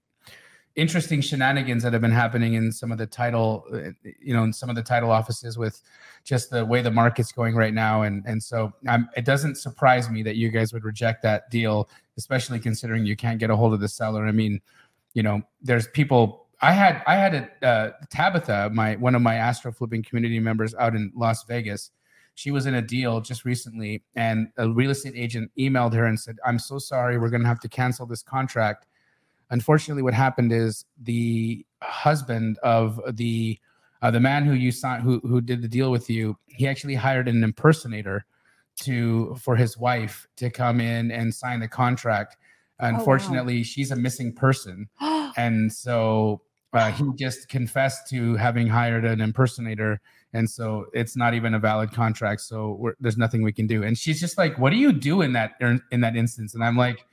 interesting 0.76 1.22
shenanigans 1.22 1.84
that 1.84 1.94
have 1.94 2.02
been 2.04 2.12
happening 2.12 2.56
in 2.56 2.72
some 2.72 2.92
of 2.92 2.98
the 3.00 3.08
title, 3.08 3.66
uh, 3.74 3.92
you 4.22 4.34
know, 4.36 4.44
in 4.44 4.54
some 4.54 4.70
of 4.70 4.76
the 4.76 4.84
title 4.84 5.12
offices 5.12 5.58
with 5.58 5.82
just 6.26 6.52
the 6.52 6.66
way 6.66 6.82
the 6.84 6.92
market's 6.92 7.32
going 7.32 7.56
right 7.56 7.74
now. 7.74 8.04
And 8.04 8.24
and 8.28 8.42
so 8.44 8.72
um, 8.88 9.10
it 9.18 9.26
doesn't 9.26 9.58
surprise 9.58 10.12
me 10.12 10.24
that 10.24 10.36
you 10.36 10.50
guys 10.52 10.74
would 10.74 10.84
reject 10.84 11.24
that 11.24 11.50
deal, 11.50 11.90
especially 12.18 12.60
considering 12.60 13.06
you 13.06 13.16
can't 13.16 13.40
get 13.40 13.50
a 13.50 13.56
hold 13.56 13.74
of 13.74 13.80
the 13.82 13.90
seller. 13.90 14.28
I 14.28 14.32
mean, 14.32 14.62
you 15.16 15.24
know, 15.24 15.42
there's 15.64 15.88
people. 15.88 16.43
I 16.64 16.72
had 16.72 17.04
I 17.06 17.16
had 17.16 17.50
a 17.62 17.68
uh, 17.68 17.92
Tabitha, 18.10 18.72
my 18.74 18.96
one 18.96 19.16
of 19.16 19.22
my 19.22 19.36
AstroFlipping 19.36 20.06
community 20.06 20.40
members 20.40 20.74
out 20.76 20.96
in 20.96 21.12
Las 21.16 21.44
Vegas. 21.44 21.92
She 22.36 22.50
was 22.50 22.66
in 22.66 22.74
a 22.74 22.82
deal 22.82 23.22
just 23.22 23.46
recently, 23.46 24.04
and 24.16 24.48
a 24.58 24.68
real 24.70 24.90
estate 24.90 25.14
agent 25.16 25.52
emailed 25.60 25.94
her 25.94 26.06
and 26.06 26.20
said, 26.20 26.38
"I'm 26.46 26.58
so 26.58 26.80
sorry, 26.80 27.20
we're 27.20 27.30
going 27.30 27.44
to 27.44 27.48
have 27.48 27.60
to 27.60 27.70
cancel 27.70 28.06
this 28.06 28.24
contract." 28.24 28.88
unfortunately 29.54 30.02
what 30.02 30.16
happened 30.16 30.52
is 30.52 30.86
the 31.04 31.66
husband 31.82 32.58
of 32.64 33.00
the 33.12 33.58
uh, 34.02 34.12
the 34.12 34.20
man 34.20 34.46
who 34.46 34.54
you 34.54 34.72
signed 34.72 35.04
who 35.04 35.20
who 35.20 35.40
did 35.40 35.62
the 35.62 35.68
deal 35.68 35.92
with 35.92 36.10
you 36.10 36.36
he 36.48 36.68
actually 36.68 36.96
hired 36.96 37.28
an 37.28 37.44
impersonator 37.44 38.26
to 38.76 39.36
for 39.36 39.56
his 39.56 39.78
wife 39.78 40.28
to 40.36 40.50
come 40.50 40.82
in 40.82 41.12
and 41.12 41.34
sign 41.34 41.60
the 41.60 41.68
contract 41.68 42.36
unfortunately 42.80 43.58
oh, 43.58 43.60
wow. 43.60 43.64
she's 43.64 43.92
a 43.92 43.96
missing 43.96 44.34
person 44.34 44.90
and 45.38 45.72
so 45.72 46.42
uh, 46.74 46.92
he 46.92 47.04
just 47.16 47.50
confessed 47.50 48.10
to 48.10 48.36
having 48.36 48.68
hired 48.68 49.06
an 49.06 49.22
impersonator 49.22 50.02
and 50.34 50.50
so 50.50 50.88
it's 50.94 51.16
not 51.16 51.34
even 51.34 51.54
a 51.54 51.60
valid 51.60 51.92
contract 51.92 52.42
so 52.42 52.92
there's 53.00 53.18
nothing 53.18 53.44
we 53.44 53.54
can 53.54 53.68
do 53.68 53.84
and 53.84 53.98
she's 53.98 54.20
just 54.20 54.38
like 54.38 54.58
what 54.58 54.72
do 54.72 54.78
you 54.78 54.92
do 54.92 55.22
in 55.22 55.34
that 55.34 55.54
in 55.92 56.02
that 56.02 56.16
instance 56.16 56.56
and 56.56 56.64
i'm 56.64 56.78
like 56.78 57.06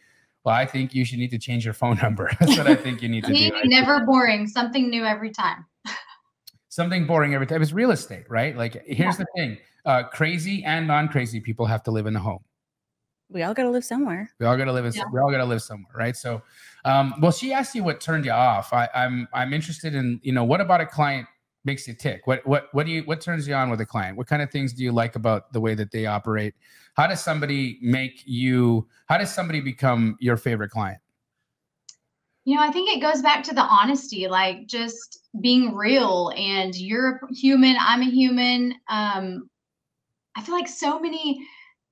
well, 0.44 0.54
I 0.54 0.64
think 0.64 0.94
you 0.94 1.04
should 1.04 1.18
need 1.18 1.30
to 1.30 1.38
change 1.38 1.64
your 1.64 1.74
phone 1.74 1.98
number. 2.02 2.30
That's 2.40 2.56
what 2.56 2.66
I 2.66 2.74
think 2.74 3.02
you 3.02 3.08
need 3.08 3.24
to 3.24 3.32
do. 3.32 3.50
Never 3.64 4.04
boring, 4.06 4.46
something 4.46 4.88
new 4.88 5.04
every 5.04 5.30
time. 5.30 5.66
something 6.68 7.06
boring 7.06 7.34
every 7.34 7.46
time. 7.46 7.62
It's 7.62 7.72
real 7.72 7.90
estate, 7.90 8.24
right? 8.28 8.56
Like, 8.56 8.82
here's 8.86 9.18
yeah. 9.18 9.24
the 9.24 9.26
thing: 9.36 9.58
uh, 9.84 10.04
crazy 10.04 10.64
and 10.64 10.86
non-crazy 10.86 11.40
people 11.40 11.66
have 11.66 11.82
to 11.84 11.90
live 11.90 12.06
in 12.06 12.16
a 12.16 12.20
home. 12.20 12.42
We 13.28 13.42
all 13.42 13.54
got 13.54 13.62
to 13.64 13.70
live 13.70 13.84
somewhere. 13.84 14.30
We 14.40 14.46
all 14.46 14.56
got 14.56 14.64
to 14.64 14.72
live. 14.72 14.84
In, 14.84 14.92
yeah. 14.92 15.04
We 15.12 15.20
all 15.20 15.30
got 15.30 15.38
to 15.38 15.44
live 15.44 15.62
somewhere, 15.62 15.92
right? 15.94 16.16
So, 16.16 16.42
um, 16.84 17.14
well, 17.20 17.32
she 17.32 17.52
asked 17.52 17.74
you 17.74 17.84
what 17.84 18.00
turned 18.00 18.24
you 18.24 18.32
off. 18.32 18.72
I, 18.72 18.88
I'm 18.94 19.28
I'm 19.32 19.52
interested 19.52 19.94
in 19.94 20.20
you 20.22 20.32
know 20.32 20.44
what 20.44 20.60
about 20.60 20.80
a 20.80 20.86
client 20.86 21.26
makes 21.64 21.86
you 21.86 21.94
tick? 21.94 22.26
What 22.26 22.46
what 22.46 22.68
what 22.72 22.86
do 22.86 22.92
you 22.92 23.02
what 23.02 23.20
turns 23.20 23.46
you 23.46 23.54
on 23.54 23.70
with 23.70 23.80
a 23.80 23.86
client? 23.86 24.16
What 24.16 24.26
kind 24.26 24.42
of 24.42 24.50
things 24.50 24.72
do 24.72 24.82
you 24.82 24.92
like 24.92 25.16
about 25.16 25.52
the 25.52 25.60
way 25.60 25.74
that 25.74 25.90
they 25.90 26.06
operate? 26.06 26.54
How 26.94 27.06
does 27.06 27.22
somebody 27.22 27.78
make 27.82 28.22
you 28.24 28.88
how 29.06 29.18
does 29.18 29.32
somebody 29.32 29.60
become 29.60 30.16
your 30.20 30.36
favorite 30.36 30.70
client? 30.70 31.00
You 32.44 32.56
know, 32.56 32.62
I 32.62 32.70
think 32.72 32.90
it 32.90 33.00
goes 33.00 33.20
back 33.20 33.42
to 33.44 33.54
the 33.54 33.62
honesty, 33.62 34.26
like 34.26 34.66
just 34.66 35.28
being 35.40 35.74
real 35.74 36.32
and 36.36 36.74
you're 36.74 37.20
a 37.30 37.34
human, 37.34 37.76
I'm 37.78 38.00
a 38.00 38.10
human. 38.10 38.74
Um 38.88 39.50
I 40.36 40.42
feel 40.42 40.54
like 40.54 40.68
so 40.68 40.98
many 40.98 41.46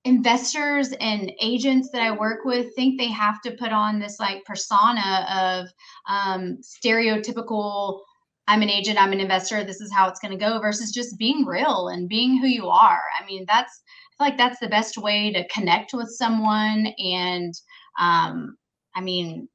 investors 0.08 0.92
and 1.00 1.30
agents 1.40 1.90
that 1.92 2.00
I 2.00 2.10
work 2.10 2.44
with 2.44 2.74
think 2.74 2.98
they 2.98 3.10
have 3.10 3.42
to 3.42 3.50
put 3.52 3.72
on 3.72 3.98
this 3.98 4.18
like 4.18 4.44
persona 4.46 5.26
of 5.30 5.68
um, 6.08 6.58
stereotypical 6.62 8.00
I'm 8.48 8.62
an 8.62 8.70
agent, 8.70 8.98
I'm 8.98 9.12
an 9.12 9.20
investor, 9.20 9.62
this 9.62 9.82
is 9.82 9.92
how 9.92 10.08
it's 10.08 10.20
going 10.20 10.32
to 10.32 10.42
go 10.42 10.58
versus 10.58 10.90
just 10.90 11.18
being 11.18 11.44
real 11.44 11.88
and 11.88 12.08
being 12.08 12.38
who 12.38 12.46
you 12.46 12.68
are. 12.68 13.02
I 13.20 13.26
mean, 13.26 13.44
that's 13.46 13.82
I 14.18 14.24
feel 14.24 14.30
like 14.30 14.38
that's 14.38 14.58
the 14.58 14.68
best 14.68 14.96
way 14.96 15.30
to 15.34 15.46
connect 15.48 15.92
with 15.92 16.08
someone 16.08 16.86
and 16.98 17.52
um 18.00 18.56
I 18.96 19.02
mean 19.02 19.48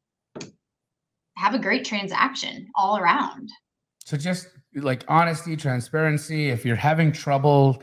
have 1.35 1.55
a 1.55 1.59
great 1.59 1.83
transaction 1.83 2.67
all 2.75 2.97
around. 2.97 3.49
So 4.05 4.15
just 4.15 4.47
like 4.75 5.03
honesty, 5.07 5.57
transparency, 5.57 6.49
if 6.49 6.63
you're 6.63 6.75
having 6.75 7.11
trouble 7.11 7.81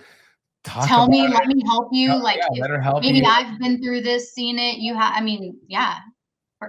tell 0.65 1.09
me, 1.09 1.25
it. 1.25 1.31
let 1.31 1.47
me 1.47 1.63
help 1.65 1.89
you. 1.93 2.15
like 2.15 2.41
yeah, 2.53 2.83
help 2.83 3.03
maybe 3.03 3.19
you. 3.19 3.25
I've 3.25 3.59
been 3.59 3.83
through 3.83 4.03
this, 4.03 4.33
seen 4.33 4.59
it. 4.59 4.79
You 4.79 4.95
have 4.95 5.13
I 5.15 5.21
mean, 5.21 5.59
yeah. 5.69 5.99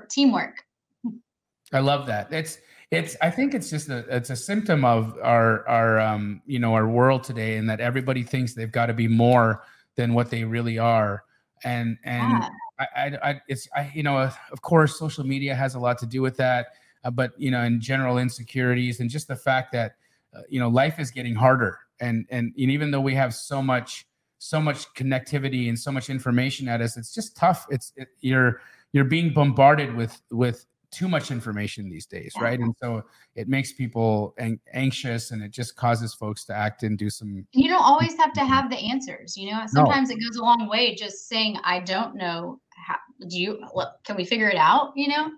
Teamwork. 0.10 0.56
I 1.74 1.80
love 1.80 2.06
that. 2.08 2.32
It's 2.32 2.60
it's 2.92 3.16
i 3.22 3.30
think 3.30 3.54
it's 3.54 3.70
just 3.70 3.90
a 3.90 4.00
it's 4.16 4.30
a 4.30 4.36
symptom 4.36 4.84
of 4.84 5.18
our 5.24 5.68
our 5.68 6.00
um 6.00 6.42
you 6.46 6.60
know 6.60 6.74
our 6.74 6.88
world 6.88 7.24
today 7.24 7.56
and 7.56 7.70
that 7.70 7.80
everybody 7.80 8.22
thinks 8.22 8.54
they've 8.54 8.72
got 8.72 8.88
to 8.88 8.94
be 8.94 9.08
more 9.08 9.64
than 9.96 10.14
what 10.14 10.30
they 10.30 10.44
really 10.44 10.78
are 10.78 11.24
and 11.64 11.98
and 12.04 12.44
yeah. 12.44 12.50
I, 12.80 12.86
I, 12.96 13.30
I 13.30 13.42
it's 13.48 13.68
i 13.76 13.90
you 13.96 14.04
know 14.04 14.18
of 14.18 14.62
course 14.62 15.00
social 15.00 15.24
media 15.24 15.56
has 15.56 15.76
a 15.76 15.80
lot 15.80 15.98
to 16.00 16.06
do 16.06 16.22
with 16.22 16.36
that 16.38 16.68
uh, 17.06 17.12
but 17.12 17.32
you 17.38 17.50
know 17.50 17.62
in 17.62 17.80
general 17.80 18.18
insecurities 18.18 19.00
and 19.00 19.10
just 19.10 19.28
the 19.28 19.36
fact 19.38 19.72
that 19.72 19.96
uh, 20.36 20.42
you 20.50 20.60
know 20.60 20.70
life 20.70 21.00
is 21.00 21.12
getting 21.12 21.36
harder 21.36 21.80
and, 22.00 22.26
and 22.30 22.54
and 22.58 22.72
even 22.72 22.92
though 22.92 23.02
we 23.02 23.14
have 23.16 23.34
so 23.34 23.62
much 23.62 24.06
so 24.40 24.60
much 24.60 24.92
connectivity 24.94 25.70
and 25.70 25.78
so 25.78 25.92
much 25.92 26.10
information 26.10 26.68
at 26.68 26.82
us 26.82 26.98
it's 26.98 27.14
just 27.14 27.36
tough 27.36 27.68
it's 27.70 27.94
it, 27.96 28.08
you're 28.22 28.62
you're 28.94 29.06
being 29.06 29.34
bombarded 29.34 29.96
with 29.96 30.22
with 30.32 30.66
too 30.92 31.08
much 31.08 31.32
information 31.32 31.90
these 31.90 32.06
days, 32.06 32.34
right? 32.40 32.60
And 32.60 32.76
so 32.82 33.04
it 33.36 33.48
makes 33.48 33.72
people 33.72 34.36
anxious 34.74 35.32
and 35.32 35.42
it 35.42 35.52
just 35.52 35.76
causes 35.76 36.14
folks 36.14 36.44
to 36.46 36.54
act 36.54 36.84
and 36.84 36.98
do 36.98 37.10
some. 37.10 37.46
You 37.54 37.70
don't 37.70 37.82
always 37.82 38.16
have 38.18 38.34
to 38.34 38.46
have 38.46 38.70
the 38.70 38.78
answers, 38.78 39.38
you 39.38 39.52
know. 39.52 39.64
Sometimes 39.68 40.10
no. 40.10 40.16
it 40.16 40.20
goes 40.20 40.36
a 40.36 40.44
long 40.44 40.68
way 40.70 40.94
just 40.96 41.28
saying, 41.28 41.58
"I 41.64 41.80
don't 41.80 42.16
know." 42.16 42.60
How, 42.76 42.98
do 43.28 43.40
you? 43.40 43.64
Can 44.04 44.18
we 44.18 44.26
figure 44.26 44.50
it 44.50 44.58
out? 44.58 44.92
You 44.96 45.08
know. 45.08 45.32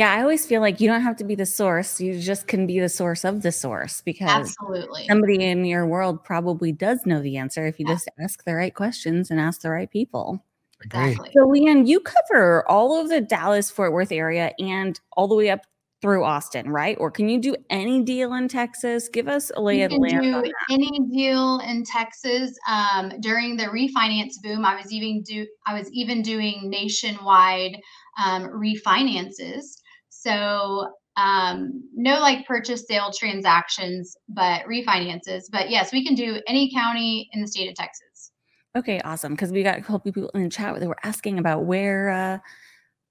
Yeah, 0.00 0.14
I 0.14 0.22
always 0.22 0.46
feel 0.46 0.62
like 0.62 0.80
you 0.80 0.88
don't 0.88 1.02
have 1.02 1.16
to 1.16 1.24
be 1.24 1.34
the 1.34 1.44
source. 1.44 2.00
You 2.00 2.18
just 2.18 2.46
can 2.46 2.66
be 2.66 2.80
the 2.80 2.88
source 2.88 3.22
of 3.22 3.42
the 3.42 3.52
source 3.52 4.00
because 4.00 4.30
absolutely 4.30 5.06
somebody 5.06 5.44
in 5.44 5.66
your 5.66 5.86
world 5.86 6.24
probably 6.24 6.72
does 6.72 7.04
know 7.04 7.20
the 7.20 7.36
answer 7.36 7.66
if 7.66 7.78
you 7.78 7.84
yeah. 7.86 7.96
just 7.96 8.08
ask 8.18 8.42
the 8.44 8.54
right 8.54 8.74
questions 8.74 9.30
and 9.30 9.38
ask 9.38 9.60
the 9.60 9.68
right 9.68 9.90
people. 9.90 10.42
Exactly. 10.82 11.28
So, 11.36 11.46
Leighann, 11.46 11.86
you 11.86 12.00
cover 12.00 12.66
all 12.66 12.98
of 12.98 13.10
the 13.10 13.20
Dallas 13.20 13.70
Fort 13.70 13.92
Worth 13.92 14.10
area 14.10 14.54
and 14.58 14.98
all 15.18 15.28
the 15.28 15.34
way 15.34 15.50
up 15.50 15.66
through 16.00 16.24
Austin, 16.24 16.70
right? 16.70 16.96
Or 16.98 17.10
can 17.10 17.28
you 17.28 17.38
do 17.38 17.54
any 17.68 18.02
deal 18.02 18.32
in 18.32 18.48
Texas? 18.48 19.06
Give 19.06 19.28
us 19.28 19.52
a 19.54 19.60
lay 19.60 19.82
of 19.82 19.90
the 19.90 19.98
land. 19.98 20.22
Do 20.44 20.52
any 20.70 20.98
deal 21.12 21.58
in 21.58 21.84
Texas 21.84 22.58
um, 22.66 23.12
during 23.20 23.54
the 23.54 23.64
refinance 23.64 24.40
boom? 24.42 24.64
I 24.64 24.76
was 24.76 24.90
even 24.90 25.20
do 25.20 25.46
I 25.66 25.78
was 25.78 25.92
even 25.92 26.22
doing 26.22 26.70
nationwide 26.70 27.76
um, 28.24 28.48
refinances. 28.48 29.79
So 30.22 30.92
um, 31.16 31.82
no 31.94 32.20
like 32.20 32.46
purchase 32.46 32.86
sale 32.86 33.10
transactions, 33.16 34.16
but 34.28 34.62
refinances. 34.62 35.44
But 35.50 35.70
yes, 35.70 35.92
we 35.92 36.04
can 36.04 36.14
do 36.14 36.40
any 36.46 36.72
county 36.72 37.28
in 37.32 37.40
the 37.40 37.48
state 37.48 37.68
of 37.68 37.74
Texas. 37.74 38.32
Okay, 38.76 39.00
awesome. 39.00 39.32
Because 39.32 39.50
we 39.50 39.62
got 39.62 39.78
a 39.78 39.82
couple 39.82 40.00
people 40.00 40.30
in 40.34 40.44
the 40.44 40.48
chat 40.48 40.78
that 40.78 40.88
were 40.88 40.96
asking 41.02 41.38
about 41.38 41.64
where, 41.64 42.10
uh, 42.10 42.38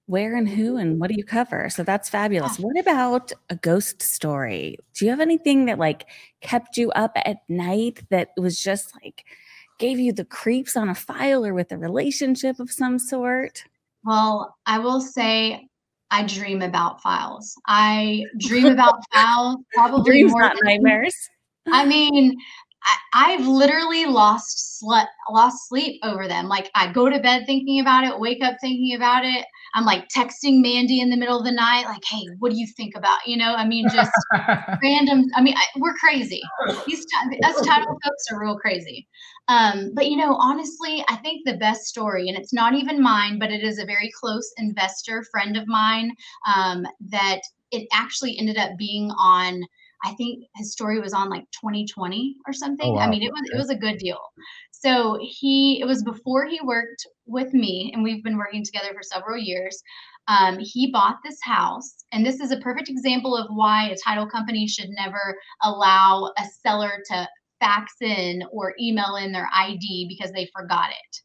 where 0.06 0.36
and 0.36 0.48
who 0.48 0.76
and 0.76 0.98
what 0.98 1.08
do 1.08 1.14
you 1.16 1.24
cover? 1.24 1.68
So 1.68 1.82
that's 1.82 2.08
fabulous. 2.08 2.58
What 2.58 2.78
about 2.78 3.32
a 3.48 3.56
ghost 3.56 4.02
story? 4.02 4.76
Do 4.94 5.04
you 5.04 5.10
have 5.10 5.20
anything 5.20 5.66
that 5.66 5.78
like 5.78 6.06
kept 6.40 6.76
you 6.76 6.90
up 6.92 7.12
at 7.16 7.38
night 7.48 8.02
that 8.10 8.30
was 8.36 8.60
just 8.60 8.92
like 9.02 9.24
gave 9.78 10.00
you 10.00 10.12
the 10.12 10.24
creeps 10.24 10.76
on 10.76 10.88
a 10.88 10.94
file 10.96 11.44
or 11.44 11.54
with 11.54 11.70
a 11.70 11.78
relationship 11.78 12.58
of 12.58 12.72
some 12.72 12.98
sort? 12.98 13.64
Well, 14.04 14.56
I 14.66 14.78
will 14.78 15.00
say 15.00 15.68
I 16.10 16.24
dream 16.24 16.62
about 16.62 17.00
files. 17.02 17.54
I 17.66 18.24
dream 18.38 18.66
about 18.66 18.94
files 19.12 19.58
probably 19.74 20.10
Dreams, 20.10 20.32
more 20.32 20.42
not 20.42 20.56
nightmares. 20.62 21.14
I 21.68 21.84
mean, 21.84 22.36
I, 23.14 23.30
have 23.32 23.46
literally 23.46 24.06
lost 24.06 24.78
sleep, 24.78 25.06
lost 25.30 25.68
sleep 25.68 26.00
over 26.02 26.26
them. 26.26 26.48
Like 26.48 26.70
I 26.74 26.92
go 26.92 27.08
to 27.08 27.20
bed 27.20 27.44
thinking 27.46 27.80
about 27.80 28.04
it, 28.04 28.18
wake 28.18 28.42
up 28.42 28.56
thinking 28.60 28.96
about 28.96 29.24
it. 29.24 29.44
I'm 29.74 29.84
like 29.84 30.08
texting 30.08 30.62
Mandy 30.62 31.00
in 31.00 31.10
the 31.10 31.16
middle 31.16 31.38
of 31.38 31.44
the 31.44 31.52
night, 31.52 31.84
like, 31.84 32.02
"Hey, 32.04 32.26
what 32.38 32.50
do 32.50 32.58
you 32.58 32.66
think 32.76 32.96
about?" 32.96 33.18
You 33.26 33.36
know, 33.36 33.54
I 33.54 33.66
mean, 33.66 33.88
just 33.88 34.10
random. 34.82 35.26
I 35.34 35.42
mean, 35.42 35.54
I, 35.56 35.64
we're 35.78 35.94
crazy. 35.94 36.40
These 36.86 37.06
us 37.44 37.60
title 37.66 37.98
folks 38.02 38.24
are 38.32 38.40
real 38.40 38.58
crazy. 38.58 39.06
Um, 39.50 39.90
but 39.94 40.06
you 40.06 40.16
know, 40.16 40.36
honestly, 40.36 41.04
I 41.08 41.16
think 41.16 41.42
the 41.44 41.56
best 41.56 41.86
story, 41.86 42.28
and 42.28 42.38
it's 42.38 42.52
not 42.52 42.74
even 42.74 43.02
mine, 43.02 43.38
but 43.40 43.50
it 43.50 43.64
is 43.64 43.78
a 43.78 43.84
very 43.84 44.10
close 44.18 44.48
investor 44.58 45.24
friend 45.32 45.56
of 45.56 45.66
mine 45.66 46.12
um, 46.46 46.86
that 47.08 47.40
it 47.72 47.88
actually 47.92 48.38
ended 48.38 48.56
up 48.58 48.70
being 48.78 49.10
on 49.18 49.62
I 50.02 50.14
think 50.14 50.44
his 50.56 50.72
story 50.72 50.98
was 50.98 51.12
on 51.12 51.28
like 51.28 51.44
2020 51.50 52.36
or 52.46 52.52
something. 52.52 52.88
Oh, 52.88 52.92
wow. 52.92 53.00
I 53.00 53.10
mean, 53.10 53.22
it 53.22 53.30
was 53.30 53.50
it 53.52 53.56
was 53.56 53.70
a 53.70 53.76
good 53.76 53.98
deal. 53.98 54.20
So 54.70 55.18
he 55.20 55.78
it 55.80 55.84
was 55.84 56.02
before 56.02 56.46
he 56.46 56.60
worked 56.62 57.06
with 57.26 57.52
me, 57.52 57.90
and 57.92 58.02
we've 58.02 58.24
been 58.24 58.38
working 58.38 58.64
together 58.64 58.94
for 58.94 59.02
several 59.02 59.36
years. 59.36 59.82
Um, 60.28 60.58
he 60.58 60.90
bought 60.92 61.16
this 61.24 61.38
house, 61.42 62.04
and 62.12 62.24
this 62.24 62.40
is 62.40 62.52
a 62.52 62.60
perfect 62.60 62.88
example 62.88 63.36
of 63.36 63.48
why 63.50 63.90
a 63.90 63.96
title 63.96 64.28
company 64.28 64.66
should 64.66 64.88
never 64.90 65.36
allow 65.62 66.32
a 66.38 66.44
seller 66.62 67.02
to 67.10 67.28
fax 67.60 67.94
in 68.00 68.42
or 68.52 68.74
email 68.80 69.16
in 69.16 69.32
their 69.32 69.48
ID 69.54 70.06
because 70.08 70.32
they 70.32 70.50
forgot 70.54 70.90
it. 70.90 71.16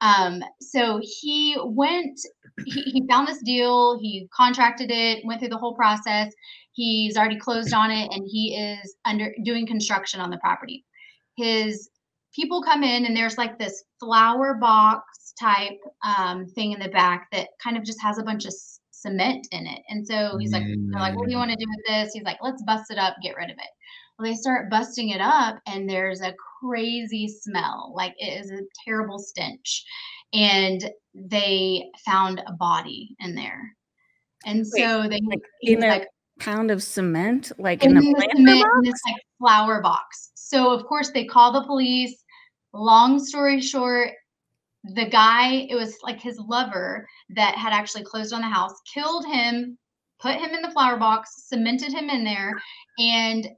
Um, 0.00 0.42
so 0.60 1.00
he 1.02 1.56
went, 1.62 2.18
he, 2.64 2.80
he 2.82 3.06
found 3.08 3.28
this 3.28 3.42
deal, 3.44 3.98
he 4.00 4.28
contracted 4.34 4.90
it, 4.90 5.24
went 5.24 5.40
through 5.40 5.50
the 5.50 5.58
whole 5.58 5.74
process. 5.74 6.32
He's 6.72 7.16
already 7.16 7.38
closed 7.38 7.74
on 7.74 7.90
it 7.90 8.08
and 8.12 8.26
he 8.26 8.54
is 8.56 8.96
under 9.04 9.34
doing 9.44 9.66
construction 9.66 10.20
on 10.20 10.30
the 10.30 10.38
property. 10.38 10.84
His 11.36 11.90
people 12.34 12.62
come 12.62 12.82
in 12.82 13.04
and 13.04 13.16
there's 13.16 13.36
like 13.36 13.58
this 13.58 13.84
flower 13.98 14.54
box 14.54 15.34
type 15.38 15.78
um, 16.04 16.46
thing 16.46 16.72
in 16.72 16.80
the 16.80 16.88
back 16.88 17.28
that 17.32 17.48
kind 17.62 17.76
of 17.76 17.84
just 17.84 18.00
has 18.00 18.18
a 18.18 18.22
bunch 18.22 18.46
of 18.46 18.54
cement 18.90 19.46
in 19.50 19.66
it. 19.66 19.80
And 19.88 20.06
so 20.06 20.36
he's 20.38 20.52
like, 20.52 20.62
they're 20.62 21.00
like, 21.00 21.16
what 21.16 21.26
do 21.26 21.32
you 21.32 21.38
want 21.38 21.50
to 21.50 21.56
do 21.56 21.66
with 21.68 21.86
this? 21.86 22.12
He's 22.12 22.22
like, 22.22 22.38
let's 22.42 22.62
bust 22.64 22.90
it 22.90 22.98
up, 22.98 23.16
get 23.22 23.36
rid 23.36 23.50
of 23.50 23.56
it. 23.56 23.70
Well, 24.20 24.30
they 24.30 24.36
start 24.36 24.68
busting 24.68 25.10
it 25.10 25.20
up, 25.22 25.60
and 25.66 25.88
there's 25.88 26.20
a 26.20 26.34
crazy 26.60 27.26
smell. 27.26 27.92
Like 27.96 28.14
it 28.18 28.44
is 28.44 28.50
a 28.50 28.60
terrible 28.84 29.18
stench. 29.18 29.84
And 30.34 30.90
they 31.14 31.90
found 32.04 32.42
a 32.46 32.52
body 32.52 33.16
in 33.20 33.34
there. 33.34 33.74
And 34.44 34.66
so 34.66 35.08
they 35.08 35.20
like 35.24 35.40
in 35.62 35.82
a 35.82 35.88
like 35.88 36.08
pound 36.38 36.70
of 36.70 36.82
cement, 36.82 37.52
like 37.58 37.82
in 37.82 37.92
in 37.92 37.96
a 37.96 38.02
cement 38.02 38.36
in 38.36 38.82
this 38.82 39.00
like 39.06 39.22
flower 39.38 39.80
box. 39.80 40.32
So 40.34 40.70
of 40.70 40.84
course 40.84 41.10
they 41.10 41.24
call 41.24 41.52
the 41.52 41.64
police. 41.64 42.22
Long 42.72 43.18
story 43.18 43.60
short, 43.60 44.10
the 44.84 45.08
guy, 45.08 45.66
it 45.68 45.74
was 45.74 45.96
like 46.02 46.20
his 46.20 46.38
lover 46.38 47.08
that 47.30 47.56
had 47.56 47.72
actually 47.72 48.04
closed 48.04 48.32
on 48.32 48.42
the 48.42 48.46
house, 48.46 48.74
killed 48.92 49.26
him, 49.26 49.78
put 50.20 50.36
him 50.36 50.50
in 50.50 50.62
the 50.62 50.70
flower 50.70 50.96
box, 50.98 51.48
cemented 51.48 51.92
him 51.92 52.08
in 52.10 52.22
there, 52.22 52.60
and 52.98 53.48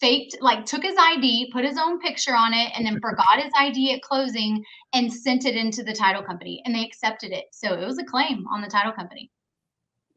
faked 0.00 0.36
like 0.40 0.64
took 0.64 0.82
his 0.82 0.96
ID, 0.98 1.50
put 1.52 1.64
his 1.64 1.78
own 1.78 1.98
picture 2.00 2.34
on 2.34 2.52
it, 2.52 2.72
and 2.76 2.86
then 2.86 3.00
forgot 3.02 3.40
his 3.40 3.52
ID 3.56 3.94
at 3.94 4.02
closing 4.02 4.64
and 4.92 5.12
sent 5.12 5.44
it 5.44 5.56
into 5.56 5.82
the 5.82 5.92
title 5.92 6.22
company 6.22 6.62
and 6.64 6.74
they 6.74 6.84
accepted 6.84 7.32
it. 7.32 7.46
So 7.52 7.74
it 7.74 7.86
was 7.86 7.98
a 7.98 8.04
claim 8.04 8.44
on 8.52 8.60
the 8.60 8.68
title 8.68 8.92
company. 8.92 9.30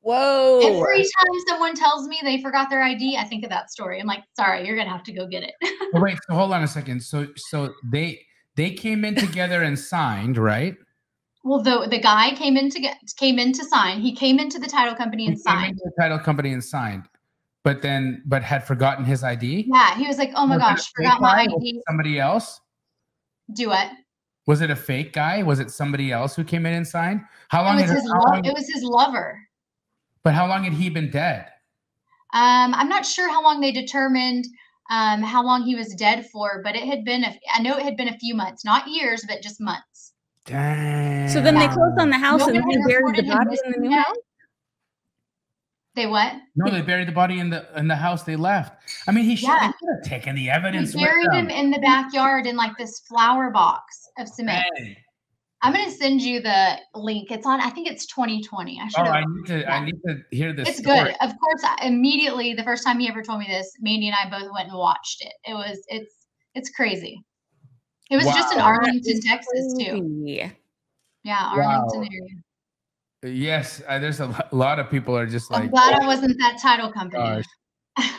Whoa. 0.02 0.60
Every 0.64 1.04
time 1.04 1.34
someone 1.48 1.76
tells 1.76 2.08
me 2.08 2.20
they 2.24 2.42
forgot 2.42 2.70
their 2.70 2.82
ID, 2.82 3.18
I 3.18 3.26
think 3.26 3.44
of 3.44 3.50
that 3.50 3.70
story. 3.70 4.00
I'm 4.00 4.08
like, 4.08 4.24
sorry, 4.36 4.66
you're 4.66 4.78
gonna 4.78 4.90
have 4.90 5.04
to 5.04 5.12
go 5.12 5.28
get 5.28 5.44
it. 5.44 5.54
Wait, 5.94 6.18
so 6.28 6.36
hold 6.36 6.54
on 6.54 6.64
a 6.64 6.68
second. 6.68 7.02
So 7.02 7.28
so 7.36 7.74
they 7.84 8.22
they 8.56 8.72
came 8.72 9.04
in 9.04 9.16
together 9.16 9.64
and 9.64 9.78
signed, 9.78 10.38
right? 10.38 10.76
well, 11.44 11.62
the 11.62 11.88
the 11.90 12.00
guy 12.00 12.36
came 12.36 12.58
in 12.58 12.70
to 12.70 12.80
get 12.80 12.98
came 13.18 13.40
in 13.40 13.54
to 13.54 13.64
sign. 13.66 14.00
He 14.02 14.16
came 14.16 14.40
into 14.40 14.60
the 14.60 14.68
title 14.68 14.96
company 14.96 15.28
and 15.28 15.40
signed. 15.40 15.72
into 15.72 15.82
the 15.86 16.02
title 16.02 16.20
company 16.20 16.54
and 16.54 16.64
signed, 16.64 17.08
but 17.70 17.84
then 17.84 18.24
but 18.26 18.42
had 18.42 18.66
forgotten 18.66 19.06
his 19.06 19.24
ID. 19.24 19.68
Yeah, 19.72 19.96
he 19.96 20.08
was 20.08 20.18
like, 20.18 20.32
"Oh 20.36 20.48
my 20.48 20.56
Was 20.58 20.64
gosh, 20.64 20.92
forgot 20.96 21.22
my 21.22 21.46
guy? 21.46 21.54
Was 21.54 21.64
it 21.64 21.68
ID." 21.68 21.82
Somebody 21.88 22.20
else? 22.20 22.60
Do 23.54 23.72
it. 23.74 23.90
Was 24.48 24.62
it 24.62 24.72
a 24.72 24.76
fake 24.76 25.14
guy? 25.14 25.44
Was 25.44 25.60
it 25.60 25.70
somebody 25.70 26.12
else 26.12 26.36
who 26.36 26.44
came 26.44 26.66
in 26.66 26.74
and 26.74 26.88
signed? 26.88 27.22
How 27.50 27.62
It 27.62 27.66
long? 27.66 27.76
was 27.76 27.86
Had, 27.86 27.96
his 28.00 28.12
how 28.12 28.18
lo- 28.22 28.32
long 28.34 28.46
it 28.46 28.54
was 28.56 28.68
his 28.68 28.84
lover. 28.84 29.40
but 30.24 30.34
how 30.34 30.48
long 30.48 30.64
had 30.64 30.74
he 30.74 30.90
been 30.90 31.12
dead? 31.12 31.46
Um, 32.34 32.74
I'm 32.74 32.90
not 32.90 33.06
sure 33.06 33.30
how 33.30 33.44
long 33.44 33.62
they 33.62 33.72
determined 33.72 34.46
um, 34.90 35.22
how 35.22 35.44
long 35.44 35.62
he 35.62 35.76
was 35.76 35.94
dead 35.94 36.26
for, 36.32 36.62
but 36.64 36.76
it 36.76 36.86
had 36.86 37.06
been. 37.06 37.24
A, 37.24 37.40
I 37.54 37.62
know 37.62 37.78
it 37.78 37.84
had 37.84 37.98
been 37.98 38.08
a 38.10 38.18
few 38.18 38.34
months, 38.34 38.66
not 38.66 38.88
years, 38.88 39.24
but 39.28 39.44
just 39.44 39.62
months. 39.62 40.14
Damn. 40.46 41.30
So 41.30 41.40
then 41.40 41.54
they 41.54 41.68
closed 41.68 42.00
on 42.00 42.10
the 42.10 42.18
house 42.18 42.42
and 42.48 42.56
they 42.56 42.62
buried 42.62 42.82
the 42.88 42.94
reported 42.96 43.28
body 43.28 43.58
in 43.66 43.72
the 43.74 43.80
new 43.88 43.92
house. 43.96 44.18
They 45.96 46.06
what? 46.06 46.34
No, 46.56 46.70
they 46.72 46.82
buried 46.82 47.08
the 47.08 47.12
body 47.12 47.40
in 47.40 47.50
the 47.50 47.68
in 47.78 47.88
the 47.88 47.96
house 47.96 48.24
they 48.24 48.36
left. 48.36 48.78
I 49.08 49.12
mean, 49.12 49.26
he 49.26 49.36
should, 49.36 49.48
Yeah. 49.48 49.68
should 49.80 49.90
have 49.96 50.04
taken 50.04 50.36
the 50.36 50.50
evidence. 50.50 50.94
with 50.94 51.04
buried 51.04 51.28
them. 51.32 51.50
him 51.50 51.50
in 51.50 51.72
the 51.72 51.80
backyard 51.80 52.46
in 52.46 52.56
like 52.56 52.78
this 52.78 53.00
flower 53.02 53.50
box 53.50 54.10
of 54.18 54.28
cement. 54.28 54.66
Dang. 54.78 54.96
I'm 55.62 55.74
gonna 55.74 55.92
send 55.92 56.22
you 56.22 56.40
the 56.42 56.78
link. 56.96 57.32
It's 57.32 57.46
on. 57.46 57.60
I 57.60 57.70
think 57.72 57.90
it's 57.90 58.06
2020. 58.06 58.80
I 58.82 58.88
should 58.88 59.00
Oh. 59.00 59.12
I 59.12 59.24
need 59.26 59.46
to. 59.48 59.70
I 59.70 59.84
need 59.84 59.96
to 60.08 60.24
hear 60.32 60.54
this. 60.54 60.70
it's 60.70 60.78
story. 60.80 61.00
good. 61.00 61.16
Of 61.22 61.38
course, 61.38 61.62
I, 61.66 61.88
immediately 61.88 62.54
the 62.54 62.64
first 62.64 62.86
time 62.86 62.98
he 63.00 63.10
ever 63.10 63.22
told 63.22 63.40
me 63.40 63.48
this, 63.48 63.70
Mandy 63.82 64.08
and 64.08 64.16
I 64.16 64.30
both 64.30 64.50
went 64.54 64.70
and 64.70 64.78
watched 64.78 65.22
it. 65.22 65.34
It 65.46 65.54
was 65.56 65.84
it's 65.88 66.28
it's 66.56 66.70
crazy. 66.70 67.22
It 68.10 68.16
was 68.16 68.26
just 68.26 68.54
in 68.54 68.60
Arlington, 68.60 69.20
Texas 69.22 69.74
too. 69.78 70.00
Crazy. 70.00 70.52
Yeah, 71.24 71.56
Wow. 71.58 71.88
Arlington 71.90 72.04
area. 72.14 72.36
Yes, 73.24 73.82
uh, 73.88 74.00
there's 74.00 74.20
a 74.22 74.48
lot 74.52 74.80
of 74.80 74.90
people 74.90 75.18
are 75.18 75.26
just 75.26 75.52
like. 75.52 75.64
I'm 75.64 75.72
like. 75.72 75.72
glad 75.72 76.02
I 76.02 76.08
wasn't 76.08 76.38
that 76.40 76.58
title 76.62 76.92
company. 76.92 77.24
gosh. 77.24 77.46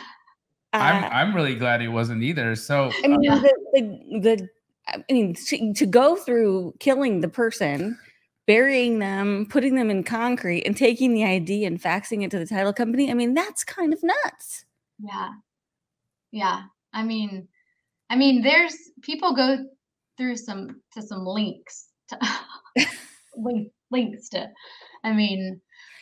Uh, 0.73 0.77
I'm 0.77 1.03
I'm 1.03 1.35
really 1.35 1.55
glad 1.55 1.81
he 1.81 1.89
wasn't 1.89 2.23
either. 2.23 2.55
So 2.55 2.93
I 3.03 3.07
mean, 3.09 3.21
Yeah. 3.21 3.39
the, 3.39 3.53
the 3.73 4.19
the 4.21 4.49
I 4.87 5.03
mean, 5.11 5.33
to, 5.33 5.73
to 5.73 5.85
go 5.85 6.15
through 6.15 6.75
killing 6.79 7.19
the 7.19 7.27
person, 7.27 7.99
burying 8.47 8.99
them, 8.99 9.47
putting 9.49 9.75
them 9.75 9.89
in 9.89 10.05
concrete, 10.05 10.63
and 10.63 10.77
taking 10.77 11.13
the 11.13 11.25
ID 11.25 11.65
and 11.65 11.81
faxing 11.81 12.23
it 12.23 12.31
to 12.31 12.39
the 12.39 12.45
title 12.45 12.71
company. 12.71 13.11
I 13.11 13.15
mean, 13.15 13.33
that's 13.33 13.65
kind 13.65 13.91
of 13.91 14.01
nuts. 14.01 14.63
Yeah. 14.99 15.31
Yeah. 16.31 16.61
I 16.93 17.03
mean, 17.03 17.49
I 18.09 18.15
mean, 18.15 18.41
there's 18.41 18.75
people 19.01 19.35
go 19.35 19.57
through 20.17 20.37
some 20.37 20.81
to 20.93 21.01
some 21.01 21.25
links 21.25 21.87
to 22.07 22.17
link, 23.35 23.71
links 23.89 24.29
to. 24.29 24.49
I 25.03 25.13
mean, 25.13 25.61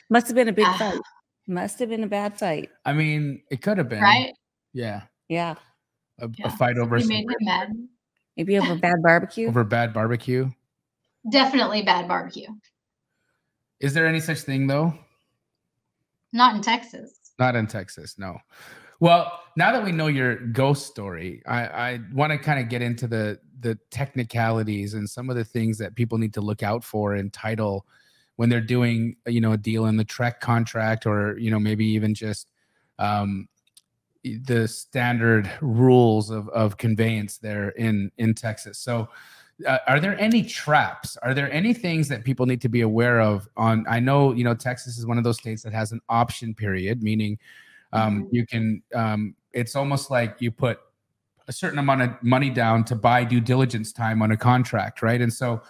Must 0.10 0.28
have 0.28 0.36
been 0.36 0.48
a 0.50 0.54
big 0.54 0.66
Ah. 0.68 0.78
fight. 0.78 1.02
Must 1.48 1.80
have 1.80 1.90
been 1.90 2.04
a 2.04 2.08
bad 2.08 2.38
fight. 2.38 2.70
I 2.86 2.94
mean, 2.94 3.42
it 3.52 3.62
could 3.62 3.78
have 3.78 3.90
been 3.90 4.02
right? 4.02 4.34
Yeah, 4.74 5.04
Yeah, 5.30 5.56
a, 6.20 6.30
a 6.44 6.50
fight 6.52 6.78
over 6.78 6.98
He 6.98 7.04
some, 7.04 7.10
made 7.10 7.22
him 7.30 7.36
mad. 7.42 7.70
maybe 8.38 8.58
over 8.60 8.76
bad 8.88 9.02
barbecue. 9.04 9.48
over 9.48 9.64
bad 9.64 9.94
barbecue. 9.94 10.50
Definitely 11.32 11.82
bad 11.84 12.08
barbecue. 12.08 12.48
Is 13.80 13.94
there 13.94 14.06
any 14.08 14.20
such 14.20 14.40
thing 14.42 14.68
though? 14.68 14.94
Not 16.34 16.56
in 16.56 16.62
Texas. 16.62 17.32
Not 17.40 17.56
in 17.56 17.66
Texas, 17.68 18.16
no. 18.20 18.38
Well, 19.00 19.32
now 19.56 19.72
that 19.72 19.84
we 19.84 19.92
know 19.92 20.08
your 20.08 20.36
ghost 20.36 20.88
story, 20.88 21.42
I, 21.48 21.66
I 21.68 22.00
want 22.14 22.32
to 22.34 22.38
kind 22.38 22.60
of 22.60 22.70
get 22.70 22.82
into 22.82 23.08
the 23.08 23.40
the 23.62 23.78
technicalities 23.92 24.94
and 24.94 25.10
some 25.10 25.30
of 25.30 25.36
the 25.36 25.44
things 25.44 25.78
that 25.80 25.96
people 25.96 26.18
need 26.18 26.34
to 26.36 26.42
look 26.42 26.64
out 26.64 26.84
for 26.84 27.16
in 27.16 27.30
title 27.32 27.86
when 28.40 28.48
they're 28.48 28.62
doing 28.62 29.18
you 29.28 29.42
know 29.42 29.52
a 29.52 29.58
deal 29.58 29.88
in 29.88 29.98
the 29.98 30.06
TREC 30.06 30.40
contract 30.40 31.06
or 31.06 31.38
you 31.38 31.52
know 31.52 31.60
maybe 31.60 31.86
even 31.86 32.14
just 32.14 32.52
um, 32.98 33.50
the 34.24 34.66
standard 34.66 35.52
rules 35.60 36.30
of, 36.30 36.48
of 36.50 36.78
conveyance 36.78 37.38
there 37.38 37.72
in 37.72 38.10
in 38.18 38.34
Texas. 38.34 38.78
So 38.78 39.10
uh, 39.68 39.80
are 39.88 40.00
there 40.00 40.18
any 40.22 40.42
traps 40.42 41.18
are 41.18 41.34
there 41.34 41.52
any 41.52 41.74
things 41.74 42.08
that 42.08 42.24
people 42.24 42.46
need 42.46 42.62
to 42.62 42.70
be 42.70 42.80
aware 42.80 43.20
of 43.20 43.50
on 43.58 43.86
i 43.90 44.00
know 44.00 44.32
you 44.32 44.46
know 44.46 44.56
texas 44.56 44.98
is 44.98 45.06
one 45.06 45.18
of 45.18 45.26
those 45.26 45.38
states 45.38 45.62
that 45.64 45.74
has 45.74 45.92
an 45.92 46.00
option 46.08 46.56
period 46.56 47.04
meaning 47.04 47.38
um, 47.92 48.24
Mhm. 48.24 48.28
you 48.32 48.46
can 48.46 48.82
um, 48.96 49.36
it's 49.52 49.76
almost 49.76 50.10
like 50.10 50.38
you 50.40 50.50
put 50.50 50.80
a 51.50 51.52
certain 51.52 51.78
amount 51.78 52.02
of 52.04 52.12
money 52.24 52.50
down 52.50 52.86
to 52.86 52.96
buy 52.96 53.26
due 53.26 53.42
diligence 53.42 53.92
time 53.92 54.22
on 54.22 54.32
a 54.32 54.38
contract 54.38 55.02
right 55.02 55.20
and 55.20 55.34
so 55.34 55.62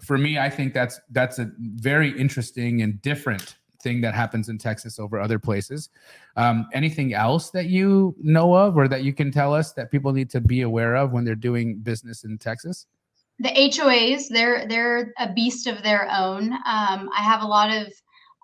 for 0.00 0.18
me 0.18 0.38
i 0.38 0.48
think 0.48 0.74
that's 0.74 1.00
that's 1.10 1.38
a 1.38 1.50
very 1.58 2.18
interesting 2.18 2.82
and 2.82 3.00
different 3.02 3.56
thing 3.82 4.00
that 4.00 4.14
happens 4.14 4.48
in 4.48 4.58
texas 4.58 4.98
over 4.98 5.20
other 5.20 5.38
places 5.38 5.90
um, 6.36 6.66
anything 6.72 7.14
else 7.14 7.50
that 7.50 7.66
you 7.66 8.14
know 8.20 8.54
of 8.54 8.76
or 8.76 8.88
that 8.88 9.04
you 9.04 9.12
can 9.12 9.30
tell 9.30 9.54
us 9.54 9.72
that 9.72 9.90
people 9.90 10.12
need 10.12 10.30
to 10.30 10.40
be 10.40 10.62
aware 10.62 10.96
of 10.96 11.12
when 11.12 11.24
they're 11.24 11.34
doing 11.34 11.78
business 11.78 12.24
in 12.24 12.38
texas 12.38 12.86
The 13.40 13.50
HOAs, 13.50 14.28
they're 14.28 14.66
they're 14.66 15.14
a 15.18 15.32
beast 15.32 15.68
of 15.68 15.84
their 15.84 16.08
own. 16.10 16.52
Um, 16.52 17.08
I 17.16 17.22
have 17.22 17.42
a 17.42 17.46
lot 17.46 17.70
of 17.70 17.86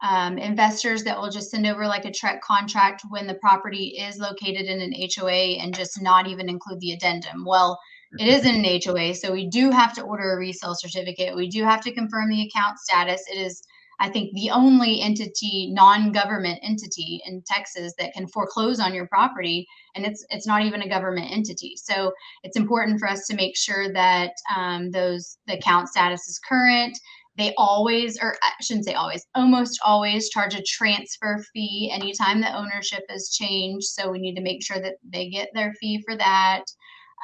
um, 0.05 0.38
investors 0.38 1.02
that 1.05 1.18
will 1.18 1.30
just 1.30 1.50
send 1.50 1.66
over 1.66 1.86
like 1.86 2.05
a 2.05 2.11
TREC 2.11 2.40
contract 2.42 3.02
when 3.09 3.26
the 3.26 3.34
property 3.34 3.96
is 3.98 4.18
located 4.18 4.66
in 4.66 4.80
an 4.80 4.92
HOA 4.92 5.59
and 5.61 5.74
just 5.74 6.00
not 6.02 6.26
even 6.26 6.48
include 6.48 6.80
the 6.80 6.92
addendum. 6.92 7.44
Well, 7.44 7.80
it 8.19 8.29
is 8.29 8.45
in 8.45 8.65
an 8.65 8.81
HOA, 8.85 9.15
so 9.15 9.33
we 9.33 9.49
do 9.49 9.71
have 9.71 9.93
to 9.95 10.03
order 10.03 10.33
a 10.33 10.39
resale 10.39 10.75
certificate. 10.75 11.35
We 11.35 11.49
do 11.49 11.65
have 11.65 11.81
to 11.83 11.93
confirm 11.93 12.31
the 12.31 12.47
account 12.47 12.79
status. 12.79 13.23
It 13.31 13.39
is, 13.39 13.62
I 13.99 14.09
think, 14.09 14.33
the 14.35 14.51
only 14.51 15.01
entity, 15.01 15.71
non-government 15.73 16.61
entity 16.62 17.21
in 17.27 17.43
Texas 17.47 17.93
that 17.99 18.12
can 18.12 18.29
foreclose 18.29 18.79
on 18.79 18.95
your 18.95 19.09
property, 19.09 19.67
and 19.97 20.05
it's 20.07 20.25
it's 20.31 20.47
not 20.47 20.62
even 20.62 20.83
a 20.83 20.89
government 20.89 21.33
entity. 21.33 21.75
So 21.77 22.12
it's 22.45 22.57
important 22.57 23.01
for 23.01 23.09
us 23.09 23.27
to 23.27 23.37
make 23.37 23.57
sure 23.57 23.93
that 23.93 24.33
um, 24.55 24.91
those 24.91 25.39
the 25.47 25.59
account 25.59 25.89
status 25.89 26.29
is 26.29 26.41
current. 26.49 26.97
They 27.37 27.53
always, 27.59 28.17
or 28.23 28.37
I 28.45 28.51
shouldn't 28.62 28.85
say 28.85 28.95
always, 28.95 29.27
almost 29.35 29.81
always 29.85 30.29
charge 30.29 30.55
a 30.55 30.62
transfer 30.62 31.45
fee 31.53 31.91
anytime 31.93 32.41
the 32.41 32.57
ownership 32.57 33.03
has 33.09 33.31
changed. 33.31 33.87
So 33.87 34.09
we 34.09 34.21
need 34.21 34.37
to 34.37 34.41
make 34.41 34.65
sure 34.65 34.81
that 34.81 34.95
they 35.03 35.29
get 35.31 35.49
their 35.53 35.75
fee 35.81 36.01
for 36.07 36.17
that. 36.17 36.62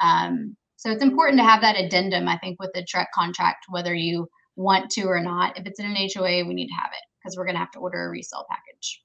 Um, 0.03 0.57
so 0.81 0.89
it's 0.89 1.03
important 1.03 1.37
to 1.37 1.43
have 1.43 1.61
that 1.61 1.75
addendum, 1.77 2.27
I 2.27 2.39
think, 2.39 2.59
with 2.59 2.71
the 2.73 2.81
TREC 2.81 3.05
contract, 3.13 3.65
whether 3.69 3.93
you 3.93 4.27
want 4.55 4.89
to 4.93 5.03
or 5.03 5.21
not. 5.21 5.55
If 5.55 5.67
it's 5.67 5.79
in 5.79 5.85
an 5.85 5.95
HOA, 5.95 6.43
we 6.43 6.55
need 6.55 6.69
to 6.69 6.73
have 6.73 6.89
it 6.91 7.03
because 7.19 7.37
we're 7.37 7.45
going 7.45 7.53
to 7.53 7.59
have 7.59 7.69
to 7.73 7.79
order 7.79 8.03
a 8.03 8.09
resale 8.09 8.47
package. 8.49 9.03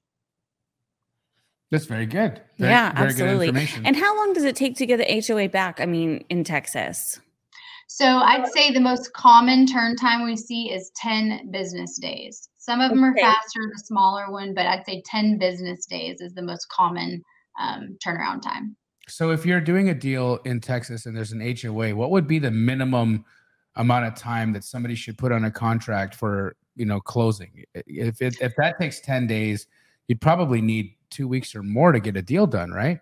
That's 1.71 1.85
very 1.85 2.07
good. 2.07 2.41
Very, 2.57 2.73
Yeah, 2.73 2.95
very 2.95 3.09
absolutely. 3.09 3.49
Good 3.49 3.57
information. 3.57 3.85
And 3.85 3.95
how 3.95 4.17
long 4.17 4.33
does 4.33 4.45
it 4.45 4.57
take 4.57 4.75
to 4.77 4.87
get 4.87 4.97
the 4.97 5.23
HOA 5.27 5.51
back? 5.51 5.79
I 5.79 5.85
mean, 5.85 6.25
in 6.31 6.45
Texas. 6.45 7.21
So 7.89 8.07
I'd 8.07 8.49
say 8.49 8.73
the 8.73 8.81
most 8.81 9.13
common 9.13 9.67
turn 9.67 9.97
time 9.97 10.25
we 10.25 10.35
see 10.35 10.73
is 10.73 10.91
10 10.97 11.51
business 11.51 11.99
days. 11.99 12.49
Some 12.57 12.81
of 12.81 12.89
them 12.89 13.05
are 13.05 13.15
faster, 13.15 13.61
the 13.71 13.83
smaller 13.85 14.33
one, 14.33 14.55
but 14.55 14.65
I'd 14.65 14.87
say 14.87 15.03
10 15.05 15.37
business 15.37 15.85
days 15.85 16.23
is 16.23 16.33
the 16.33 16.43
most 16.43 16.67
common 16.71 17.23
um, 17.61 17.99
turnaround 18.03 18.41
time. 18.41 18.77
So 19.09 19.31
if 19.31 19.47
you're 19.47 19.61
doing 19.61 19.89
a 19.89 19.95
deal 19.95 20.39
in 20.45 20.61
Texas 20.61 21.07
and 21.07 21.17
there's 21.17 21.33
an 21.33 21.41
HOA, 21.41 21.95
what 21.95 22.11
would 22.11 22.27
be 22.27 22.39
the 22.39 22.51
minimum 22.51 23.25
amount 23.77 24.07
of 24.07 24.15
time 24.15 24.53
that 24.53 24.65
somebody 24.65 24.95
should 24.95 25.17
put 25.17 25.33
on 25.33 25.45
a 25.45 25.51
contract 25.51 26.15
for, 26.15 26.57
you 26.75 26.87
know, 26.87 27.01
closing? 27.01 27.65
If 27.75 28.21
it, 28.21 28.41
if 28.41 28.55
that 28.57 28.79
takes 28.81 29.01
10 29.01 29.27
days, 29.27 29.67
you'd 30.09 30.21
probably 30.21 30.61
need 30.61 30.95
2 31.11 31.29
weeks 31.29 31.55
or 31.55 31.63
more 31.63 31.93
to 31.93 32.01
get 32.01 32.17
a 32.17 32.23
deal 32.23 32.47
done, 32.47 32.73
right? 32.73 32.99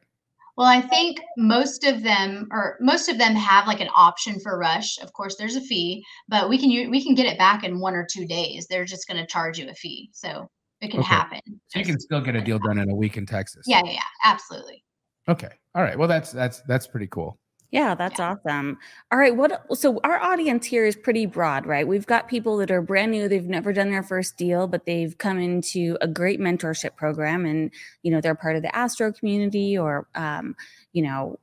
Well, 0.57 0.69
I 0.69 0.81
think 0.81 1.21
most 1.37 1.85
of 1.85 2.03
them, 2.03 2.49
or 2.53 2.77
most 2.81 3.09
of 3.09 3.19
them, 3.19 3.35
have 3.35 3.67
like 3.67 3.81
an 3.81 3.89
option 3.97 4.39
for 4.39 4.57
rush. 4.57 4.99
Of 4.99 5.13
course, 5.13 5.35
there's 5.37 5.57
a 5.57 5.61
fee, 5.61 6.05
but 6.29 6.49
we 6.49 6.59
can 6.59 6.91
we 6.91 7.03
can 7.03 7.15
get 7.17 7.27
it 7.27 7.39
back 7.39 7.65
in 7.65 7.81
one 7.81 7.95
or 7.95 8.07
two 8.09 8.25
days. 8.25 8.67
They're 8.69 8.85
just 8.85 9.09
going 9.09 9.21
to 9.21 9.27
charge 9.27 9.59
you 9.59 9.69
a 9.69 9.75
fee, 9.75 10.11
so 10.13 10.49
it 10.81 10.93
can 10.93 11.01
Okay. 11.01 11.09
happen. 11.09 11.41
So 11.69 11.81
you 11.81 11.85
can 11.85 11.99
still 11.99 12.21
get 12.21 12.37
a 12.37 12.41
deal 12.41 12.61
done 12.61 12.79
in 12.79 12.89
a 12.89 12.95
week 12.95 13.17
in 13.17 13.27
Texas. 13.27 13.67
yeah, 13.67 13.81
yeah, 13.85 13.93
yeah, 13.93 14.01
absolutely. 14.23 14.84
Okay. 15.29 15.51
All 15.75 15.83
right. 15.83 15.99
Well, 15.99 16.09
that's 16.09 16.33
that's 16.33 16.61
that's 16.63 16.87
pretty 16.87 17.09
cool. 17.09 17.39
Yeah, 17.75 17.97
that's 17.97 18.21
awesome. 18.21 18.79
All 19.11 19.19
right, 19.19 19.35
what 19.35 19.67
so 19.77 19.99
our 20.05 20.21
audience 20.21 20.65
here 20.65 20.85
is 20.87 20.95
pretty 20.95 21.27
broad, 21.27 21.67
right? 21.67 21.89
We've 21.89 22.07
got 22.07 22.29
people 22.29 22.57
that 22.59 22.71
are 22.71 22.81
brand 22.81 23.11
new, 23.11 23.27
they've 23.27 23.49
never 23.49 23.73
done 23.73 23.91
their 23.91 24.05
first 24.05 24.37
deal, 24.37 24.69
but 24.69 24.87
they've 24.87 25.19
come 25.19 25.41
into 25.41 25.99
a 26.01 26.07
great 26.07 26.39
mentorship 26.39 26.95
program 26.95 27.45
and 27.45 27.73
you 28.05 28.13
know, 28.13 28.21
they're 28.21 28.37
part 28.37 28.55
of 28.55 28.63
the 28.63 28.75
Astro 28.77 29.13
community 29.13 29.77
or 29.77 30.07
um, 30.15 30.55
you 30.93 31.03
know, 31.03 31.41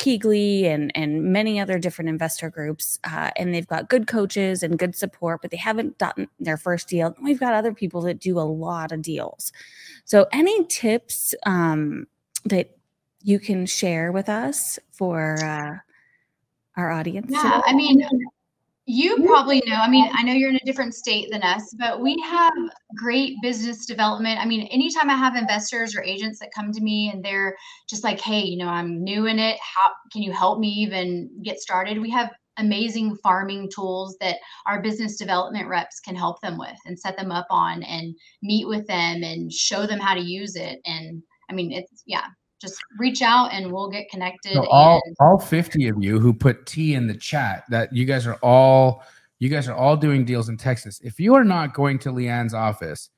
Keegley 0.00 0.64
and 0.64 0.90
and 0.96 1.32
many 1.32 1.60
other 1.60 1.78
different 1.78 2.08
investor 2.08 2.50
groups, 2.50 2.98
uh, 3.04 3.30
and 3.36 3.54
they've 3.54 3.68
got 3.68 3.88
good 3.88 4.08
coaches 4.08 4.64
and 4.64 4.80
good 4.80 4.96
support, 4.96 5.42
but 5.42 5.52
they 5.52 5.56
haven't 5.56 5.96
done 5.98 6.26
their 6.40 6.56
first 6.56 6.88
deal. 6.88 7.14
We've 7.22 7.38
got 7.38 7.54
other 7.54 7.72
people 7.72 8.00
that 8.02 8.18
do 8.18 8.36
a 8.38 8.42
lot 8.42 8.90
of 8.90 9.00
deals. 9.00 9.52
So, 10.04 10.26
any 10.32 10.64
tips 10.66 11.36
um, 11.46 12.08
that 12.46 12.77
you 13.22 13.38
can 13.38 13.66
share 13.66 14.12
with 14.12 14.28
us 14.28 14.78
for 14.92 15.36
uh, 15.42 15.76
our 16.76 16.90
audience? 16.90 17.30
Yeah, 17.30 17.60
I 17.64 17.74
mean, 17.74 18.02
you 18.86 19.22
probably 19.26 19.62
know. 19.66 19.74
I 19.74 19.88
mean, 19.88 20.08
I 20.14 20.22
know 20.22 20.32
you're 20.32 20.48
in 20.48 20.56
a 20.56 20.64
different 20.64 20.94
state 20.94 21.28
than 21.30 21.42
us, 21.42 21.74
but 21.78 22.00
we 22.00 22.16
have 22.24 22.54
great 22.96 23.36
business 23.42 23.84
development. 23.84 24.40
I 24.40 24.46
mean, 24.46 24.66
anytime 24.68 25.10
I 25.10 25.14
have 25.14 25.36
investors 25.36 25.94
or 25.94 26.02
agents 26.02 26.38
that 26.38 26.54
come 26.54 26.72
to 26.72 26.80
me 26.80 27.10
and 27.12 27.22
they're 27.22 27.54
just 27.88 28.02
like, 28.02 28.18
"Hey, 28.18 28.40
you 28.40 28.56
know, 28.56 28.68
I'm 28.68 29.04
new 29.04 29.26
in 29.26 29.38
it. 29.38 29.58
How 29.60 29.92
can 30.10 30.22
you 30.22 30.32
help 30.32 30.58
me 30.58 30.68
even 30.68 31.28
get 31.42 31.60
started?" 31.60 32.00
We 32.00 32.10
have 32.10 32.30
amazing 32.56 33.16
farming 33.16 33.70
tools 33.72 34.16
that 34.20 34.36
our 34.66 34.80
business 34.80 35.16
development 35.16 35.68
reps 35.68 36.00
can 36.00 36.16
help 36.16 36.40
them 36.40 36.58
with 36.58 36.78
and 36.86 36.98
set 36.98 37.16
them 37.16 37.30
up 37.30 37.46
on 37.50 37.82
and 37.82 38.14
meet 38.42 38.66
with 38.66 38.86
them 38.86 39.22
and 39.22 39.52
show 39.52 39.86
them 39.86 40.00
how 40.00 40.14
to 40.14 40.20
use 40.20 40.56
it. 40.56 40.80
And 40.86 41.22
I 41.50 41.52
mean, 41.52 41.72
it's 41.72 42.02
yeah, 42.06 42.24
just 42.60 42.82
reach 42.98 43.22
out 43.22 43.52
and 43.52 43.72
we'll 43.72 43.88
get 43.88 44.08
connected. 44.10 44.52
So 44.52 44.66
all 44.68 45.00
and 45.04 45.16
all 45.20 45.38
50 45.38 45.88
of 45.88 46.02
you 46.02 46.18
who 46.18 46.32
put 46.32 46.66
T 46.66 46.94
in 46.94 47.06
the 47.06 47.16
chat 47.16 47.64
that 47.70 47.92
you 47.92 48.04
guys 48.04 48.26
are 48.26 48.38
all 48.42 49.02
you 49.38 49.48
guys 49.48 49.68
are 49.68 49.74
all 49.74 49.96
doing 49.96 50.24
deals 50.24 50.48
in 50.48 50.56
Texas. 50.56 51.00
If 51.02 51.20
you 51.20 51.34
are 51.34 51.44
not 51.44 51.74
going 51.74 51.98
to 52.00 52.10
Leighann's 52.10 52.54
office 52.54 53.10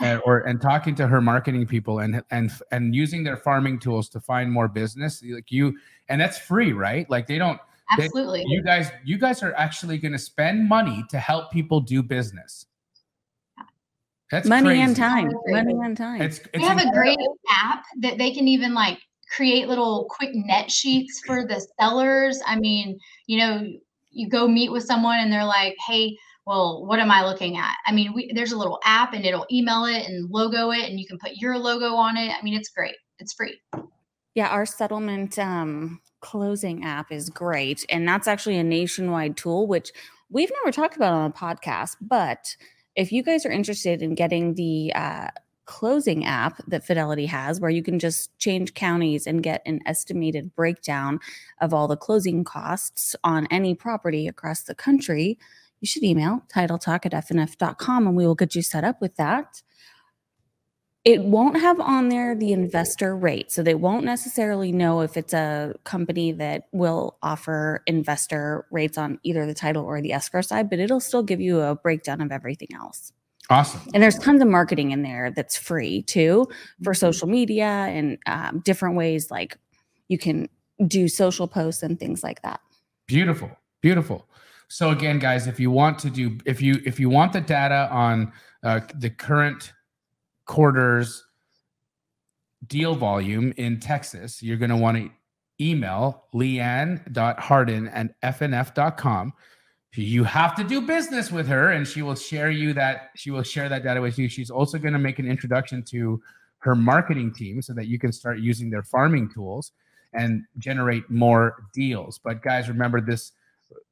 and, 0.00 0.20
or 0.24 0.40
and 0.40 0.60
talking 0.60 0.94
to 0.96 1.06
her 1.06 1.20
marketing 1.20 1.66
people 1.66 1.98
and 2.00 2.22
and 2.30 2.50
and 2.72 2.94
using 2.94 3.24
their 3.24 3.36
farming 3.36 3.78
tools 3.78 4.08
to 4.10 4.20
find 4.20 4.50
more 4.50 4.68
business, 4.68 5.22
like 5.22 5.50
you 5.50 5.76
and 6.08 6.20
that's 6.20 6.38
free, 6.38 6.72
right? 6.72 7.08
Like 7.10 7.26
they 7.26 7.38
don't 7.38 7.60
they- 7.98 8.04
absolutely. 8.04 8.44
you 8.46 8.62
guys 8.62 8.90
you 9.04 9.18
guys 9.18 9.42
are 9.42 9.54
actually 9.54 9.98
going 9.98 10.12
to 10.12 10.18
spend 10.18 10.68
money 10.68 11.04
to 11.10 11.18
help 11.18 11.50
people 11.50 11.80
do 11.80 12.02
business. 12.02 12.66
That's 14.30 14.48
money 14.48 14.68
crazy. 14.68 14.82
and 14.82 14.96
time. 14.96 15.30
Money 15.46 15.74
and 15.82 15.96
time. 15.96 16.22
It's, 16.22 16.38
it's 16.38 16.58
we 16.58 16.64
have 16.64 16.80
a 16.80 16.90
great 16.92 17.18
app 17.50 17.84
that 18.00 18.18
they 18.18 18.32
can 18.32 18.48
even 18.48 18.74
like 18.74 18.98
create 19.34 19.68
little 19.68 20.06
quick 20.10 20.30
net 20.34 20.70
sheets 20.70 21.22
for 21.24 21.46
the 21.46 21.64
sellers. 21.78 22.40
I 22.46 22.58
mean, 22.58 22.98
you 23.26 23.38
know, 23.38 23.66
you 24.10 24.28
go 24.28 24.48
meet 24.48 24.72
with 24.72 24.84
someone 24.84 25.18
and 25.18 25.32
they're 25.32 25.44
like, 25.44 25.76
"Hey, 25.86 26.16
well, 26.46 26.84
what 26.86 26.98
am 26.98 27.10
I 27.10 27.24
looking 27.24 27.56
at?" 27.56 27.74
I 27.86 27.92
mean, 27.92 28.12
we, 28.14 28.32
there's 28.34 28.52
a 28.52 28.58
little 28.58 28.80
app 28.84 29.12
and 29.12 29.24
it'll 29.24 29.46
email 29.50 29.84
it 29.84 30.08
and 30.08 30.28
logo 30.30 30.70
it, 30.70 30.88
and 30.88 30.98
you 30.98 31.06
can 31.06 31.18
put 31.18 31.32
your 31.36 31.56
logo 31.56 31.94
on 31.94 32.16
it. 32.16 32.32
I 32.36 32.42
mean, 32.42 32.54
it's 32.54 32.70
great. 32.70 32.96
It's 33.18 33.32
free. 33.32 33.60
Yeah, 34.34 34.48
our 34.48 34.66
settlement 34.66 35.38
um, 35.38 36.00
closing 36.20 36.84
app 36.84 37.10
is 37.10 37.30
great. 37.30 37.86
And 37.88 38.06
that's 38.06 38.28
actually 38.28 38.58
a 38.58 38.64
nationwide 38.64 39.36
tool, 39.36 39.66
which 39.66 39.92
we've 40.28 40.50
never 40.62 40.72
talked 40.72 40.96
about 40.96 41.12
on 41.12 41.30
a 41.30 41.32
podcast. 41.32 41.96
But 42.00 42.56
if 42.96 43.12
you 43.12 43.22
guys 43.22 43.46
are 43.46 43.50
interested 43.50 44.02
in 44.02 44.14
getting 44.14 44.54
the 44.54 44.92
uh, 44.94 45.28
closing 45.66 46.24
app 46.24 46.60
that 46.66 46.84
Fidelity 46.84 47.26
has, 47.26 47.60
where 47.60 47.70
you 47.70 47.82
can 47.82 47.98
just 47.98 48.36
change 48.38 48.74
counties 48.74 49.26
and 49.26 49.42
get 49.42 49.62
an 49.66 49.80
estimated 49.84 50.54
breakdown 50.54 51.20
of 51.60 51.74
all 51.74 51.88
the 51.88 51.96
closing 51.96 52.42
costs 52.42 53.14
on 53.22 53.46
any 53.50 53.74
property 53.74 54.26
across 54.26 54.62
the 54.62 54.74
country, 54.74 55.38
you 55.80 55.86
should 55.86 56.02
email 56.02 56.42
titletalk 56.52 57.04
at 57.04 57.12
fnf.com 57.12 58.06
and 58.06 58.16
we 58.16 58.26
will 58.26 58.34
get 58.34 58.54
you 58.54 58.62
set 58.62 58.84
up 58.84 59.00
with 59.00 59.16
that 59.16 59.62
it 61.06 61.22
won't 61.22 61.60
have 61.60 61.78
on 61.78 62.08
there 62.08 62.34
the 62.34 62.52
investor 62.52 63.16
rate. 63.16 63.52
So 63.52 63.62
they 63.62 63.76
won't 63.76 64.04
necessarily 64.04 64.72
know 64.72 65.02
if 65.02 65.16
it's 65.16 65.32
a 65.32 65.72
company 65.84 66.32
that 66.32 66.64
will 66.72 67.16
offer 67.22 67.84
investor 67.86 68.66
rates 68.72 68.98
on 68.98 69.20
either 69.22 69.46
the 69.46 69.54
title 69.54 69.84
or 69.84 70.02
the 70.02 70.12
escrow 70.12 70.40
side, 70.40 70.68
but 70.68 70.80
it'll 70.80 70.98
still 70.98 71.22
give 71.22 71.40
you 71.40 71.60
a 71.60 71.76
breakdown 71.76 72.20
of 72.20 72.32
everything 72.32 72.70
else. 72.74 73.12
awesome. 73.50 73.80
And 73.94 74.02
there's 74.02 74.18
tons 74.18 74.42
of 74.42 74.48
marketing 74.48 74.90
in 74.90 75.02
there 75.02 75.30
that's 75.30 75.56
free 75.56 76.02
too 76.02 76.48
for 76.82 76.92
Mm-hmm. 76.92 77.06
social 77.06 77.28
media 77.28 77.66
and 77.66 78.18
um, 78.26 78.60
different 78.64 78.96
ways 78.96 79.30
like 79.30 79.56
you 80.08 80.18
can 80.18 80.48
do 80.88 81.06
social 81.06 81.46
posts 81.46 81.84
and 81.84 82.00
things 82.00 82.24
like 82.24 82.42
that. 82.42 82.60
Beautiful, 83.06 83.50
beautiful. 83.80 84.26
So 84.68 84.90
again, 84.90 85.20
guys, 85.20 85.46
if 85.46 85.60
you 85.60 85.70
want 85.70 86.00
to 86.00 86.10
do, 86.10 86.38
if 86.44 86.60
you 86.60 86.82
if 86.84 86.98
you 86.98 87.08
want 87.08 87.32
the 87.32 87.40
data 87.40 87.88
on 87.92 88.32
uh, 88.64 88.80
the 88.98 89.10
current 89.10 89.72
quarters 90.46 91.24
deal 92.66 92.94
volume 92.94 93.52
in 93.56 93.78
Texas, 93.78 94.42
you're 94.42 94.56
going 94.56 94.70
to 94.70 94.76
want 94.76 94.96
to 94.96 95.10
email 95.60 96.24
leighann.hardin 96.34 97.88
at 97.88 98.20
fnf.com. 98.22 99.32
You 99.94 100.24
have 100.24 100.54
to 100.56 100.64
do 100.64 100.82
business 100.82 101.32
with 101.32 101.46
her, 101.48 101.70
and 101.70 101.86
she 101.88 102.02
will 102.02 102.14
share 102.14 102.50
you 102.50 102.74
that 102.74 103.10
she 103.16 103.30
will 103.30 103.42
share 103.42 103.68
that 103.70 103.82
data 103.82 104.00
with 104.00 104.18
you. 104.18 104.28
She's 104.28 104.50
also 104.50 104.78
going 104.78 104.92
to 104.92 104.98
make 104.98 105.18
an 105.18 105.26
introduction 105.26 105.82
to 105.84 106.20
her 106.58 106.74
marketing 106.74 107.32
team 107.32 107.62
so 107.62 107.72
that 107.72 107.86
you 107.86 107.98
can 107.98 108.12
start 108.12 108.40
using 108.40 108.68
their 108.68 108.82
farming 108.82 109.30
tools 109.30 109.72
and 110.12 110.44
generate 110.58 111.08
more 111.08 111.64
deals. 111.72 112.18
But 112.18 112.42
guys, 112.42 112.68
remember 112.68 113.00
this 113.00 113.32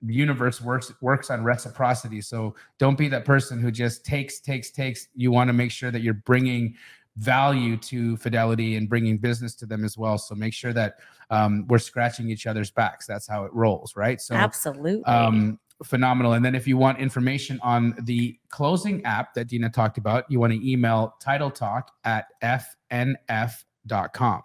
the 0.03 0.15
universe 0.15 0.61
works 0.61 0.93
works 1.01 1.31
on 1.31 1.43
reciprocity. 1.43 2.21
So 2.21 2.55
don't 2.79 2.99
be 2.99 3.09
that 3.09 3.25
person 3.25 3.61
who 3.61 3.71
just 3.71 4.05
takes 4.05 4.41
takes 4.41 4.71
takes. 4.71 5.09
You 5.15 5.31
want 5.31 5.49
to 5.49 5.53
make 5.53 5.71
sure 5.71 5.91
that 5.91 6.03
you're 6.03 6.15
bringing 6.15 6.75
value 7.17 7.77
to 7.77 8.17
Fidelity 8.17 8.77
and 8.77 8.89
bringing 8.89 9.19
business 9.19 9.55
to 9.57 9.67
them 9.67 9.85
as 9.85 9.97
well. 9.97 10.19
So 10.19 10.35
make 10.35 10.53
sure 10.53 10.73
that 10.73 10.99
um, 11.31 11.67
we're 11.69 11.79
scratching 11.79 12.29
each 12.29 12.47
other's 12.47 12.71
backs. 12.71 13.07
That's 13.07 13.27
how 13.27 13.45
it 13.45 13.55
rolls, 13.55 13.97
right? 13.97 14.21
So 14.21 14.35
Absolutely. 14.35 15.05
um, 15.05 15.59
phenomenal. 15.83 16.33
And 16.33 16.45
then 16.45 16.55
if 16.55 16.67
you 16.67 16.77
want 16.77 16.99
information 16.99 17.61
on 17.63 17.95
the 18.03 18.39
closing 18.49 19.05
app 19.05 19.35
that 19.35 19.47
Dena 19.47 19.71
talked 19.71 19.99
about, 19.99 20.25
you 20.29 20.41
want 20.41 20.53
to 20.53 20.71
email 20.71 21.15
title 21.21 21.51
talk 21.51 21.93
at 22.05 22.27
fnf.com. 22.43 24.43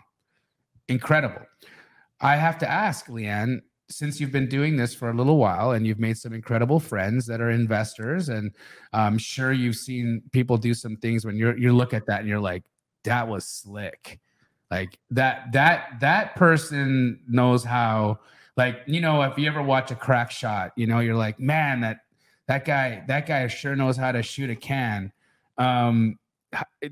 Incredible. 0.87 1.41
I 2.21 2.35
have 2.35 2.57
to 2.59 2.69
ask, 2.69 3.07
Leighann, 3.07 3.61
since 3.89 4.19
you've 4.19 4.31
been 4.31 4.47
doing 4.47 4.75
this 4.75 4.93
for 4.93 5.09
a 5.09 5.13
little 5.13 5.37
while 5.37 5.71
and 5.71 5.85
you've 5.85 5.99
made 5.99 6.17
some 6.17 6.33
incredible 6.33 6.79
friends 6.79 7.25
that 7.25 7.41
are 7.41 7.49
investors, 7.49 8.29
and 8.29 8.51
I'm 8.93 9.17
sure 9.17 9.51
you've 9.51 9.75
seen 9.75 10.21
people 10.31 10.57
do 10.57 10.73
some 10.73 10.95
things 10.97 11.25
when 11.25 11.35
you're 11.35 11.57
you 11.57 11.73
look 11.73 11.93
at 11.93 12.05
that 12.07 12.19
and 12.19 12.29
you're 12.29 12.39
like, 12.39 12.63
that 13.03 13.27
was 13.27 13.45
slick. 13.45 14.19
Like 14.71 14.99
that 15.11 15.51
that 15.53 15.99
that 16.01 16.35
person 16.35 17.21
knows 17.27 17.63
how 17.63 18.19
like 18.55 18.81
you 18.85 19.01
know 19.01 19.23
if 19.23 19.37
you 19.37 19.47
ever 19.47 19.63
watch 19.63 19.89
a 19.89 19.95
crack 19.95 20.29
shot 20.29 20.73
you 20.75 20.85
know 20.85 20.99
you're 20.99 21.15
like 21.15 21.39
man 21.39 21.81
that 21.81 22.01
that 22.47 22.65
guy 22.65 23.03
that 23.07 23.25
guy 23.25 23.47
sure 23.47 23.75
knows 23.75 23.97
how 23.97 24.11
to 24.11 24.21
shoot 24.21 24.49
a 24.51 24.55
can 24.55 25.11
um 25.57 26.19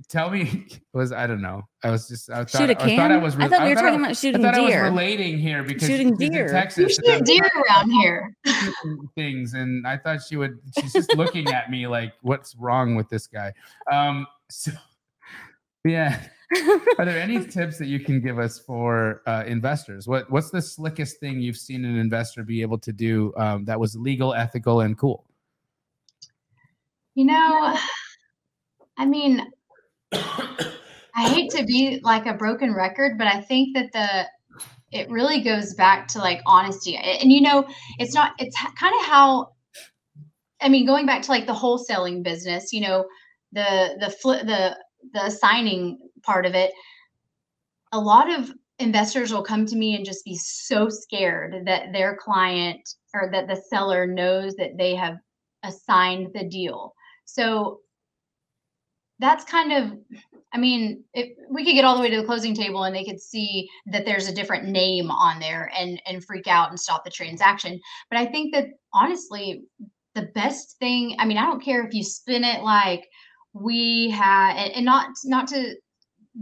tell 0.08 0.30
me 0.30 0.68
was 0.94 1.12
i 1.12 1.26
don't 1.26 1.42
know 1.42 1.64
i 1.84 1.90
was 1.90 2.08
just 2.08 2.30
i 2.30 2.44
thought, 2.44 2.50
Shoot 2.52 2.70
a 2.70 2.74
I, 2.74 2.96
thought 2.96 3.12
i 3.12 3.16
can? 3.16 3.22
was 3.24 3.36
I 3.38 3.48
thought 3.48 3.64
we 3.64 3.70
were 3.70 3.76
talking 3.76 3.94
I- 4.00 4.04
about 4.04 4.18
shooting 4.18 4.46
I 4.46 4.52
thought 4.52 4.62
I 4.62 4.68
deer. 4.68 4.84
was 4.84 4.92
relating 4.92 5.38
here 5.40 5.64
because 5.64 5.88
Shooting 5.88 6.16
she's 6.18 6.28
in 6.28 6.32
deer. 6.34 6.46
You 6.46 6.52
Texas 6.52 6.96
shoot 7.04 7.26
deer 7.26 7.50
around 7.70 7.90
here. 7.92 8.36
things 9.16 9.54
and 9.54 9.88
I 9.88 9.98
thought 9.98 10.20
she 10.22 10.36
would 10.38 10.60
she's 10.80 10.94
just 10.94 11.16
looking 11.16 11.48
at 11.52 11.72
me 11.72 11.88
like 11.88 12.14
what's 12.22 12.56
wrong 12.56 12.96
with 12.96 13.10
this 13.10 13.26
guy 13.26 13.52
um 13.92 14.28
so 14.50 14.72
yeah 15.84 16.22
Are 16.98 17.04
there 17.06 17.20
any 17.20 17.44
tips 17.46 17.78
that 17.80 17.88
you 17.88 18.00
can 18.00 18.22
give 18.22 18.40
us 18.40 18.58
for 18.58 19.22
uh, 19.28 19.44
investors? 19.46 20.08
What 20.08 20.32
What's 20.32 20.50
the 20.50 20.62
slickest 20.62 21.20
thing 21.20 21.42
you've 21.42 21.58
seen 21.58 21.84
an 21.84 21.98
investor 21.98 22.42
be 22.42 22.62
able 22.62 22.78
to 22.80 22.94
do 22.94 23.34
um, 23.36 23.66
that 23.66 23.78
was 23.78 23.98
legal, 23.98 24.34
ethical, 24.34 24.80
and 24.80 24.98
cool? 24.98 25.26
You 27.16 27.26
know, 27.26 27.78
I 28.98 29.06
mean, 29.06 29.46
I 30.12 31.30
hate 31.30 31.52
to 31.52 31.66
be 31.66 32.00
like 32.04 32.26
a 32.26 32.34
broken 32.34 32.74
record, 32.74 33.18
but 33.18 33.28
I 33.28 33.42
think 33.42 33.76
that 33.76 33.92
the 33.92 34.28
it 34.92 35.10
really 35.10 35.42
goes 35.42 35.74
back 35.74 36.08
to 36.08 36.20
like 36.20 36.42
honesty. 36.46 36.96
And 36.96 37.32
you 37.32 37.42
know, 37.42 37.68
it's 38.00 38.14
not 38.14 38.34
it's 38.40 38.58
kind 38.80 38.94
of 39.00 39.06
how 39.06 39.50
I 40.62 40.70
mean, 40.70 40.86
going 40.86 41.06
back 41.06 41.22
to 41.24 41.32
like 41.32 41.46
the 41.46 41.54
wholesaling 41.54 42.24
business, 42.24 42.74
you 42.74 42.82
know, 42.82 43.06
the 43.52 43.96
the 44.00 44.10
the 44.44 44.78
the 45.14 45.30
signing 45.30 46.00
part 46.24 46.46
of 46.46 46.56
it, 46.56 46.72
a 47.92 48.00
lot 48.00 48.32
of 48.32 48.52
investors 48.80 49.34
will 49.34 49.44
come 49.44 49.66
to 49.66 49.76
me 49.76 49.96
and 49.96 50.06
just 50.06 50.26
be 50.26 50.36
so 50.36 50.90
scared 50.90 51.66
that 51.66 51.92
their 51.94 52.16
client 52.16 52.82
or 53.14 53.30
that 53.32 53.48
the 53.48 53.62
seller 53.70 54.06
knows 54.06 54.56
that 54.56 54.78
they 54.78 54.96
have 54.96 55.18
assigned 55.64 56.28
the 56.34 56.44
deal. 56.44 56.94
So 57.26 57.80
that's 59.20 59.44
kind 59.46 59.74
of 59.74 59.98
I 60.54 60.58
mean, 60.60 61.04
if 61.14 61.38
we 61.50 61.66
could 61.66 61.74
get 61.74 61.84
all 61.84 61.96
the 61.96 62.02
way 62.02 62.10
to 62.10 62.18
the 62.18 62.26
closing 62.26 62.54
table 62.54 62.86
and 62.86 62.96
they 62.96 63.04
could 63.04 63.20
see 63.20 63.70
that 63.88 64.06
there's 64.06 64.28
a 64.28 64.34
different 64.34 64.70
name 64.70 65.12
on 65.12 65.40
there 65.40 65.72
and 65.78 66.02
and 66.06 66.24
freak 66.24 66.48
out 66.48 66.70
and 66.70 66.80
stop 66.80 67.04
the 67.04 67.12
transaction. 67.12 67.80
But 68.10 68.20
I 68.20 68.26
think 68.26 68.54
that 68.54 68.68
honestly, 68.94 69.64
the 70.16 70.30
best 70.34 70.78
thing, 70.80 71.16
I 71.20 71.26
mean, 71.26 71.38
I 71.38 71.46
don't 71.46 71.64
care 71.64 71.86
if 71.86 71.94
you 71.94 72.04
spin 72.04 72.44
it 72.44 72.64
like 72.64 73.08
we 73.54 74.10
had 74.10 74.72
and 74.72 74.86
not 74.86 75.10
not 75.26 75.48
to 75.50 75.76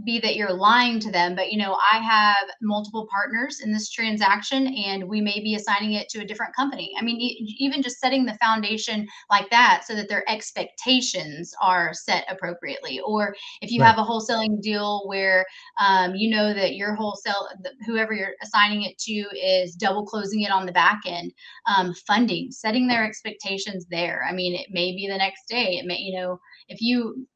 be 0.04 0.20
that 0.20 0.36
you're 0.36 0.52
lying 0.52 1.00
to 1.00 1.10
them, 1.10 1.34
but 1.34 1.50
you 1.50 1.58
know, 1.58 1.76
I 1.92 1.98
have 1.98 2.48
multiple 2.60 3.08
partners 3.10 3.60
in 3.64 3.72
this 3.72 3.90
transaction 3.90 4.66
and 4.66 5.08
we 5.08 5.20
may 5.20 5.40
be 5.40 5.54
assigning 5.54 5.94
it 5.94 6.08
to 6.10 6.20
a 6.20 6.24
different 6.24 6.54
company. 6.54 6.92
I 6.98 7.02
mean, 7.02 7.20
e- 7.20 7.56
even 7.58 7.82
just 7.82 7.98
setting 7.98 8.26
the 8.26 8.36
foundation 8.40 9.06
like 9.30 9.48
that 9.50 9.84
so 9.86 9.94
that 9.94 10.08
their 10.08 10.28
expectations 10.28 11.54
are 11.62 11.94
set 11.94 12.24
appropriately. 12.28 13.00
Or 13.00 13.34
if 13.62 13.70
you 13.70 13.80
right. 13.80 13.88
have 13.88 13.98
a 13.98 14.04
wholesaling 14.08 14.60
deal 14.60 15.02
where 15.06 15.46
um, 15.80 16.14
you 16.14 16.30
know 16.30 16.52
that 16.52 16.74
your 16.74 16.94
wholesale, 16.94 17.48
whoever 17.86 18.12
you're 18.12 18.34
assigning 18.42 18.82
it 18.82 18.98
to, 18.98 19.12
is 19.12 19.74
double 19.74 20.04
closing 20.04 20.42
it 20.42 20.50
on 20.50 20.66
the 20.66 20.72
back 20.72 21.00
end, 21.06 21.32
um, 21.74 21.94
funding, 22.06 22.50
setting 22.50 22.86
their 22.86 23.04
expectations 23.04 23.86
there. 23.90 24.24
I 24.28 24.32
mean, 24.32 24.54
it 24.54 24.66
may 24.70 24.92
be 24.92 25.08
the 25.08 25.16
next 25.16 25.48
day. 25.48 25.78
It 25.78 25.86
may, 25.86 25.98
you 25.98 26.18
know, 26.18 26.38
if 26.68 26.80
you 26.80 27.26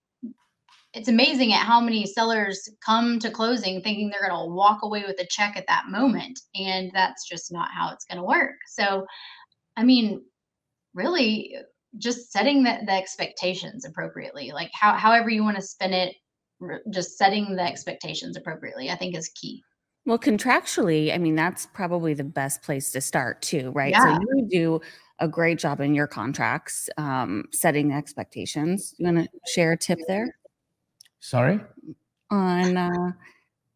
it's 0.92 1.08
amazing 1.08 1.52
at 1.52 1.64
how 1.64 1.80
many 1.80 2.04
sellers 2.04 2.68
come 2.84 3.18
to 3.20 3.30
closing 3.30 3.80
thinking 3.80 4.10
they're 4.10 4.28
going 4.28 4.48
to 4.48 4.52
walk 4.52 4.82
away 4.82 5.04
with 5.06 5.20
a 5.20 5.26
check 5.30 5.56
at 5.56 5.66
that 5.68 5.84
moment 5.88 6.40
and 6.54 6.90
that's 6.92 7.28
just 7.28 7.52
not 7.52 7.68
how 7.72 7.92
it's 7.92 8.04
going 8.04 8.18
to 8.18 8.24
work. 8.24 8.56
So 8.66 9.06
i 9.76 9.84
mean 9.84 10.22
really 10.94 11.54
just 11.98 12.32
setting 12.32 12.62
the, 12.62 12.78
the 12.86 12.92
expectations 12.92 13.84
appropriately 13.84 14.50
like 14.52 14.70
how, 14.72 14.94
however 14.94 15.30
you 15.30 15.42
want 15.42 15.56
to 15.56 15.62
spin 15.62 15.92
it 15.92 16.14
just 16.92 17.16
setting 17.16 17.56
the 17.56 17.62
expectations 17.62 18.36
appropriately 18.36 18.90
i 18.90 18.96
think 18.96 19.16
is 19.16 19.30
key. 19.34 19.62
Well 20.06 20.18
contractually 20.18 21.14
i 21.14 21.18
mean 21.18 21.36
that's 21.36 21.66
probably 21.66 22.14
the 22.14 22.24
best 22.24 22.62
place 22.62 22.90
to 22.92 23.00
start 23.00 23.42
too 23.42 23.70
right? 23.74 23.92
Yeah. 23.92 24.16
so 24.16 24.20
you 24.34 24.48
do 24.50 24.80
a 25.20 25.28
great 25.28 25.58
job 25.58 25.80
in 25.80 25.94
your 25.94 26.06
contracts 26.06 26.88
um, 26.96 27.44
setting 27.52 27.92
expectations. 27.92 28.94
You 28.96 29.04
want 29.04 29.18
to 29.18 29.28
share 29.52 29.72
a 29.72 29.76
tip 29.76 29.98
there 30.08 30.34
Sorry? 31.20 31.60
On 32.30 32.76
uh, 32.76 33.12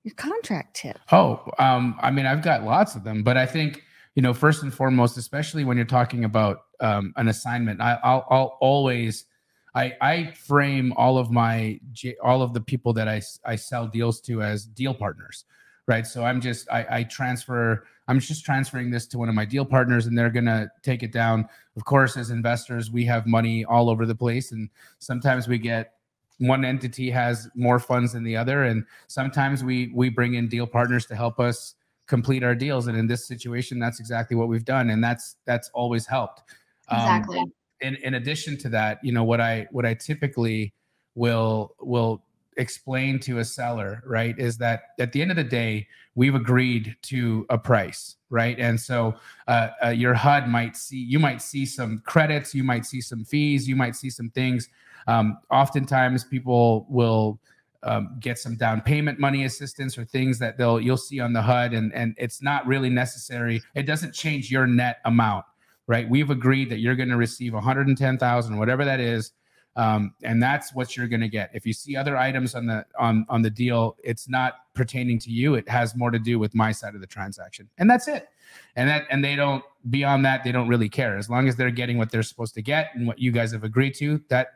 your 0.02 0.14
contract 0.14 0.76
tip. 0.76 0.98
Oh, 1.12 1.50
um, 1.58 1.96
I 2.00 2.10
mean, 2.10 2.26
I've 2.26 2.42
got 2.42 2.64
lots 2.64 2.94
of 2.94 3.04
them, 3.04 3.22
but 3.22 3.36
I 3.36 3.46
think, 3.46 3.82
you 4.14 4.22
know, 4.22 4.34
first 4.34 4.62
and 4.62 4.72
foremost, 4.72 5.16
especially 5.18 5.64
when 5.64 5.76
you're 5.76 5.86
talking 5.86 6.24
about 6.24 6.64
um, 6.80 7.12
an 7.16 7.28
assignment, 7.28 7.80
I, 7.80 7.94
will 8.04 8.24
I'll 8.30 8.58
always, 8.60 9.26
I, 9.74 9.94
I 10.00 10.32
frame 10.32 10.92
all 10.96 11.18
of 11.18 11.30
my, 11.30 11.80
all 12.22 12.42
of 12.42 12.54
the 12.54 12.60
people 12.60 12.92
that 12.94 13.08
I, 13.08 13.22
I 13.44 13.56
sell 13.56 13.86
deals 13.86 14.20
to 14.22 14.42
as 14.42 14.66
deal 14.66 14.94
partners, 14.94 15.44
right? 15.86 16.06
So 16.06 16.24
I'm 16.24 16.40
just, 16.40 16.70
I, 16.70 16.86
I 16.90 17.02
transfer, 17.04 17.86
I'm 18.06 18.20
just 18.20 18.44
transferring 18.44 18.90
this 18.90 19.06
to 19.08 19.18
one 19.18 19.28
of 19.28 19.34
my 19.34 19.44
deal 19.44 19.64
partners 19.64 20.06
and 20.06 20.16
they're 20.16 20.30
going 20.30 20.44
to 20.44 20.70
take 20.82 21.02
it 21.02 21.12
down. 21.12 21.48
Of 21.76 21.84
course, 21.84 22.16
as 22.16 22.30
investors, 22.30 22.90
we 22.90 23.04
have 23.06 23.26
money 23.26 23.64
all 23.64 23.90
over 23.90 24.06
the 24.06 24.14
place 24.14 24.52
and 24.52 24.68
sometimes 24.98 25.48
we 25.48 25.58
get 25.58 25.93
one 26.38 26.64
entity 26.64 27.10
has 27.10 27.48
more 27.54 27.78
funds 27.78 28.12
than 28.12 28.24
the 28.24 28.36
other. 28.36 28.64
And 28.64 28.84
sometimes 29.06 29.62
we 29.62 29.90
we 29.94 30.08
bring 30.08 30.34
in 30.34 30.48
deal 30.48 30.66
partners 30.66 31.06
to 31.06 31.16
help 31.16 31.40
us 31.40 31.74
complete 32.06 32.42
our 32.42 32.54
deals. 32.54 32.86
And 32.86 32.96
in 32.96 33.06
this 33.06 33.26
situation 33.26 33.78
that's 33.78 34.00
exactly 34.00 34.36
what 34.36 34.48
we've 34.48 34.64
done. 34.64 34.90
And 34.90 35.02
that's 35.02 35.36
that's 35.46 35.70
always 35.74 36.06
helped. 36.06 36.42
Um, 36.88 36.98
exactly. 37.00 37.38
um, 37.38 37.52
in 37.80 37.96
in 37.96 38.14
addition 38.14 38.58
to 38.58 38.68
that 38.68 38.98
you 39.02 39.10
know 39.10 39.24
what 39.24 39.40
i 39.40 39.66
what 39.70 39.86
i 39.86 39.94
typically 39.94 40.74
will 41.14 41.74
will 41.80 42.22
explain 42.58 43.18
to 43.18 43.38
a 43.38 43.44
seller 43.44 44.02
right 44.06 44.38
is 44.38 44.58
that 44.58 44.82
at 45.00 45.12
the 45.12 45.22
end 45.22 45.30
of 45.30 45.36
the 45.36 45.42
day 45.42 45.86
we've 46.14 46.34
agreed 46.34 46.94
to 47.02 47.46
a 47.48 47.56
price 47.56 48.16
right? 48.34 48.58
And 48.58 48.80
so 48.80 49.14
uh, 49.46 49.68
uh, 49.84 49.88
your 49.90 50.12
hud 50.12 50.48
might 50.48 50.76
see 50.76 50.98
you 50.98 51.20
might 51.20 51.40
see 51.40 51.64
some 51.64 52.02
credits 52.04 52.52
you 52.52 52.64
might 52.64 52.84
see 52.84 53.00
some 53.00 53.24
fees 53.24 53.68
you 53.68 53.76
might 53.76 53.94
see 53.94 54.10
some 54.10 54.28
things 54.30 54.68
um, 55.06 55.38
oftentimes, 55.50 56.24
people 56.24 56.86
will 56.88 57.38
um, 57.82 58.16
get 58.20 58.38
some 58.38 58.56
down 58.56 58.80
payment 58.80 59.20
money 59.20 59.44
assistance 59.44 59.98
or 59.98 60.04
things 60.04 60.38
that 60.38 60.56
they'll 60.56 60.80
you'll 60.80 60.96
see 60.96 61.20
on 61.20 61.32
the 61.32 61.42
HUD, 61.42 61.74
and 61.74 61.92
and 61.94 62.14
it's 62.18 62.42
not 62.42 62.66
really 62.66 62.90
necessary. 62.90 63.62
It 63.74 63.84
doesn't 63.84 64.14
change 64.14 64.50
your 64.50 64.66
net 64.66 64.98
amount, 65.04 65.44
right? 65.86 66.08
We've 66.08 66.30
agreed 66.30 66.70
that 66.70 66.78
you're 66.78 66.96
going 66.96 67.10
to 67.10 67.16
receive 67.16 67.52
110,000, 67.54 68.58
whatever 68.58 68.84
that 68.84 69.00
is. 69.00 69.32
Um, 69.76 70.14
and 70.22 70.40
that's 70.40 70.72
what 70.72 70.96
you're 70.96 71.08
going 71.08 71.20
to 71.20 71.28
get. 71.28 71.50
If 71.52 71.66
you 71.66 71.72
see 71.72 71.96
other 71.96 72.16
items 72.16 72.54
on 72.54 72.66
the 72.66 72.86
on 72.98 73.26
on 73.28 73.42
the 73.42 73.50
deal, 73.50 73.96
it's 74.02 74.28
not 74.28 74.54
pertaining 74.74 75.18
to 75.20 75.30
you. 75.30 75.54
It 75.54 75.68
has 75.68 75.96
more 75.96 76.10
to 76.10 76.18
do 76.18 76.38
with 76.38 76.54
my 76.54 76.70
side 76.70 76.94
of 76.94 77.00
the 77.00 77.06
transaction, 77.06 77.68
and 77.78 77.90
that's 77.90 78.06
it. 78.06 78.28
And 78.76 78.88
that 78.88 79.06
and 79.10 79.24
they 79.24 79.34
don't 79.34 79.64
beyond 79.90 80.24
that 80.24 80.44
they 80.44 80.52
don't 80.52 80.68
really 80.68 80.88
care 80.88 81.16
as 81.16 81.28
long 81.28 81.48
as 81.48 81.56
they're 81.56 81.72
getting 81.72 81.98
what 81.98 82.10
they're 82.10 82.22
supposed 82.22 82.54
to 82.54 82.62
get 82.62 82.90
and 82.94 83.06
what 83.06 83.18
you 83.18 83.32
guys 83.32 83.52
have 83.52 83.64
agreed 83.64 83.94
to. 83.96 84.22
That 84.28 84.48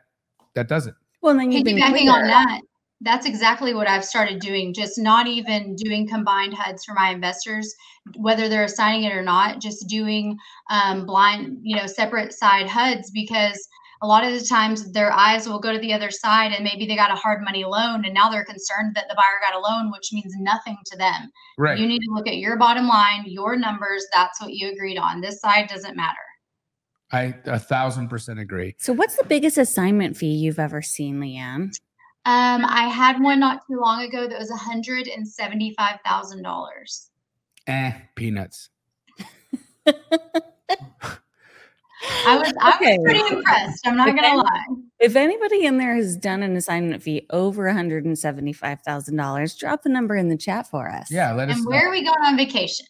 that 0.55 0.67
doesn't. 0.67 0.95
Well, 1.21 1.35
then 1.35 1.51
you've 1.51 1.65
been 1.65 1.81
on 1.81 2.27
that. 2.27 2.61
That's 3.01 3.25
exactly 3.25 3.73
what 3.73 3.87
I've 3.87 4.03
started 4.03 4.39
doing. 4.41 4.73
Just 4.73 4.97
not 4.97 5.25
even 5.25 5.75
doing 5.75 6.07
combined 6.07 6.53
HUDs 6.53 6.83
for 6.83 6.93
my 6.93 7.11
investors, 7.11 7.73
whether 8.17 8.49
they're 8.49 8.65
assigning 8.65 9.03
it 9.03 9.13
or 9.13 9.23
not. 9.23 9.61
Just 9.61 9.87
doing 9.87 10.37
um, 10.69 11.05
blind, 11.05 11.59
you 11.61 11.77
know, 11.77 11.87
separate 11.87 12.33
side 12.33 12.67
HUDs 12.67 13.11
because 13.11 13.67
a 14.01 14.07
lot 14.07 14.23
of 14.23 14.31
the 14.31 14.45
times 14.45 14.91
their 14.91 15.11
eyes 15.11 15.47
will 15.47 15.59
go 15.59 15.73
to 15.73 15.79
the 15.79 15.93
other 15.93 16.11
side 16.11 16.51
and 16.53 16.63
maybe 16.63 16.85
they 16.85 16.95
got 16.95 17.11
a 17.11 17.15
hard 17.15 17.41
money 17.43 17.65
loan 17.65 18.05
and 18.05 18.13
now 18.13 18.29
they're 18.29 18.45
concerned 18.45 18.95
that 18.95 19.05
the 19.09 19.15
buyer 19.15 19.39
got 19.41 19.55
a 19.55 19.59
loan 19.59 19.91
which 19.91 20.13
means 20.13 20.33
nothing 20.39 20.77
to 20.85 20.97
them 20.97 21.29
right 21.57 21.77
you 21.77 21.87
need 21.87 21.99
to 21.99 22.13
look 22.13 22.27
at 22.27 22.37
your 22.37 22.57
bottom 22.57 22.87
line 22.87 23.23
your 23.25 23.57
numbers 23.57 24.05
that's 24.13 24.41
what 24.41 24.53
you 24.53 24.71
agreed 24.71 24.97
on 24.97 25.21
this 25.21 25.41
side 25.41 25.67
doesn't 25.67 25.97
matter 25.97 26.17
I 27.11 27.35
a 27.45 27.59
thousand 27.59 28.09
percent 28.09 28.39
agree. 28.39 28.75
So, 28.77 28.93
what's 28.93 29.15
the 29.17 29.25
biggest 29.25 29.57
assignment 29.57 30.15
fee 30.15 30.27
you've 30.27 30.59
ever 30.59 30.81
seen, 30.81 31.19
Leighann? 31.19 31.71
Um, 32.25 32.65
I 32.65 32.83
had 32.83 33.21
one 33.21 33.39
not 33.39 33.61
too 33.67 33.79
long 33.79 34.03
ago 34.03 34.27
that 34.27 34.37
was 34.37 34.51
hundred 34.51 35.07
and 35.07 35.27
seventy-five 35.27 35.99
thousand 36.05 36.43
dollars. 36.43 37.09
Eh, 37.67 37.93
peanuts. 38.15 38.69
I 42.25 42.37
was 42.37 42.53
I 42.61 42.75
okay. 42.75 42.97
was 42.97 43.05
pretty 43.05 43.35
impressed. 43.35 43.85
I'm 43.85 43.97
not 43.97 44.09
if 44.09 44.15
gonna 44.15 44.37
lie. 44.37 44.65
If 44.99 45.15
anybody 45.15 45.65
in 45.65 45.77
there 45.77 45.95
has 45.95 46.15
done 46.15 46.43
an 46.43 46.55
assignment 46.55 47.01
fee 47.01 47.25
over 47.29 47.63
$175,000, 47.63 49.59
drop 49.59 49.83
the 49.83 49.89
number 49.89 50.15
in 50.15 50.27
the 50.27 50.37
chat 50.37 50.67
for 50.67 50.89
us. 50.89 51.09
Yeah, 51.09 51.33
let 51.33 51.49
us. 51.49 51.57
And 51.57 51.65
where 51.65 51.87
are 51.87 51.91
we 51.91 52.03
going 52.03 52.21
on 52.21 52.35
vacation? 52.37 52.85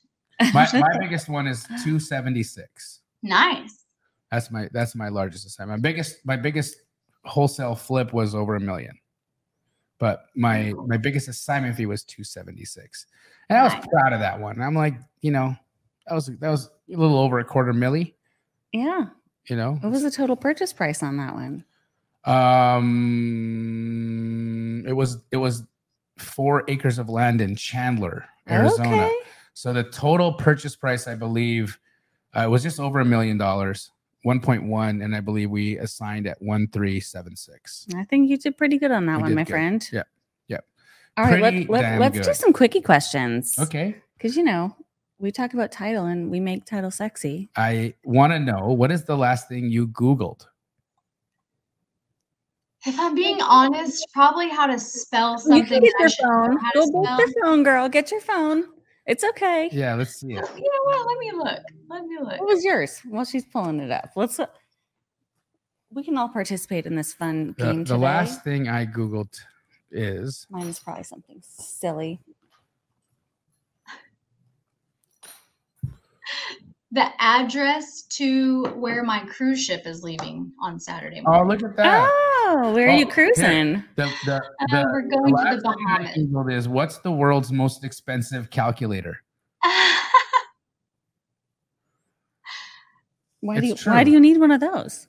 My, 0.53 0.67
my 0.73 0.97
biggest 0.99 1.29
one 1.29 1.47
is 1.47 1.63
276. 1.83 3.01
Nice. 3.21 3.78
That's 4.31 4.51
my 4.51 4.69
that's 4.71 4.95
my 4.95 5.09
largest 5.09 5.45
assignment. 5.45 5.81
My 5.81 5.89
biggest 5.89 6.25
my 6.25 6.35
biggest 6.35 6.75
wholesale 7.25 7.75
flip 7.75 8.13
was 8.13 8.35
over 8.35 8.55
a 8.55 8.59
million. 8.59 8.97
But 9.97 10.25
my 10.35 10.73
my 10.85 10.97
biggest 10.97 11.27
assignment 11.27 11.75
fee 11.75 11.85
was 11.85 12.03
276. 12.03 13.05
And 13.49 13.57
I 13.57 13.63
was 13.63 13.73
proud 13.91 14.13
of 14.13 14.19
that 14.19 14.39
one. 14.39 14.61
I'm 14.61 14.75
like, 14.75 14.95
you 15.21 15.31
know, 15.31 15.55
that 16.07 16.13
was 16.13 16.27
that 16.27 16.49
was 16.49 16.67
a 16.67 16.95
little 16.95 17.17
over 17.17 17.39
a 17.39 17.43
quarter 17.43 17.73
milli. 17.73 18.13
Yeah. 18.71 19.07
You 19.47 19.55
know. 19.55 19.73
What 19.81 19.91
was 19.91 20.03
the 20.03 20.11
total 20.11 20.35
purchase 20.35 20.71
price 20.71 21.01
on 21.03 21.17
that 21.17 21.33
one? 21.33 21.65
Um 22.25 24.85
it 24.87 24.93
was 24.93 25.17
it 25.31 25.37
was 25.37 25.63
4 26.17 26.65
acres 26.67 26.99
of 26.99 27.09
land 27.09 27.41
in 27.41 27.55
Chandler, 27.55 28.25
Arizona. 28.49 29.05
Okay. 29.05 29.15
So 29.53 29.73
the 29.73 29.83
total 29.83 30.33
purchase 30.33 30.75
price 30.75 31.07
I 31.07 31.15
believe 31.15 31.79
uh, 32.33 32.47
was 32.49 32.63
just 32.63 32.79
over 32.79 32.99
a 32.99 33.05
million 33.05 33.37
dollars. 33.37 33.91
1.1 34.25 35.03
and 35.03 35.15
i 35.15 35.19
believe 35.19 35.49
we 35.49 35.77
assigned 35.77 36.27
at 36.27 36.41
1376 36.41 37.87
i 37.95 38.03
think 38.03 38.29
you 38.29 38.37
did 38.37 38.57
pretty 38.57 38.77
good 38.77 38.91
on 38.91 39.05
that 39.05 39.17
we 39.17 39.23
one 39.23 39.35
my 39.35 39.43
good. 39.43 39.51
friend 39.51 39.89
yeah 39.91 40.03
yeah 40.47 40.57
All 41.17 41.25
right, 41.25 41.41
Pretty 41.41 41.65
let, 41.67 41.99
let, 41.99 42.13
let's 42.13 42.27
do 42.27 42.33
some 42.33 42.53
quickie 42.53 42.81
questions. 42.81 43.57
Okay. 43.59 43.95
Because, 44.17 44.37
you 44.37 44.43
know, 44.43 44.75
we 45.17 45.31
talk 45.31 45.53
about 45.53 45.71
title 45.71 46.05
and 46.05 46.29
we 46.31 46.39
make 46.39 46.65
title 46.65 46.91
sexy. 46.91 47.49
I 47.55 47.93
want 48.03 48.31
to 48.33 48.39
know 48.39 48.67
what 48.71 48.91
is 48.91 49.03
the 49.03 49.17
last 49.17 49.49
thing 49.49 49.69
you 49.69 49.87
Googled? 49.87 50.45
If 52.85 52.97
I'm 52.97 53.15
being 53.15 53.41
honest, 53.41 54.07
probably 54.13 54.47
how 54.49 54.67
to 54.67 54.79
spell 54.79 55.37
something. 55.37 55.57
You 55.57 55.63
something. 55.67 55.91
can 55.91 56.07
get 56.07 56.19
your 56.19 56.29
phone. 56.29 56.57
how 56.57 56.71
to 56.71 56.91
Go 56.91 57.03
get 57.03 57.19
your 57.19 57.43
phone, 57.43 57.63
girl. 57.63 57.89
Get 57.89 58.11
your 58.11 58.21
phone. 58.21 58.63
It's 59.09 59.23
okay. 59.23 59.69
Yeah, 59.71 59.95
let's 59.95 60.19
see 60.19 60.27
You 60.27 60.37
it. 60.37 60.43
know 60.43 60.83
what? 60.83 61.07
Let 61.07 61.17
me 61.17 61.31
look. 61.31 61.59
Let 61.89 62.05
me 62.05 62.17
look. 62.19 62.39
What 62.39 62.47
was 62.47 62.63
yours? 62.63 63.01
Well, 63.07 63.25
she's 63.25 63.43
pulling 63.43 63.79
it 63.79 63.89
up. 63.89 64.11
Let's. 64.15 64.39
Uh, 64.39 64.45
we 65.91 66.03
can 66.03 66.15
all 66.15 66.29
participate 66.29 66.85
in 66.85 66.95
this 66.95 67.11
fun 67.11 67.55
The, 67.57 67.65
game 67.65 67.77
the 67.79 67.95
today. 67.95 67.97
last 67.97 68.43
thing 68.43 68.67
I 68.69 68.85
Googled 68.85 69.35
is 69.89 70.45
Mine 70.51 70.67
is 70.67 70.79
probably 70.79 71.01
something 71.05 71.41
silly. 71.41 72.19
The 76.91 77.05
address 77.19 78.01
to 78.17 78.63
where 78.75 79.03
my 79.03 79.19
cruise 79.25 79.63
ship 79.63 79.85
is 79.85 80.03
leaving 80.03 80.51
on 80.61 80.79
Saturday 80.79 81.21
morning. 81.21 81.41
oh, 81.43 81.45
look 81.47 81.61
at 81.63 81.75
that. 81.77 82.09
Oh, 82.11 82.71
where 82.73 82.89
are 82.89 82.95
you 82.97 83.05
Oh, 83.05 83.09
cruising? 83.09 83.83
The, 83.95 84.11
the, 84.25 84.35
Uh, 84.71 84.83
we're 84.91 85.03
the 85.03 85.09
going 85.09 85.35
to 85.51 85.55
the 85.57 85.61
Bahamas. 85.61 86.17
Googled 86.17 86.51
is 86.51 86.67
what's 86.67 86.97
the 86.97 87.11
world's 87.11 87.51
most 87.51 87.83
expensive 87.83 88.49
calculator? 88.49 89.19
Why 93.41 93.59
do 93.59 93.67
you 93.67 93.73
It's 93.73 93.85
Why 93.85 94.03
do 94.03 94.09
you 94.11 94.19
need 94.19 94.37
one 94.37 94.51
of 94.51 94.59
those? 94.59 95.07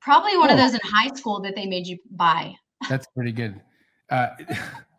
Probably 0.00 0.36
one 0.36 0.50
of 0.50 0.58
Oh. 0.58 0.62
those 0.62 0.74
in 0.74 0.80
high 0.84 1.08
school 1.14 1.40
that 1.42 1.54
they 1.56 1.66
made 1.66 1.86
you 1.88 1.98
buy. 2.12 2.54
That's 2.88 3.06
pretty 3.14 3.32
good. 3.32 3.60
Uh, 4.08 4.28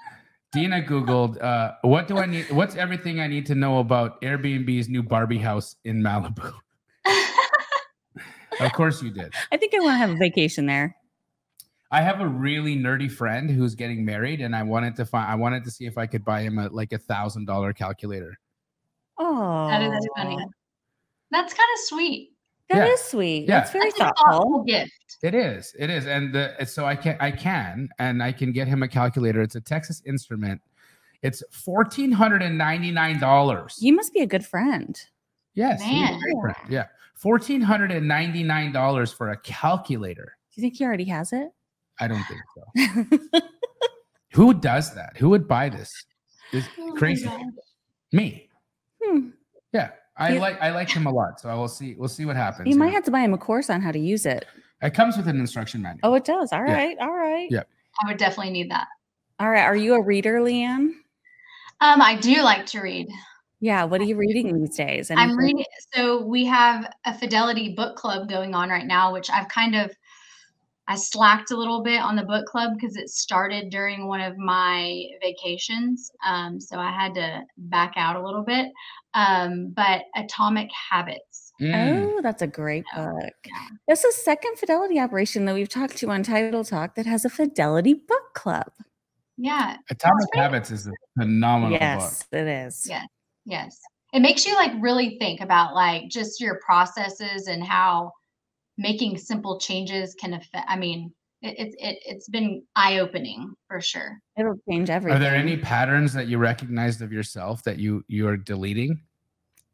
Dena 0.52 0.82
Googled, 0.82 1.42
uh, 1.42 1.74
what 1.82 2.08
do 2.08 2.18
I 2.18 2.26
need? 2.26 2.52
What's 2.52 2.76
everything 2.76 3.20
I 3.20 3.28
need 3.28 3.46
to 3.46 3.56
know 3.56 3.80
about 3.80 4.22
Airbnb's 4.22 4.90
new 4.90 5.02
Barbie 5.02 5.38
house 5.38 5.76
in 5.86 6.02
Malibu? 6.02 6.54
Of 8.60 8.74
course 8.74 9.02
you 9.02 9.10
did. 9.10 9.34
I 9.52 9.58
think 9.58 9.74
I 9.74 9.80
want 9.80 9.94
to 9.94 9.98
have 9.98 10.12
a 10.12 10.16
vacation 10.18 10.66
there. 10.68 10.96
I 11.90 12.02
have 12.02 12.22
a 12.22 12.28
really 12.28 12.76
nerdy 12.76 13.12
friend 13.12 13.50
who's 13.50 13.76
getting 13.76 14.06
married, 14.06 14.40
and 14.40 14.56
I 14.56 14.64
wanted 14.64 14.96
to 14.98 15.06
find. 15.06 15.30
I 15.30 15.36
wanted 15.36 15.64
to 15.64 15.72
see 15.72 15.86
if 15.86 15.98
I 15.98 16.06
could 16.06 16.24
buy 16.24 16.42
him 16.42 16.60
a 16.60 16.68
like 16.70 16.94
a 16.94 16.98
thousand 16.98 17.46
dollar 17.46 17.74
calculator. 17.74 18.38
Oh, 19.18 19.68
That 19.68 19.82
is 19.82 20.08
funny. 20.16 20.38
That's 21.32 21.54
kind 21.54 21.70
of 21.76 21.80
sweet. 21.80 22.31
That 22.72 22.88
Yeah. 22.88 22.94
is 22.94 23.02
sweet. 23.02 23.48
Yeah. 23.48 23.60
That's 23.60 23.72
very 23.72 23.86
That's 23.86 23.98
thoughtful. 24.00 24.32
thoughtful 24.32 24.64
gift. 24.64 24.92
It 25.24 25.36
is. 25.36 25.76
It 25.78 25.90
is, 25.90 26.08
and 26.08 26.34
the, 26.34 26.56
so 26.66 26.86
I 26.86 26.96
can. 26.96 27.18
I 27.20 27.30
can, 27.32 27.90
and 28.00 28.24
I 28.24 28.32
can 28.32 28.52
get 28.52 28.68
him 28.68 28.82
a 28.82 28.88
calculator. 28.88 29.42
It's 29.42 29.56
a 29.56 29.62
Texas 29.62 30.02
Instrument. 30.06 30.62
It's 31.22 31.44
fourteen 31.52 32.12
hundred 32.12 32.42
and 32.42 32.58
ninety 32.58 32.90
nine 32.92 33.20
dollars. 33.20 33.78
You 33.80 33.94
must 33.94 34.14
be 34.14 34.22
a 34.22 34.26
good 34.28 34.46
friend. 34.46 35.00
Yes, 35.54 35.82
he's 35.82 36.10
a 36.10 36.18
great 36.20 36.36
friend. 36.42 36.56
Yeah, 36.72 36.86
fourteen 37.16 37.62
hundred 37.62 37.92
and 37.92 38.08
ninety 38.08 38.42
nine 38.42 38.72
dollars 38.72 39.12
for 39.12 39.30
a 39.30 39.38
calculator. 39.38 40.36
Do 40.56 40.62
you 40.62 40.62
think 40.62 40.78
he 40.78 40.84
already 40.86 41.06
has 41.06 41.34
it? 41.34 41.50
I 42.00 42.08
don't 42.08 42.24
think 42.24 42.42
so. 43.32 43.40
Who 44.34 44.54
does 44.54 44.96
that? 44.96 45.18
Who 45.18 45.30
would 45.30 45.48
buy 45.48 45.70
this? 45.70 46.06
It's 46.52 46.68
Oh 46.80 46.94
crazy. 46.94 47.30
Me. 48.12 48.50
Hmm. 49.04 49.30
Yeah, 49.74 49.92
I 50.18 50.38
like 50.38 50.62
I 50.62 50.72
like 50.72 50.90
him 50.90 51.06
a 51.08 51.12
lot. 51.12 51.40
So 51.40 51.50
I 51.50 51.56
will 51.56 51.68
see. 51.68 51.96
We'll 51.96 52.10
see 52.10 52.26
what 52.26 52.36
happens. 52.36 52.68
You 52.68 52.74
you 52.74 52.80
might 52.80 52.88
know. 52.88 52.94
have 52.94 53.04
to 53.06 53.12
buy 53.12 53.22
him 53.22 53.34
a 53.34 53.38
course 53.38 53.70
on 53.70 53.82
how 53.82 53.92
to 53.92 54.00
use 54.00 54.26
it. 54.26 54.46
It 54.82 54.94
comes 54.94 55.16
with 55.18 55.28
an 55.28 55.40
instruction 55.40 55.82
manual. 55.82 56.00
Oh, 56.04 56.14
it 56.16 56.26
does. 56.26 56.52
All 56.52 56.66
Yeah. 56.66 56.74
right. 56.74 56.98
All 57.00 57.14
right. 57.14 57.48
Yeah. 57.50 57.64
I 58.04 58.08
would 58.08 58.18
definitely 58.18 58.52
need 58.52 58.72
that. 58.72 58.88
All 59.40 59.50
right. 59.50 59.64
Are 59.64 59.76
you 59.76 59.96
a 59.96 60.02
reader, 60.02 60.42
Leighann? 60.42 60.94
Um, 61.82 62.02
I 62.02 62.16
do 62.16 62.42
like 62.42 62.66
to 62.68 62.82
read. 62.82 63.08
Yeah. 63.60 63.84
What 63.84 64.02
are 64.02 64.06
you 64.06 64.16
reading 64.16 64.60
these 64.60 64.76
days? 64.76 65.12
I'm 65.12 65.38
reading. 65.38 65.66
So 65.94 66.24
we 66.24 66.46
have 66.46 66.92
a 67.06 67.18
Fidelity 67.18 67.74
book 67.76 67.96
club 67.96 68.28
going 68.28 68.54
on 68.56 68.70
right 68.70 68.86
now, 68.88 69.14
which 69.14 69.30
I've 69.30 69.48
kind 69.50 69.76
of 69.76 69.92
I 70.88 70.96
slacked 70.96 71.52
a 71.52 71.58
little 71.58 71.82
bit 71.84 72.02
on 72.02 72.16
the 72.16 72.24
book 72.24 72.46
club 72.48 72.72
because 72.74 72.98
it 72.98 73.10
started 73.10 73.70
during 73.70 74.08
one 74.08 74.20
of 74.20 74.38
my 74.38 75.04
vacations. 75.22 76.12
Um, 76.26 76.60
so 76.60 76.78
I 76.78 76.92
had 76.92 77.14
to 77.16 77.42
back 77.58 77.94
out 77.96 78.16
a 78.16 78.24
little 78.26 78.44
bit. 78.44 78.68
Um, 79.14 79.70
but 79.76 80.04
Atomic 80.16 80.70
Habits. 80.90 81.54
Mm. 81.62 82.12
Oh, 82.18 82.22
that's 82.22 82.42
a 82.42 82.48
great 82.48 82.84
Yeah. 82.96 83.06
book. 83.06 83.34
Yeah. 83.46 83.68
That's 83.88 84.02
the 84.02 84.12
second 84.16 84.58
Fidelity 84.58 85.00
operation 85.00 85.46
that 85.46 85.54
we've 85.54 85.70
talked 85.70 85.98
to 85.98 86.10
on 86.10 86.24
Title 86.24 86.64
Talk 86.64 86.96
that 86.96 87.06
has 87.06 87.24
a 87.24 87.30
Fidelity 87.30 87.94
book 87.94 88.34
club. 88.34 88.72
Yeah. 89.38 89.78
Atomic 89.90 90.28
great. 90.34 90.42
Habits 90.44 90.72
is 90.72 90.88
a 90.88 90.92
phenomenal 91.20 91.72
book. 91.76 91.82
yes, 91.82 92.26
it 92.32 92.48
is. 92.48 92.88
Yeah. 92.90 93.04
Yes. 93.46 93.80
It 94.14 94.22
makes 94.22 94.46
you 94.46 94.56
like 94.56 94.72
really 94.80 95.18
think 95.20 95.40
about 95.40 95.74
like 95.74 96.10
just 96.10 96.42
your 96.42 96.60
processes 96.66 97.48
and 97.48 97.64
how 97.64 98.12
making 98.82 99.18
simple 99.18 99.60
changes 99.60 100.16
can 100.20 100.34
affect. 100.34 100.66
I 100.68 100.76
mean, 100.76 101.14
it's 101.42 101.76
it, 101.80 102.00
it's 102.06 102.30
been 102.30 102.64
eye 102.76 103.00
opening 103.00 103.54
for 103.68 103.82
sure. 103.82 104.20
It'll 104.38 104.58
change 104.70 104.90
everything. 104.90 105.18
Are 105.18 105.20
there 105.20 105.36
any 105.36 105.58
patterns 105.58 106.14
that 106.14 106.28
you 106.28 106.38
recognized 106.38 107.02
of 107.02 107.12
yourself 107.12 107.64
that 107.64 107.78
you 107.78 108.04
you 108.08 108.28
are 108.28 108.38
deleting? 108.38 109.02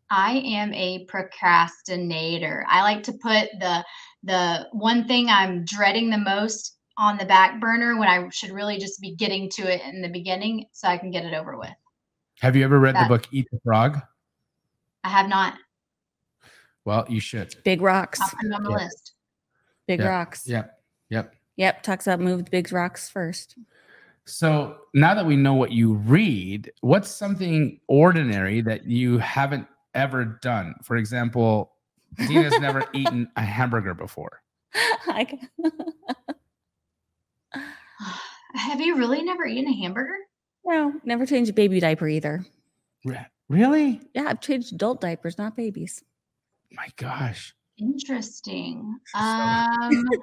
I 0.09 0.41
am 0.45 0.73
a 0.73 1.05
procrastinator. 1.05 2.65
I 2.69 2.81
like 2.83 3.03
to 3.03 3.13
put 3.13 3.49
the 3.59 3.83
the 4.23 4.67
one 4.71 5.07
thing 5.07 5.27
I'm 5.29 5.65
dreading 5.65 6.09
the 6.09 6.17
most 6.17 6.77
on 6.97 7.17
the 7.17 7.25
back 7.25 7.59
burner 7.59 7.97
when 7.97 8.07
I 8.07 8.27
should 8.29 8.51
really 8.51 8.77
just 8.77 8.99
be 9.01 9.15
getting 9.15 9.49
to 9.51 9.71
it 9.71 9.81
in 9.81 10.01
the 10.01 10.09
beginning 10.09 10.65
so 10.71 10.87
I 10.87 10.97
can 10.97 11.11
get 11.11 11.25
it 11.25 11.33
over 11.33 11.57
with. 11.57 11.73
Have 12.39 12.55
you 12.55 12.63
ever 12.63 12.79
read 12.79 12.95
the 12.95 13.05
book 13.07 13.27
Eat 13.31 13.47
the 13.51 13.59
Frog? 13.63 13.99
I 15.03 15.09
have 15.09 15.27
not. 15.27 15.55
Well, 16.87 17.05
you 17.09 17.19
should. 17.19 17.53
Big 17.65 17.81
rocks. 17.81 18.21
I'll 18.21 18.29
put 18.29 18.45
it 18.45 18.53
on 18.53 18.63
the 18.63 18.69
Yeah. 18.69 18.77
list. 18.77 19.13
Big 19.87 19.99
Yeah. 19.99 20.07
rocks. 20.07 20.47
Yep. 20.47 20.81
Yep. 21.09 21.35
Yep. 21.57 21.83
Talks 21.83 22.07
about 22.07 22.21
move 22.21 22.45
the 22.45 22.49
big 22.49 22.71
rocks 22.71 23.09
first. 23.09 23.57
So 24.23 24.77
now 24.93 25.13
that 25.13 25.25
we 25.25 25.35
know 25.35 25.53
what 25.53 25.73
you 25.73 25.95
read, 25.95 26.71
what's 26.79 27.09
something 27.09 27.81
ordinary 27.89 28.61
that 28.61 28.85
you 28.85 29.17
haven't 29.17 29.67
ever 29.95 30.23
done? 30.41 30.75
For 30.81 30.95
example, 30.95 31.73
Dena's 32.15 32.57
never 32.61 32.85
eaten 32.93 33.29
a 33.35 33.41
hamburger 33.41 33.93
before. 33.93 34.41
I 35.09 35.25
can- 35.25 35.49
Have 38.55 38.79
you 38.79 38.95
really 38.95 39.23
never 39.23 39.45
eaten 39.45 39.67
a 39.69 39.75
hamburger? 39.77 40.15
no, 40.63 40.93
never 41.03 41.25
changed 41.25 41.49
a 41.51 41.53
baby 41.53 41.81
diaper 41.81 42.07
either. 42.07 42.45
Re- 43.03 43.25
Really? 43.49 43.99
Yeah, 44.13 44.27
I've 44.27 44.39
changed 44.41 44.71
adult 44.73 44.99
diapers, 45.01 45.37
not 45.37 45.55
babies. 45.57 46.01
My 46.71 46.87
gosh. 46.95 47.53
Interesting. 47.77 48.99
So- 49.07 49.17
Um, 49.19 50.05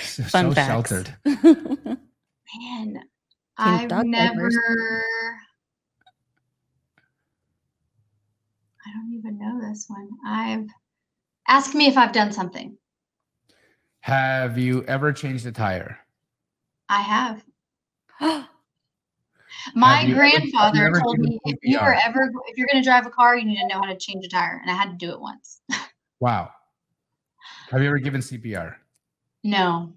So, 0.00 0.22
Fun 0.24 0.50
so 0.50 0.54
facts. 0.54 0.66
sheltered. 0.90 1.14
man, 1.24 3.00
I've 3.58 3.90
never. 4.06 4.48
diapers. 4.48 4.56
I 8.86 8.92
don't 8.92 9.12
even 9.12 9.38
know 9.38 9.60
this 9.68 9.86
one. 9.88 10.08
I've 10.26 10.66
ask 11.46 11.74
me 11.74 11.86
if 11.86 11.96
I've 11.98 12.12
done 12.12 12.32
something. 12.32 12.76
Have 14.00 14.56
you 14.58 14.84
ever 14.84 15.12
changed 15.12 15.46
a 15.46 15.52
tire? 15.52 15.98
I 16.88 17.02
have. 17.02 17.44
My 19.74 19.96
Have 19.96 20.08
you 20.08 20.14
ever- 20.16 20.24
you 20.26 20.30
grandfather 20.38 20.86
ever 20.86 21.00
told 21.00 21.18
me 21.18 21.38
if 21.44 21.58
you 21.62 21.78
were 21.80 21.94
ever 21.94 22.30
if 22.48 22.56
you're 22.58 22.66
going 22.70 22.82
to 22.82 22.86
drive 22.86 23.06
a 23.06 23.10
car, 23.10 23.36
you 23.36 23.44
need 23.44 23.58
to 23.60 23.66
know 23.66 23.76
how 23.80 23.86
to 23.86 23.96
change 23.96 24.24
a 24.24 24.28
tire, 24.28 24.58
and 24.60 24.70
I 24.70 24.74
had 24.74 24.90
to 24.90 24.96
do 25.06 25.12
it 25.12 25.20
once. 25.20 25.60
Wow. 26.20 26.50
Have 27.70 27.82
you 27.82 27.88
ever 27.88 27.98
given 27.98 28.20
CPR? 28.22 28.76
No, 29.42 29.92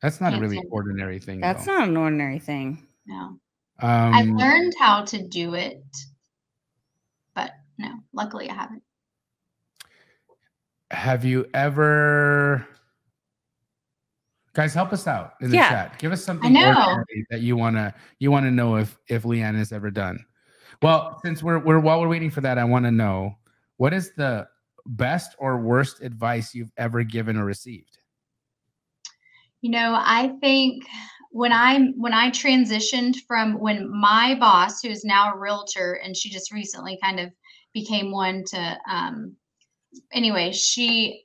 That's 0.00 0.20
not 0.22 0.30
Can't 0.30 0.40
really 0.40 0.56
say. 0.56 0.62
ordinary 0.70 1.18
thing. 1.18 1.40
That's 1.40 1.66
though. 1.66 1.72
not 1.78 1.88
an 1.88 1.96
ordinary 1.96 2.38
thing. 2.38 2.86
no. 3.06 3.38
Um, 3.80 4.14
I've 4.14 4.28
learned 4.28 4.74
how 4.78 5.04
to 5.06 5.22
do 5.26 5.54
it, 5.54 5.84
but 7.34 7.50
no. 7.78 7.94
Luckily, 8.12 8.48
I 8.48 8.54
haven't. 8.54 8.82
have 10.90 11.24
you 11.24 11.46
ever 11.52 12.66
guys 14.54 14.74
help 14.74 14.92
us 14.92 15.06
out 15.06 15.34
in 15.40 15.50
the 15.50 15.56
Yeah. 15.56 15.68
chat. 15.68 15.98
Give 15.98 16.12
us 16.12 16.24
something 16.24 16.52
that 16.52 17.40
you 17.40 17.56
want 17.56 17.76
to 17.76 17.94
you 18.18 18.30
want 18.30 18.46
to 18.46 18.50
know 18.50 18.76
if 18.76 18.98
if 19.08 19.24
leighann 19.24 19.54
has 19.56 19.72
ever 19.72 19.90
done. 19.90 20.24
Well 20.80 21.20
since 21.24 21.42
we're, 21.42 21.58
we're 21.58 21.80
while 21.80 22.00
we're 22.00 22.08
waiting 22.08 22.30
for 22.30 22.40
that 22.40 22.58
i 22.58 22.64
want 22.64 22.84
to 22.86 22.90
know 22.90 23.36
what 23.76 23.92
is 23.92 24.12
the 24.14 24.48
best 24.86 25.34
or 25.38 25.58
worst 25.58 26.02
advice 26.02 26.54
you've 26.54 26.72
ever 26.76 27.02
given 27.02 27.36
or 27.36 27.44
received? 27.44 27.98
You 29.60 29.70
know, 29.70 29.94
I 29.96 30.34
think 30.40 30.84
when 31.30 31.52
I 31.52 31.88
when 31.96 32.12
I 32.12 32.30
transitioned 32.30 33.16
from 33.26 33.58
when 33.60 33.88
my 33.90 34.36
boss, 34.38 34.82
who 34.82 34.88
is 34.88 35.04
now 35.04 35.32
a 35.32 35.38
realtor, 35.38 35.94
and 35.94 36.16
she 36.16 36.30
just 36.30 36.52
recently 36.52 36.98
kind 37.02 37.20
of 37.20 37.30
became 37.72 38.10
one 38.10 38.44
to 38.48 38.78
um 38.90 39.36
anyway, 40.12 40.52
she 40.52 41.24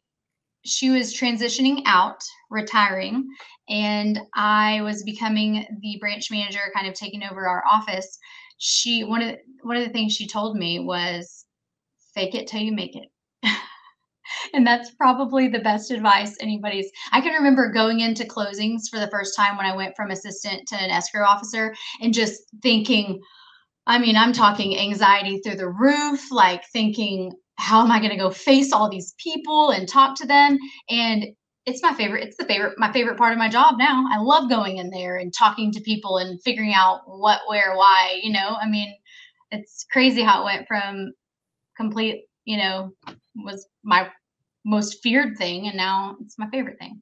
she 0.68 0.89
was 0.89 1.13
transitioning 1.13 1.82
out, 1.86 2.22
retiring, 2.49 3.28
and 3.70 4.20
I 4.36 4.82
was 4.82 5.03
becoming 5.03 5.65
the 5.82 5.97
branch 5.99 6.30
manager, 6.32 6.59
kind 6.76 6.88
of 6.88 6.93
taking 6.93 7.24
over 7.24 7.47
our 7.47 7.63
office, 7.65 8.18
she 8.57 9.03
one 9.03 9.22
of 9.22 9.30
the, 9.30 9.38
one 9.61 9.78
of 9.78 9.84
the 9.84 9.91
things 9.91 10.13
she 10.13 10.28
told 10.28 10.57
me 10.57 10.80
was 10.80 11.45
fake 12.13 12.36
it 12.36 12.47
till 12.47 12.61
you 12.61 12.72
make 12.72 12.95
it. 12.95 13.07
and 14.53 14.65
that's 14.65 14.91
probably 14.91 15.47
the 15.47 15.59
best 15.59 15.91
advice 15.91 16.36
anybody's. 16.39 16.89
I 17.11 17.22
can 17.22 17.34
remember 17.34 17.72
going 17.72 17.99
into 17.99 18.24
closings 18.24 18.89
for 18.89 18.99
the 18.99 19.09
first 19.09 19.36
time 19.36 19.57
when 19.57 19.65
I 19.65 19.76
went 19.76 19.95
from 19.95 20.11
assistant 20.11 20.68
to 20.70 20.76
an 20.76 20.89
escrow 20.89 21.26
officer 21.26 21.76
and 22.01 22.13
just 22.13 22.41
thinking, 22.63 23.22
I 23.86 23.99
mean, 23.99 24.18
I'm 24.18 24.34
talking 24.34 24.78
anxiety 24.78 25.39
through 25.39 25.57
the 25.57 25.70
roof, 25.70 26.32
like 26.32 26.63
thinking, 26.74 27.34
how 27.58 27.84
am 27.84 27.91
I 27.91 27.99
going 27.99 28.12
to 28.12 28.18
go 28.18 28.32
face 28.32 28.72
all 28.72 28.89
these 28.89 29.14
people 29.18 29.72
and 29.72 29.88
talk 29.88 30.16
to 30.18 30.28
them? 30.28 30.58
And 30.89 31.26
it's 31.66 31.84
my 31.84 31.93
favorite. 31.93 32.24
It's 32.24 32.38
the 32.38 32.45
favorite, 32.45 32.76
my 32.78 32.91
favorite 32.93 33.18
part 33.18 33.34
of 33.34 33.39
my 33.39 33.49
job 33.49 33.76
now. 33.78 34.05
I 34.10 34.20
love 34.20 34.49
going 34.49 34.78
in 34.78 34.89
there 34.89 35.18
and 35.18 35.34
talking 35.34 35.72
to 35.74 35.82
people 35.82 36.18
and 36.18 36.41
figuring 36.43 36.74
out 36.74 37.01
what, 37.05 37.41
where, 37.47 37.76
why. 37.76 38.20
You 38.24 38.32
know, 38.32 38.55
I 38.62 38.70
mean, 38.70 38.95
it's 39.51 39.86
crazy 39.91 40.22
how 40.22 40.41
it 40.41 40.45
went 40.45 40.68
from 40.68 41.12
complete, 41.76 42.24
you 42.45 42.58
know, 42.58 42.91
was 43.36 43.68
my 43.84 44.10
most 44.66 44.99
feared 45.01 45.38
thing, 45.38 45.68
and 45.68 45.78
now 45.78 46.18
it's 46.22 46.38
my 46.38 46.47
favorite 46.49 46.80
thing. 46.80 47.01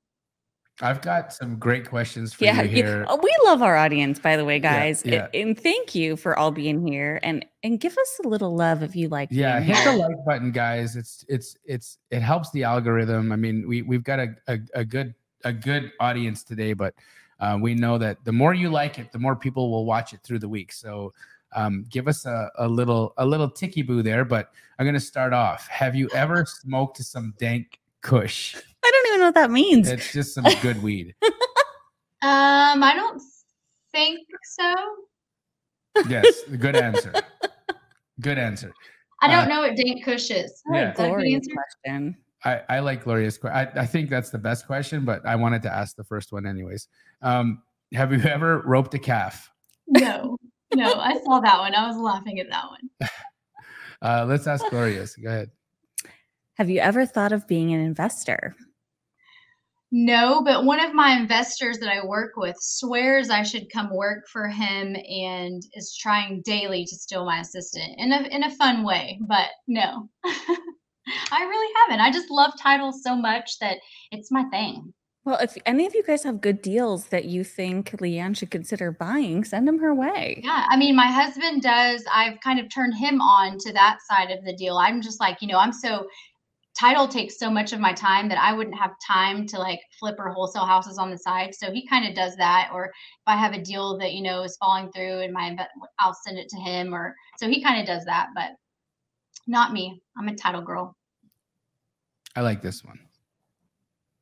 I've 0.82 1.02
got 1.02 1.32
some 1.32 1.58
great 1.58 1.88
questions 1.88 2.34
for 2.34 2.44
yeah, 2.44 2.62
you 2.62 2.68
here. 2.68 3.06
Yeah. 3.08 3.16
We 3.16 3.34
love 3.46 3.62
our 3.62 3.78
audience, 3.78 4.20
by 4.20 4.36
the 4.36 4.44
way, 4.44 4.60
guys. 4.60 5.04
Yeah, 5.06 5.30
yeah. 5.34 5.42
And 5.42 5.58
thank 5.58 5.96
you 5.96 6.18
for 6.18 6.38
all 6.38 6.52
being 6.52 6.86
here 6.86 7.20
and 7.24 7.46
and 7.64 7.80
give 7.80 7.98
us 7.98 8.20
a 8.26 8.28
little 8.28 8.54
love 8.54 8.84
if 8.84 8.94
you 8.96 9.08
like. 9.08 9.30
Yeah, 9.32 9.62
hit 9.62 9.82
the 9.86 9.98
like 9.98 10.26
button, 10.26 10.52
guys. 10.52 10.98
It's 10.98 11.24
it's 11.30 11.56
it's 11.64 11.98
it 12.12 12.20
helps 12.20 12.52
the 12.52 12.66
algorithm. 12.66 13.32
I 13.32 13.38
mean, 13.38 13.66
we 13.68 13.84
we've 13.84 14.04
got 14.04 14.20
a 14.20 14.36
a, 14.48 14.60
a 14.74 14.84
good 14.84 15.16
a 15.46 15.54
good 15.54 15.94
audience 16.02 16.44
today, 16.44 16.74
but 16.74 16.94
uh, 17.40 17.58
we 17.62 17.74
know 17.74 17.98
that 17.98 18.24
the 18.26 18.34
more 18.34 18.54
you 18.54 18.70
like 18.70 19.00
it, 19.00 19.14
the 19.14 19.20
more 19.20 19.36
people 19.36 19.72
will 19.72 19.86
watch 19.86 20.14
it 20.14 20.20
through 20.24 20.40
the 20.40 20.50
week. 20.50 20.74
So 20.74 21.14
um, 21.56 21.86
give 21.90 22.10
us 22.10 22.26
a, 22.26 22.52
a 22.58 22.68
little 22.68 23.14
a 23.18 23.26
little 23.26 23.50
ticky 23.50 23.82
boo 23.82 24.02
there. 24.02 24.26
But 24.26 24.52
I'm 24.78 24.86
gonna 24.86 25.00
start 25.00 25.32
off. 25.32 25.68
Have 25.70 25.96
you 25.96 26.10
ever 26.14 26.46
smoked 26.46 26.98
some 26.98 27.34
dank 27.40 27.80
Kush? 28.02 28.58
I 28.86 28.92
don't 28.92 29.08
even 29.08 29.20
know 29.20 29.26
what 29.28 29.36
that 29.36 29.52
means. 29.52 29.90
It's 29.90 30.14
just 30.14 30.36
some 30.36 30.46
good 30.62 30.82
weed. 30.84 31.16
Um, 32.22 32.82
I 32.82 32.96
don't 32.96 33.22
think 33.92 34.28
so. 34.44 34.74
Yes, 36.10 36.42
good 36.60 36.76
answer. 36.76 37.14
Good 38.22 38.40
answer. 38.40 38.74
I 39.22 39.28
don't 39.28 39.52
uh, 39.52 39.56
know 39.56 39.60
what 39.60 39.76
dank 39.76 40.04
Kush 40.04 40.32
is. 40.32 40.64
Yeah. 40.72 40.94
Gloria's 40.94 41.48
question. 41.48 42.16
I, 42.46 42.62
I 42.70 42.80
like 42.80 43.04
Gloria's 43.04 43.38
question. 43.38 43.58
I, 43.76 43.82
I 43.82 43.86
think 43.86 44.10
that's 44.10 44.30
the 44.30 44.38
best 44.38 44.66
question, 44.66 45.04
but 45.04 45.24
I 45.26 45.36
wanted 45.36 45.62
to 45.64 45.74
ask 45.74 45.98
the 45.98 46.04
first 46.06 46.32
one 46.32 46.48
anyways. 46.48 46.88
Um, 47.22 47.62
have 47.94 48.14
you 48.14 48.22
ever 48.24 48.62
roped 48.62 48.94
a 48.94 49.00
calf? 49.00 49.52
No, 49.88 50.38
no, 50.74 50.94
I 50.94 51.20
saw 51.26 51.42
that 51.42 51.60
one. 51.60 51.76
I 51.76 51.88
was 51.88 51.98
laughing 51.98 52.40
at 52.40 52.50
that 52.50 52.66
one. 52.70 53.10
Uh, 54.02 54.26
let's 54.28 54.46
ask 54.46 54.64
Gloria's. 54.70 55.16
Go 55.16 55.30
ahead. 55.30 55.50
Have 56.56 56.70
you 56.70 56.80
ever 56.80 57.06
thought 57.06 57.32
of 57.32 57.48
being 57.48 57.74
an 57.74 57.80
investor? 57.80 58.56
No, 59.98 60.42
but 60.44 60.66
one 60.66 60.82
of 60.82 60.94
my 60.94 61.14
investors 61.14 61.80
that 61.80 61.88
I 61.88 62.06
work 62.06 62.34
with 62.36 62.58
swears 62.60 63.30
I 63.30 63.44
should 63.44 63.72
come 63.72 63.96
work 63.96 64.28
for 64.28 64.50
him 64.50 64.94
and 64.94 65.64
is 65.72 65.96
trying 65.98 66.42
daily 66.44 66.84
to 66.84 66.96
steal 66.96 67.24
my 67.24 67.40
assistant 67.40 67.94
in 67.98 68.12
a 68.12 68.24
in 68.24 68.44
a 68.44 68.54
fun 68.58 68.84
way. 68.84 69.18
But 69.26 69.52
no. 69.70 70.10
I 70.26 71.44
really 71.46 71.74
haven't. 71.86 72.04
I 72.04 72.12
just 72.12 72.30
love 72.30 72.52
titles 72.62 73.04
so 73.04 73.16
much 73.16 73.58
that 73.60 73.78
it's 74.12 74.34
my 74.34 74.44
thing. 74.52 74.94
Well, 75.24 75.38
if 75.38 75.56
any 75.66 75.86
of 75.86 75.96
you 75.96 76.04
guys 76.04 76.24
have 76.24 76.42
good 76.42 76.62
deals 76.62 77.06
that 77.06 77.26
you 77.26 77.46
think 77.46 77.96
Leighann 78.02 78.34
should 78.34 78.52
consider 78.52 78.92
buying, 78.92 79.46
send 79.46 79.66
them 79.66 79.80
her 79.80 79.96
way. 79.96 80.42
Yeah. 80.44 80.66
I 80.68 80.76
mean, 80.76 80.98
my 80.98 81.08
husband 81.08 81.62
does. 81.62 82.04
I've 82.14 82.42
kind 82.42 82.60
of 82.60 82.68
turned 82.70 82.96
him 82.96 83.22
on 83.22 83.58
to 83.60 83.72
that 83.72 84.00
side 84.10 84.30
of 84.30 84.44
the 84.44 84.54
deal. 84.58 84.78
I'm 84.78 85.02
just 85.02 85.22
like, 85.22 85.42
you 85.42 85.48
know, 85.48 85.58
I'm 85.58 85.72
so 85.74 86.06
title 86.78 87.08
takes 87.08 87.40
so 87.40 87.50
much 87.50 87.74
of 87.74 87.80
my 87.80 87.94
time 87.94 88.28
that 88.30 88.38
I 88.38 88.54
wouldn't 88.54 88.78
have 88.78 88.92
time 89.06 89.48
to 89.48 89.60
like 89.60 89.80
flip 90.00 90.16
or 90.20 90.30
wholesale 90.30 90.66
houses 90.66 90.98
on 90.98 91.10
the 91.10 91.18
side. 91.18 91.56
So 91.56 91.72
he 91.72 91.88
kind 91.88 92.08
of 92.08 92.16
does 92.16 92.36
that. 92.36 92.70
Or 92.74 92.86
if 92.86 92.92
I 93.28 93.38
have 93.38 93.54
a 93.54 93.62
deal 93.62 93.98
that, 94.00 94.14
you 94.14 94.22
know, 94.22 94.44
is 94.44 94.58
falling 94.58 94.92
through 94.92 95.22
and 95.22 95.34
my, 95.34 95.56
I'll 96.00 96.18
send 96.26 96.38
it 96.38 96.50
to 96.50 96.58
him 96.58 96.94
or 96.94 97.16
so 97.38 97.48
he 97.48 97.64
kind 97.64 97.80
of 97.80 97.88
does 97.88 98.06
that, 98.06 98.30
but 98.36 98.52
not 99.48 99.74
me. 99.74 100.02
I'm 100.18 100.28
a 100.28 100.36
title 100.36 100.62
girl. 100.62 100.96
I 102.36 102.42
like 102.42 102.62
this 102.62 102.84
one. 102.84 103.00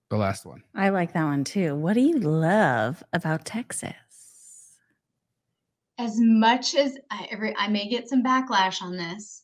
The 0.10 0.18
last 0.18 0.45
one. 0.45 0.64
I 0.76 0.89
like 0.89 1.14
that 1.14 1.24
one 1.24 1.43
too. 1.43 1.76
What 1.76 1.93
do 1.93 2.01
you 2.01 2.20
love 2.20 3.04
about 3.14 3.45
Texas? 3.45 3.95
As 5.97 6.18
much 6.20 6.76
as 6.76 6.97
I, 7.10 7.28
every, 7.32 7.56
I 7.58 7.68
may 7.68 7.88
get 7.88 8.10
some 8.10 8.24
backlash 8.24 8.82
on 8.82 8.95
this, 8.95 9.43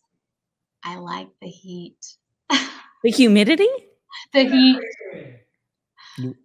I 0.84 0.98
like 0.98 1.30
the 1.42 1.48
heat. 1.48 1.98
The 3.04 3.12
humidity? 3.12 3.70
The 4.34 4.44
heat. 4.44 4.80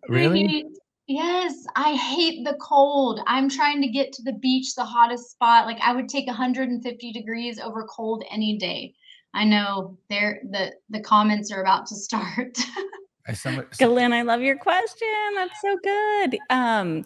Really? 0.09 0.43
The 0.43 0.49
heat. 0.49 0.67
Yes, 1.07 1.67
I 1.77 1.95
hate 1.97 2.45
the 2.45 2.57
cold. 2.61 3.21
I'm 3.27 3.51
trying 3.51 3.83
to 3.83 3.89
get 3.89 4.13
to 4.15 4.23
the 4.23 4.33
beach, 4.35 4.75
the 4.75 4.85
hottest 4.85 5.31
spot. 5.31 5.67
Like 5.67 5.79
I 5.83 5.93
would 5.93 6.09
take 6.09 6.27
150 6.27 7.13
degrees 7.13 7.59
over 7.59 7.85
cold 7.85 8.25
any 8.31 8.57
day. 8.57 8.95
I 9.35 9.45
know 9.45 9.99
there 10.09 10.41
the 10.51 10.73
the 10.89 11.01
comments 11.01 11.53
are 11.53 11.61
about 11.61 11.87
to 11.89 11.97
start. 11.97 12.57
somebody, 13.35 13.69
Glenn, 13.79 14.13
I 14.15 14.23
love 14.23 14.41
your 14.41 14.57
question. 14.57 15.09
That's 15.35 15.61
so 15.61 15.77
good. 15.83 16.39
Um, 16.49 17.05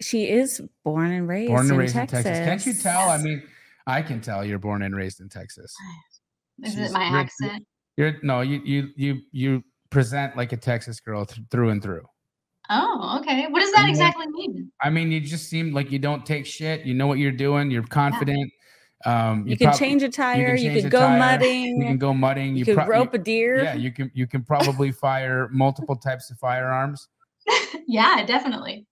she 0.00 0.30
is 0.30 0.62
born 0.84 1.12
and 1.12 1.28
raised, 1.28 1.48
born 1.48 1.62
and 1.62 1.72
in, 1.72 1.76
raised 1.76 1.94
Texas. 1.94 2.18
in 2.18 2.24
Texas. 2.24 2.46
Can't 2.46 2.76
you 2.76 2.82
tell? 2.82 3.10
I 3.10 3.18
mean, 3.18 3.42
I 3.86 4.00
can 4.00 4.20
tell 4.22 4.42
you're 4.42 4.58
born 4.58 4.82
and 4.82 4.96
raised 4.96 5.20
in 5.20 5.28
Texas. 5.28 5.74
Is 6.64 6.72
She's, 6.72 6.90
it 6.90 6.92
my 6.92 7.04
accent? 7.04 7.66
You're 7.96 8.16
no, 8.22 8.40
you 8.40 8.60
you 8.64 8.88
you 8.96 9.20
you 9.32 9.64
present 9.90 10.36
like 10.36 10.52
a 10.52 10.56
Texas 10.56 11.00
girl 11.00 11.26
th- 11.26 11.46
through 11.50 11.70
and 11.70 11.82
through. 11.82 12.04
Oh, 12.70 13.18
okay. 13.20 13.46
What 13.48 13.60
does 13.60 13.72
that 13.72 13.88
exactly 13.88 14.26
mean? 14.28 14.72
I 14.80 14.88
mean, 14.88 15.12
you 15.12 15.20
just 15.20 15.50
seem 15.50 15.74
like 15.74 15.90
you 15.90 15.98
don't 15.98 16.24
take 16.24 16.46
shit. 16.46 16.86
You 16.86 16.94
know 16.94 17.06
what 17.06 17.18
you're 17.18 17.30
doing. 17.30 17.70
You're 17.70 17.82
confident. 17.82 18.50
Yeah. 19.04 19.30
Um, 19.30 19.44
you, 19.44 19.50
you 19.50 19.56
can 19.58 19.68
prob- 19.68 19.78
change 19.78 20.02
a 20.02 20.08
tire. 20.08 20.54
You 20.54 20.68
can, 20.68 20.76
you 20.76 20.80
can 20.82 20.90
go 20.90 21.00
tire, 21.00 21.18
mudding. 21.18 21.80
You 21.82 21.86
can 21.88 21.98
go 21.98 22.14
mudding. 22.14 22.52
You, 22.52 22.60
you 22.60 22.64
can 22.64 22.76
pro- 22.76 22.86
rope 22.86 23.14
a 23.14 23.18
deer. 23.18 23.62
Yeah, 23.62 23.74
you 23.74 23.92
can. 23.92 24.10
You 24.14 24.26
can 24.26 24.42
probably 24.42 24.90
fire 25.06 25.48
multiple 25.52 25.96
types 25.96 26.30
of 26.30 26.38
firearms. 26.38 27.08
yeah, 27.86 28.24
definitely. 28.24 28.86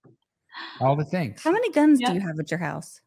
All 0.81 0.97
the 0.97 1.05
things. 1.05 1.41
How 1.43 1.53
many 1.53 1.71
guns 1.71 2.01
yep. 2.01 2.11
do 2.11 2.17
you 2.17 2.21
have 2.21 2.39
at 2.39 2.51
your 2.51 2.59
house? 2.59 3.01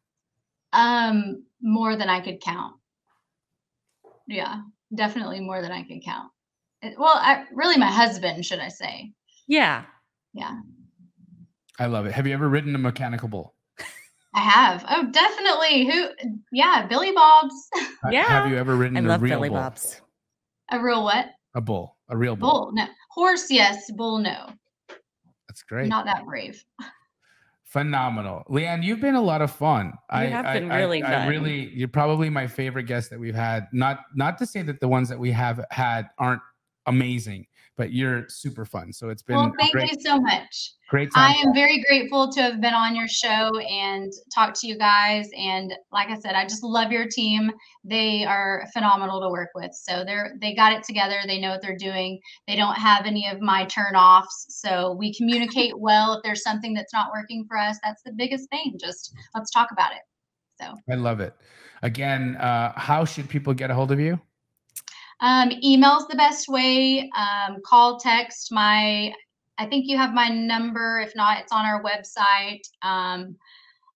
Um, 0.72 1.44
more 1.62 1.96
than 1.96 2.10
I 2.10 2.22
could 2.22 2.42
count. 2.42 2.76
Yeah 4.28 4.62
definitely 4.96 5.40
more 5.40 5.62
than 5.62 5.72
I 5.72 5.84
can 5.84 6.02
count. 6.02 6.32
Well, 6.98 7.16
I, 7.16 7.46
really, 7.54 7.78
my 7.78 7.92
husband, 7.92 8.46
should 8.46 8.60
I 8.60 8.68
say? 8.68 9.12
Yeah. 9.48 9.86
Yeah. 10.34 10.60
I 11.80 11.86
love 11.86 12.06
it. 12.06 12.12
Have 12.14 12.28
you 12.28 12.34
ever 12.34 12.50
ridden 12.50 12.76
a 12.76 12.78
mechanical 12.80 13.30
bull? 13.30 13.56
I 14.36 14.40
have. 14.40 14.84
Oh, 14.90 15.08
definitely. 15.12 15.86
Who? 15.86 16.40
Yeah, 16.52 16.88
Billy 16.88 17.12
Bob's. 17.12 17.54
yeah. 18.10 18.24
Have 18.24 18.50
you 18.50 18.58
ever 18.58 18.76
ridden 18.76 18.98
I 18.98 19.02
a 19.02 19.04
love 19.04 19.22
real 19.22 19.38
Billy 19.38 19.50
bull? 19.50 19.60
Bob's. 19.60 20.02
A 20.72 20.80
real 20.82 21.04
what? 21.04 21.28
A 21.56 21.62
bull. 21.62 21.98
A 22.10 22.18
real 22.18 22.36
bull. 22.36 22.66
Bull. 22.66 22.72
No. 22.74 22.88
Horse. 23.12 23.52
Yes. 23.52 23.92
Bull. 23.92 24.18
No. 24.18 24.50
That's 25.48 25.62
great. 25.64 25.88
Not 25.88 26.06
that 26.06 26.26
brave. 26.26 26.64
Phenomenal, 27.74 28.44
Leighann. 28.50 28.84
You've 28.84 29.02
been 29.02 29.16
a 29.16 29.22
lot 29.22 29.42
of 29.42 29.50
fun. 29.50 29.88
You 29.88 29.94
I, 30.10 30.26
have 30.26 30.46
been 30.54 30.72
I, 30.72 30.78
really 30.78 31.02
I, 31.02 31.08
fun. 31.08 31.22
I 31.24 31.28
really, 31.28 31.72
you're 31.74 31.88
probably 31.88 32.30
my 32.30 32.46
favorite 32.46 32.84
guest 32.84 33.10
that 33.10 33.20
we've 33.20 33.34
had. 33.34 33.68
Not, 33.74 34.02
not 34.14 34.38
to 34.38 34.46
say 34.46 34.62
that 34.62 34.80
the 34.80 34.88
ones 34.88 35.10
that 35.10 35.18
we 35.18 35.32
have 35.32 35.60
had 35.72 36.08
aren't 36.20 36.44
amazing, 36.86 37.48
but 37.76 37.92
you're 37.92 38.26
super 38.30 38.66
fun. 38.66 38.94
So 38.94 39.10
it's 39.10 39.24
been. 39.24 39.36
Well, 39.36 39.52
thank 39.58 39.72
great, 39.72 39.92
you 39.92 39.98
so 40.02 40.20
much. 40.20 40.74
Great 40.90 41.12
time. 41.12 41.36
I 41.36 41.48
am 41.48 41.54
very 41.54 41.84
grateful 41.88 42.32
to 42.32 42.42
have 42.42 42.62
been 42.62 42.74
on 42.74 42.96
your 42.96 43.08
show 43.08 43.50
and 43.60 44.12
talk 44.34 44.54
to 44.60 44.68
you 44.68 44.78
guys. 44.78 45.28
And 45.36 45.74
like 45.92 46.10
I 46.10 46.20
said, 46.20 46.36
I 46.36 46.44
just 46.44 46.64
love 46.64 46.92
your 46.92 47.08
team. 47.08 47.52
They 47.84 48.26
are 48.26 48.68
phenomenal 48.74 49.22
to 49.22 49.30
work 49.30 49.50
with. 49.56 49.72
So 49.74 50.04
they're 50.06 50.36
they 50.40 50.54
got 50.54 50.74
it 50.74 50.84
together. 50.84 51.18
They 51.26 51.40
know 51.40 51.50
what 51.50 51.62
they're 51.62 51.78
doing. 51.78 52.20
They 52.48 52.56
don't 52.56 52.76
have 52.76 53.06
any 53.06 53.28
of 53.28 53.42
my 53.42 53.66
turnoffs. 53.66 54.46
So 54.50 54.94
we 54.94 55.14
communicate 55.16 55.74
well. 55.80 56.18
If 56.18 56.24
there's 56.24 56.44
something 56.44 56.74
that's 56.74 56.94
not 56.94 57.10
working 57.12 57.46
for 57.48 57.58
us, 57.58 57.78
that's 57.84 58.04
the 58.04 58.14
biggest 58.16 58.50
thing. 58.50 58.78
Just 58.80 59.14
let's 59.34 59.50
talk 59.52 59.70
about 59.72 59.92
it. 59.94 60.02
So 60.62 60.76
I 60.92 60.96
love 60.96 61.20
it. 61.20 61.34
Again, 61.82 62.38
uh, 62.38 62.74
how 62.76 63.04
should 63.04 63.28
people 63.28 63.54
get 63.54 63.72
a 63.72 63.74
hold 63.74 63.92
of 63.92 64.00
you? 64.00 64.22
Um, 65.24 65.52
email's 65.64 66.06
the 66.08 66.18
best 66.18 66.50
way. 66.50 67.10
Um, 67.16 67.60
call, 67.66 67.98
text. 67.98 68.52
My, 68.52 69.14
I 69.58 69.66
think 69.66 69.86
you 69.88 69.98
have 69.98 70.14
my 70.14 70.28
number. 70.28 71.00
If 71.00 71.16
not, 71.16 71.40
it's 71.40 71.54
on 71.54 71.66
our 71.66 71.82
website. 71.82 72.60
Um, 72.82 73.38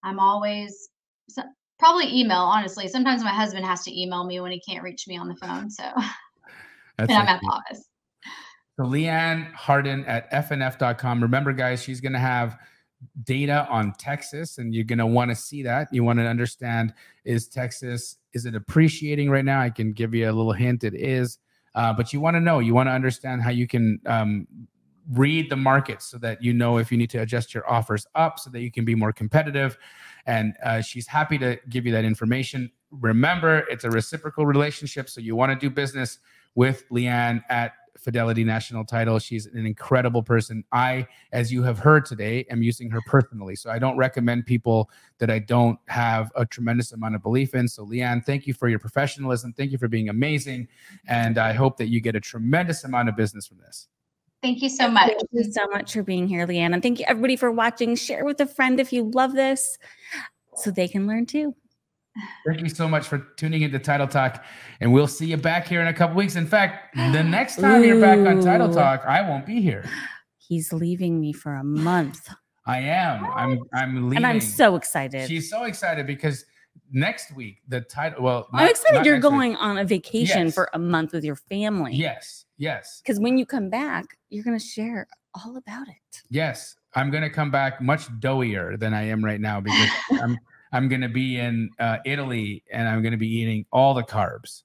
I'm 0.03 0.19
always 0.19 0.87
so, 1.27 1.43
probably 1.79 2.17
email. 2.17 2.37
Honestly, 2.37 2.87
sometimes 2.87 3.25
my 3.25 3.33
husband 3.33 3.65
has 3.65 3.83
to 3.83 4.01
email 4.01 4.23
me 4.23 4.39
when 4.39 4.53
he 4.53 4.61
can't 4.61 4.83
reach 4.83 5.05
me 5.05 5.17
on 5.17 5.27
the 5.27 5.35
phone. 5.35 5.69
So, 5.69 5.83
and 6.97 7.11
I'm 7.11 7.27
at 7.27 7.41
the 7.41 7.47
office. 7.47 7.85
So 8.77 8.85
Leighann 8.85 9.51
Hardin 9.53 10.05
at 10.05 10.31
fnf.com. 10.31 11.21
Remember, 11.21 11.51
guys, 11.51 11.83
she's 11.83 11.99
going 11.99 12.13
to 12.13 12.19
have 12.19 12.57
data 13.23 13.67
on 13.69 13.93
Texas, 13.99 14.59
and 14.59 14.73
you're 14.73 14.85
going 14.85 14.99
to 14.99 15.05
want 15.05 15.29
to 15.29 15.35
see 15.35 15.63
that. 15.63 15.89
You 15.91 16.05
want 16.05 16.19
to 16.19 16.25
understand 16.25 16.93
is 17.25 17.49
Texas 17.49 18.15
is 18.37 18.45
it 18.45 18.55
appreciating 18.55 19.31
right 19.31 19.43
now? 19.43 19.59
I 19.59 19.71
can 19.71 19.91
give 19.91 20.13
you 20.13 20.29
a 20.29 20.31
little 20.31 20.53
hint. 20.53 20.83
It 20.83 20.93
is, 20.93 21.39
uh, 21.73 21.91
but 21.91 22.13
you 22.13 22.21
want 22.21 22.35
to 22.35 22.39
know. 22.39 22.59
You 22.59 22.75
want 22.75 22.87
to 22.87 22.93
understand 22.93 23.41
how 23.41 23.49
you 23.49 23.67
can 23.67 23.99
um, 24.05 24.47
read 25.11 25.49
the 25.49 25.55
market 25.55 26.03
so 26.03 26.19
that 26.19 26.43
you 26.43 26.53
know 26.53 26.77
if 26.77 26.91
you 26.91 26.97
need 26.99 27.09
to 27.09 27.17
adjust 27.17 27.55
your 27.55 27.67
offers 27.69 28.05
up 28.13 28.37
so 28.37 28.51
that 28.51 28.61
you 28.61 28.71
can 28.71 28.85
be 28.85 28.93
more 28.93 29.11
competitive. 29.11 29.75
And 30.27 30.53
uh, 30.63 30.81
she's 30.81 31.07
happy 31.07 31.39
to 31.39 31.57
give 31.67 31.87
you 31.87 31.91
that 31.93 32.05
information. 32.05 32.71
Remember, 32.91 33.65
it's 33.71 33.85
a 33.85 33.89
reciprocal 33.89 34.45
relationship, 34.45 35.09
so 35.09 35.19
you 35.19 35.35
want 35.35 35.51
to 35.51 35.57
do 35.57 35.73
business 35.73 36.19
with 36.53 36.83
Leighann 36.91 37.43
at 37.49 37.73
Fidelity 37.99 38.43
National 38.43 38.85
Title. 38.85 39.19
She's 39.19 39.45
an 39.47 39.65
incredible 39.65 40.23
person. 40.23 40.63
I, 40.71 41.07
as 41.31 41.51
you 41.51 41.63
have 41.63 41.79
heard 41.79 42.05
today, 42.05 42.45
am 42.49 42.61
using 42.61 42.89
her 42.91 42.99
personally. 43.07 43.55
So 43.55 43.69
I 43.69 43.79
don't 43.79 43.97
recommend 43.97 44.45
people 44.45 44.89
that 45.19 45.29
I 45.29 45.39
don't 45.39 45.79
have 45.87 46.31
a 46.35 46.45
tremendous 46.45 46.91
amount 46.91 47.15
of 47.15 47.23
belief 47.23 47.55
in. 47.55 47.67
So, 47.67 47.83
Leighann, 47.83 48.21
thank 48.21 48.47
you 48.47 48.53
for 48.53 48.67
your 48.67 48.79
professionalism. 48.79 49.53
Thank 49.53 49.71
you 49.71 49.77
for 49.77 49.87
being 49.87 50.09
amazing. 50.09 50.67
And 51.07 51.37
I 51.37 51.53
hope 51.53 51.77
that 51.77 51.87
you 51.87 51.99
get 51.99 52.15
a 52.15 52.19
tremendous 52.19 52.83
amount 52.83 53.09
of 53.09 53.15
business 53.15 53.47
from 53.47 53.57
this. 53.57 53.87
Thank 54.41 54.61
you 54.61 54.69
so 54.69 54.89
much. 54.89 55.07
Thank 55.07 55.29
you 55.31 55.43
so 55.51 55.65
much 55.67 55.93
for 55.93 56.03
being 56.03 56.27
here, 56.27 56.45
Leighann. 56.45 56.73
And 56.73 56.83
thank 56.83 56.99
you, 56.99 57.05
everybody, 57.07 57.35
for 57.35 57.51
watching. 57.51 57.95
Share 57.95 58.23
with 58.23 58.39
a 58.39 58.45
friend 58.45 58.79
if 58.79 58.93
you 58.93 59.09
love 59.13 59.33
this 59.33 59.77
so 60.55 60.71
they 60.71 60.87
can 60.87 61.07
learn 61.07 61.25
too. 61.25 61.55
Thank 62.45 62.61
you 62.61 62.69
so 62.69 62.87
much 62.87 63.07
for 63.07 63.19
tuning 63.37 63.61
into 63.61 63.79
Title 63.79 64.07
Talk, 64.07 64.43
and 64.79 64.91
we'll 64.93 65.07
see 65.07 65.27
you 65.27 65.37
back 65.37 65.67
here 65.67 65.81
in 65.81 65.87
a 65.87 65.93
couple 65.93 66.15
weeks. 66.15 66.35
In 66.35 66.47
fact, 66.47 66.95
the 66.95 67.23
next 67.23 67.59
time 67.59 67.83
you're 67.83 67.99
back 68.01 68.19
on 68.19 68.41
Title 68.41 68.73
Talk, 68.73 69.03
I 69.05 69.21
won't 69.27 69.45
be 69.45 69.61
here. 69.61 69.83
He's 70.37 70.71
leaving 70.71 71.19
me 71.19 71.33
for 71.33 71.55
a 71.55 71.63
month, 71.63 72.29
I 72.65 72.79
am. 72.79 73.25
I'm. 73.25 73.59
I'm 73.73 73.95
leaving. 74.09 74.17
and 74.17 74.27
I'm 74.27 74.41
so 74.41 74.75
excited. 74.75 75.27
She's 75.27 75.49
so 75.49 75.63
excited 75.65 76.05
because 76.07 76.45
next 76.91 77.35
week 77.35 77.57
the 77.67 77.81
title. 77.81 78.23
Well, 78.23 78.47
I'm 78.53 78.61
not- 78.63 78.71
excited 78.71 78.95
not 78.97 79.05
you're 79.05 79.15
next 79.15 79.25
week. 79.25 79.31
going 79.31 79.55
on 79.57 79.77
a 79.77 79.83
vacation 79.85 80.45
Yes. 80.45 80.53
for 80.53 80.69
a 80.73 80.79
month 80.79 81.11
with 81.13 81.23
your 81.23 81.35
family. 81.35 81.93
Yes. 81.95 82.45
Yes. 82.57 83.01
Because 83.03 83.19
when 83.19 83.37
you 83.37 83.45
come 83.45 83.69
back, 83.69 84.05
you're 84.29 84.43
going 84.43 84.57
to 84.57 84.65
share 84.65 85.07
all 85.33 85.55
about 85.57 85.87
it. 85.87 86.21
Yes. 86.29 86.75
I'm 86.95 87.11
gonna 87.11 87.29
come 87.29 87.51
back 87.51 87.79
much 87.81 88.07
doughier 88.19 88.79
than 88.79 88.93
I 88.93 89.03
am 89.03 89.23
right 89.23 89.39
now 89.39 89.59
because 89.61 89.89
I'm. 90.21 90.37
I'm 90.71 90.87
gonna 90.89 91.09
be 91.09 91.37
in 91.37 91.69
uh, 91.79 91.97
Italy 92.05 92.63
and 92.71 92.87
I'm 92.87 93.01
gonna 93.01 93.17
be 93.17 93.27
eating 93.27 93.65
all 93.71 93.93
the 93.93 94.03
carbs. 94.03 94.63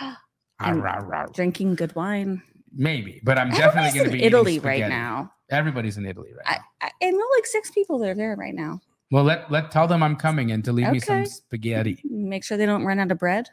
And 0.60 0.82
rah, 0.82 1.00
rah. 1.02 1.26
Drinking 1.26 1.74
good 1.74 1.94
wine. 1.96 2.40
Maybe, 2.72 3.20
but 3.24 3.38
I'm 3.38 3.50
definitely 3.50 3.98
gonna 3.98 4.10
be 4.10 4.18
eating 4.18 4.28
Italy 4.28 4.58
right 4.60 4.88
now. 4.88 5.32
Everybody's 5.50 5.96
in 5.96 6.06
Italy 6.06 6.30
right 6.32 6.46
now. 6.46 6.64
I, 6.80 6.86
I, 6.86 7.06
I 7.06 7.10
know 7.10 7.26
like 7.36 7.44
six 7.44 7.72
people 7.72 7.98
that 7.98 8.10
are 8.10 8.14
there 8.14 8.36
right 8.36 8.54
now. 8.54 8.80
Well, 9.10 9.24
let 9.24 9.50
let 9.50 9.70
tell 9.70 9.86
them 9.86 10.02
I'm 10.02 10.16
coming 10.16 10.52
and 10.52 10.64
to 10.64 10.72
leave 10.72 10.90
me 10.90 11.00
some 11.00 11.26
spaghetti. 11.26 11.98
Make 12.04 12.44
sure 12.44 12.56
they 12.56 12.66
don't 12.66 12.84
run 12.84 12.98
out 12.98 13.10
of 13.10 13.18
bread. 13.18 13.48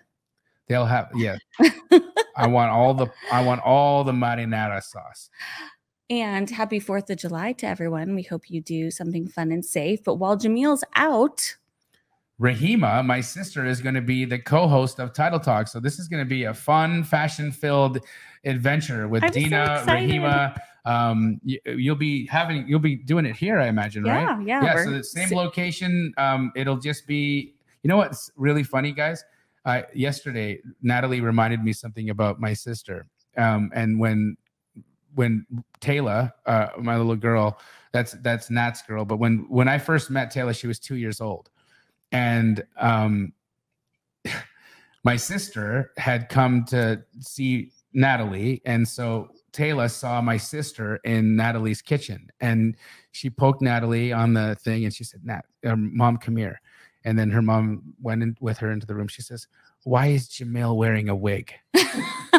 They'll 0.68 0.86
have 0.86 1.10
yeah. 1.16 1.38
I 2.38 2.48
want 2.48 2.72
all 2.72 2.94
the 2.94 3.08
I 3.32 3.44
want 3.44 3.62
all 3.62 4.04
the 4.04 4.14
marinara 4.14 4.82
sauce. 4.82 5.30
And 6.10 6.50
happy 6.50 6.80
4th 6.82 7.10
of 7.10 7.18
July 7.18 7.54
to 7.54 7.68
everyone. 7.68 8.16
We 8.16 8.24
hope 8.24 8.50
you 8.50 8.60
do 8.60 8.92
something 8.92 9.28
fun 9.28 9.52
and 9.52 9.64
safe. 9.64 10.04
But 10.04 10.16
while 10.16 10.36
Jamil's 10.36 10.84
out, 10.96 11.56
Rahima, 12.42 13.06
my 13.06 13.22
sister, 13.22 13.66
is 13.66 13.82
going 13.82 13.94
to 13.94 14.02
be 14.02 14.26
the 14.26 14.40
co-host 14.40 15.00
of 15.00 15.14
Title 15.14 15.40
Talk. 15.40 15.68
So 15.68 15.80
this 15.80 16.00
is 16.00 16.08
going 16.08 16.24
to 16.24 16.30
be 16.30 16.46
a 16.46 16.54
fun, 16.54 17.04
fashion-filled 17.04 18.00
adventure 18.46 19.08
with 19.08 19.24
I'm 19.24 19.30
Dena, 19.30 19.76
excited. 19.80 20.10
Rahima. 20.10 20.60
Um, 20.84 21.40
you, 21.44 21.60
you'll 21.66 21.96
be 21.96 22.26
having, 22.26 22.68
you'll 22.68 22.80
be 22.80 22.96
doing 22.96 23.28
it 23.28 23.36
here, 23.36 23.60
I 23.60 23.68
imagine, 23.68 24.04
right? 24.04 24.24
yeah, 24.24 24.40
yeah. 24.42 24.64
yeah 24.64 24.84
so 24.84 24.90
the 24.90 25.04
same 25.04 25.30
location 25.30 26.12
um 26.18 26.52
it'll 26.56 26.78
just 26.78 27.06
be 27.06 27.54
you 27.84 27.88
know 27.88 27.98
what's 27.98 28.32
really 28.36 28.64
funny 28.64 28.92
guys 28.92 29.24
uh 29.66 29.82
yesterday 29.94 30.60
natalie 30.82 31.22
reminded 31.22 31.64
me 31.64 31.74
something 31.74 32.10
about 32.10 32.40
my 32.40 32.54
sister 32.54 33.06
um 33.38 33.70
and 33.76 34.00
when 34.00 34.36
when 35.16 35.46
taylor 35.80 36.32
uh 36.46 36.68
my 36.80 36.98
little 36.98 37.16
girl 37.16 37.60
that's 37.92 38.14
that's 38.22 38.50
nat's 38.50 38.82
girl 38.82 39.06
but 39.06 39.18
when 39.18 39.46
when 39.50 39.68
i 39.68 39.78
first 39.78 40.10
met 40.10 40.32
taylor 40.32 40.54
she 40.54 40.68
was 40.68 40.80
two 40.80 40.96
years 40.96 41.22
old 41.22 41.50
and 42.12 42.64
um 42.78 43.34
my 45.04 45.16
sister 45.16 45.92
had 45.98 46.30
come 46.30 46.64
to 46.66 47.04
see 47.20 47.72
natalie 47.94 48.62
and 48.66 48.88
so 48.88 49.30
Taylor 49.52 49.90
saw 49.90 50.22
my 50.22 50.38
sister 50.38 51.00
in 51.04 51.36
Natalie's 51.36 51.82
kitchen 51.82 52.30
and 52.40 52.76
she 53.12 53.30
poked 53.30 53.62
Natalie 53.62 54.14
on 54.14 54.34
the 54.34 54.56
thing 54.56 54.86
and 54.86 54.94
she 54.94 55.04
said, 55.04 55.26
Nat, 55.26 55.42
uh, 55.66 55.76
mom, 55.76 56.18
come 56.18 56.38
here. 56.38 56.62
And 57.04 57.18
then 57.18 57.30
her 57.32 57.42
mom 57.42 57.82
went 58.02 58.24
in 58.24 58.38
with 58.40 58.58
her 58.60 58.72
into 58.72 58.86
the 58.86 58.96
room. 58.96 59.08
She 59.08 59.22
says, 59.22 59.48
Why 59.84 60.08
is 60.08 60.30
Jamil 60.30 60.78
wearing 60.78 61.10
a 61.10 61.16
wig? 61.16 61.54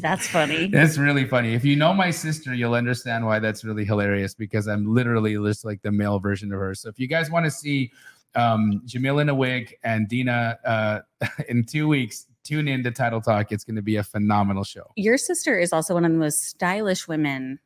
That's 0.00 0.28
funny. 0.28 0.68
That's 0.68 0.98
really 0.98 1.26
funny. 1.26 1.54
If 1.54 1.64
you 1.64 1.76
know 1.76 1.92
my 1.92 2.10
sister, 2.10 2.54
you'll 2.54 2.74
understand 2.74 3.26
why 3.26 3.38
that's 3.38 3.64
really 3.64 3.84
hilarious 3.84 4.34
because 4.34 4.68
I'm 4.68 4.94
literally 4.94 5.34
just 5.34 5.64
like 5.64 5.82
the 5.82 5.92
male 5.92 6.18
version 6.18 6.52
of 6.52 6.58
her. 6.58 6.74
So 6.74 6.88
if 6.88 6.98
you 6.98 7.06
guys 7.06 7.30
want 7.30 7.44
to 7.44 7.50
see 7.50 7.92
um, 8.34 8.82
Jamil 8.86 9.20
in 9.20 9.28
a 9.28 9.34
wig 9.34 9.76
and 9.82 10.08
Dena 10.08 10.58
uh, 10.64 11.00
in 11.48 11.64
two 11.64 11.88
weeks, 11.88 12.26
tune 12.44 12.68
in 12.68 12.82
to 12.84 12.90
Title 12.90 13.20
Talk. 13.20 13.52
It's 13.52 13.64
going 13.64 13.76
to 13.76 13.82
be 13.82 13.96
a 13.96 14.04
phenomenal 14.04 14.64
show. 14.64 14.90
Your 14.96 15.18
sister 15.18 15.58
is 15.58 15.72
also 15.72 15.94
one 15.94 16.04
of 16.04 16.12
the 16.12 16.18
most 16.18 16.44
stylish 16.44 17.08
women 17.08 17.58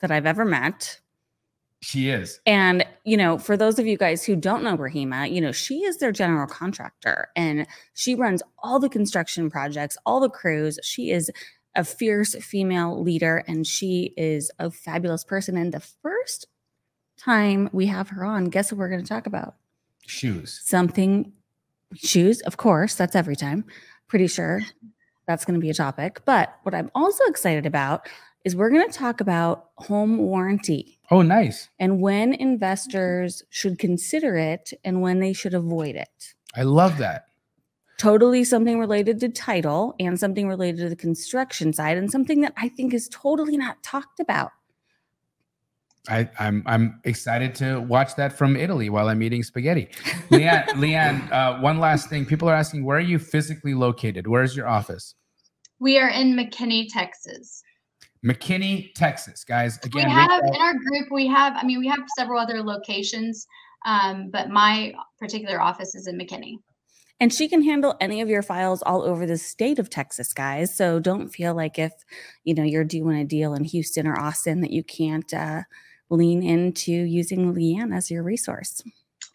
that 0.00 0.10
I've 0.10 0.26
ever 0.26 0.44
met. 0.44 1.00
She 1.80 2.08
is. 2.08 2.40
And, 2.44 2.84
you 3.04 3.16
know, 3.16 3.38
for 3.38 3.56
those 3.56 3.78
of 3.78 3.86
you 3.86 3.96
guys 3.96 4.24
who 4.24 4.34
don't 4.34 4.64
know 4.64 4.76
Rahima, 4.76 5.32
you 5.32 5.40
know, 5.40 5.52
she 5.52 5.84
is 5.84 5.98
their 5.98 6.10
general 6.10 6.46
contractor 6.48 7.28
and 7.36 7.68
she 7.94 8.16
runs 8.16 8.42
all 8.64 8.80
the 8.80 8.88
construction 8.88 9.48
projects, 9.48 9.96
all 10.04 10.18
the 10.18 10.28
crews. 10.28 10.80
She 10.82 11.10
is 11.10 11.30
a 11.74 11.84
fierce 11.84 12.34
female 12.36 13.00
leader 13.02 13.44
and 13.46 13.66
she 13.66 14.12
is 14.16 14.50
a 14.58 14.70
fabulous 14.70 15.24
person. 15.24 15.56
And 15.56 15.72
the 15.72 15.80
first 15.80 16.46
time 17.18 17.68
we 17.72 17.86
have 17.86 18.08
her 18.10 18.24
on, 18.24 18.46
guess 18.46 18.72
what 18.72 18.78
we're 18.78 18.88
going 18.88 19.02
to 19.02 19.08
talk 19.08 19.26
about? 19.26 19.54
Shoes. 20.06 20.60
Something 20.64 21.32
shoes, 21.94 22.40
of 22.42 22.56
course, 22.56 22.94
that's 22.94 23.14
every 23.16 23.36
time. 23.36 23.64
Pretty 24.08 24.26
sure 24.26 24.62
that's 25.26 25.44
going 25.44 25.54
to 25.54 25.60
be 25.60 25.70
a 25.70 25.74
topic. 25.74 26.20
But 26.24 26.54
what 26.62 26.74
I'm 26.74 26.90
also 26.94 27.24
excited 27.26 27.66
about 27.66 28.08
is 28.44 28.56
we're 28.56 28.70
going 28.70 28.88
to 28.90 28.96
talk 28.98 29.20
about 29.20 29.66
home 29.76 30.16
warranty 30.18 30.98
Oh, 31.10 31.22
nice. 31.22 31.68
and 31.78 32.00
when 32.00 32.32
investors 32.32 33.42
should 33.50 33.78
consider 33.78 34.36
it 34.36 34.72
and 34.84 35.02
when 35.02 35.20
they 35.20 35.32
should 35.32 35.54
avoid 35.54 35.96
it. 35.96 36.34
I 36.54 36.62
love 36.62 36.98
that. 36.98 37.26
Totally 37.98 38.44
something 38.44 38.78
related 38.78 39.20
to 39.20 39.28
title 39.28 39.94
and 39.98 40.18
something 40.18 40.48
related 40.48 40.78
to 40.78 40.88
the 40.88 40.96
construction 40.96 41.72
side 41.72 41.98
and 41.98 42.10
something 42.10 42.40
that 42.42 42.54
I 42.56 42.68
think 42.68 42.94
is 42.94 43.08
totally 43.08 43.56
not 43.56 43.82
talked 43.82 44.20
about. 44.20 44.52
I, 46.08 46.30
I'm 46.38 46.62
I'm 46.64 47.00
excited 47.04 47.54
to 47.56 47.80
watch 47.80 48.14
that 48.16 48.32
from 48.32 48.56
Italy 48.56 48.88
while 48.88 49.08
I'm 49.08 49.22
eating 49.22 49.42
spaghetti. 49.42 49.88
Leighann, 50.30 50.64
Leighann, 50.76 51.30
uh, 51.32 51.60
one 51.60 51.78
last 51.78 52.08
thing. 52.08 52.24
People 52.24 52.48
are 52.48 52.54
asking, 52.54 52.84
where 52.84 52.96
are 52.96 53.00
you 53.00 53.18
physically 53.18 53.74
located? 53.74 54.26
Where's 54.26 54.56
your 54.56 54.68
office? 54.68 55.14
We 55.80 55.98
are 55.98 56.08
in 56.08 56.34
McKinney, 56.34 56.86
Texas. 56.88 57.62
McKinney, 58.24 58.92
Texas, 58.94 59.44
guys. 59.44 59.78
Again, 59.84 60.06
we 60.06 60.12
have 60.12 60.42
in 60.42 60.60
our 60.60 60.74
group, 60.74 61.08
we 61.12 61.28
have, 61.28 61.54
I 61.56 61.64
mean, 61.64 61.78
we 61.78 61.86
have 61.86 62.00
several 62.16 62.40
other 62.40 62.62
locations, 62.62 63.46
um, 63.86 64.30
but 64.30 64.50
my 64.50 64.92
particular 65.20 65.60
office 65.60 65.94
is 65.94 66.08
in 66.08 66.18
McKinney. 66.18 66.56
And 67.20 67.32
she 67.32 67.48
can 67.48 67.62
handle 67.62 67.96
any 68.00 68.20
of 68.20 68.28
your 68.28 68.42
files 68.42 68.82
all 68.82 69.02
over 69.02 69.26
the 69.26 69.38
state 69.38 69.78
of 69.78 69.90
Texas, 69.90 70.32
guys. 70.32 70.76
So 70.76 71.00
don't 71.00 71.28
feel 71.28 71.54
like 71.54 71.78
if 71.78 71.92
you 72.44 72.54
know 72.54 72.62
you're 72.62 72.84
doing 72.84 73.18
a 73.18 73.24
deal 73.24 73.54
in 73.54 73.64
Houston 73.64 74.06
or 74.06 74.18
Austin 74.18 74.60
that 74.60 74.70
you 74.70 74.84
can't 74.84 75.32
uh, 75.34 75.62
lean 76.10 76.42
into 76.42 76.92
using 76.92 77.54
Leighann 77.54 77.92
as 77.92 78.10
your 78.10 78.22
resource. 78.22 78.82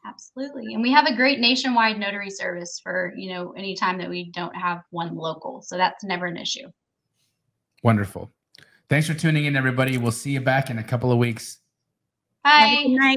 Absolutely. 0.05 0.73
And 0.73 0.81
we 0.81 0.91
have 0.91 1.05
a 1.05 1.15
great 1.15 1.39
nationwide 1.39 1.97
notary 1.97 2.29
service 2.29 2.79
for, 2.81 3.13
you 3.15 3.34
know, 3.34 3.51
any 3.51 3.75
time 3.75 3.97
that 3.99 4.09
we 4.09 4.31
don't 4.31 4.55
have 4.55 4.84
one 4.89 5.15
local. 5.15 5.61
So 5.61 5.77
that's 5.77 6.03
never 6.03 6.25
an 6.25 6.38
issue. 6.38 6.67
Wonderful. 7.84 8.31
Thanks 8.89 9.07
for 9.07 9.13
tuning 9.13 9.45
in, 9.45 9.55
everybody. 9.55 9.97
We'll 9.97 10.11
see 10.11 10.31
you 10.31 10.41
back 10.41 10.69
in 10.69 10.77
a 10.77 10.84
couple 10.84 11.11
of 11.11 11.17
weeks. 11.17 11.59
Have 12.43 12.69
Bye. 12.69 12.84
good 12.84 12.89
night. 12.91 13.11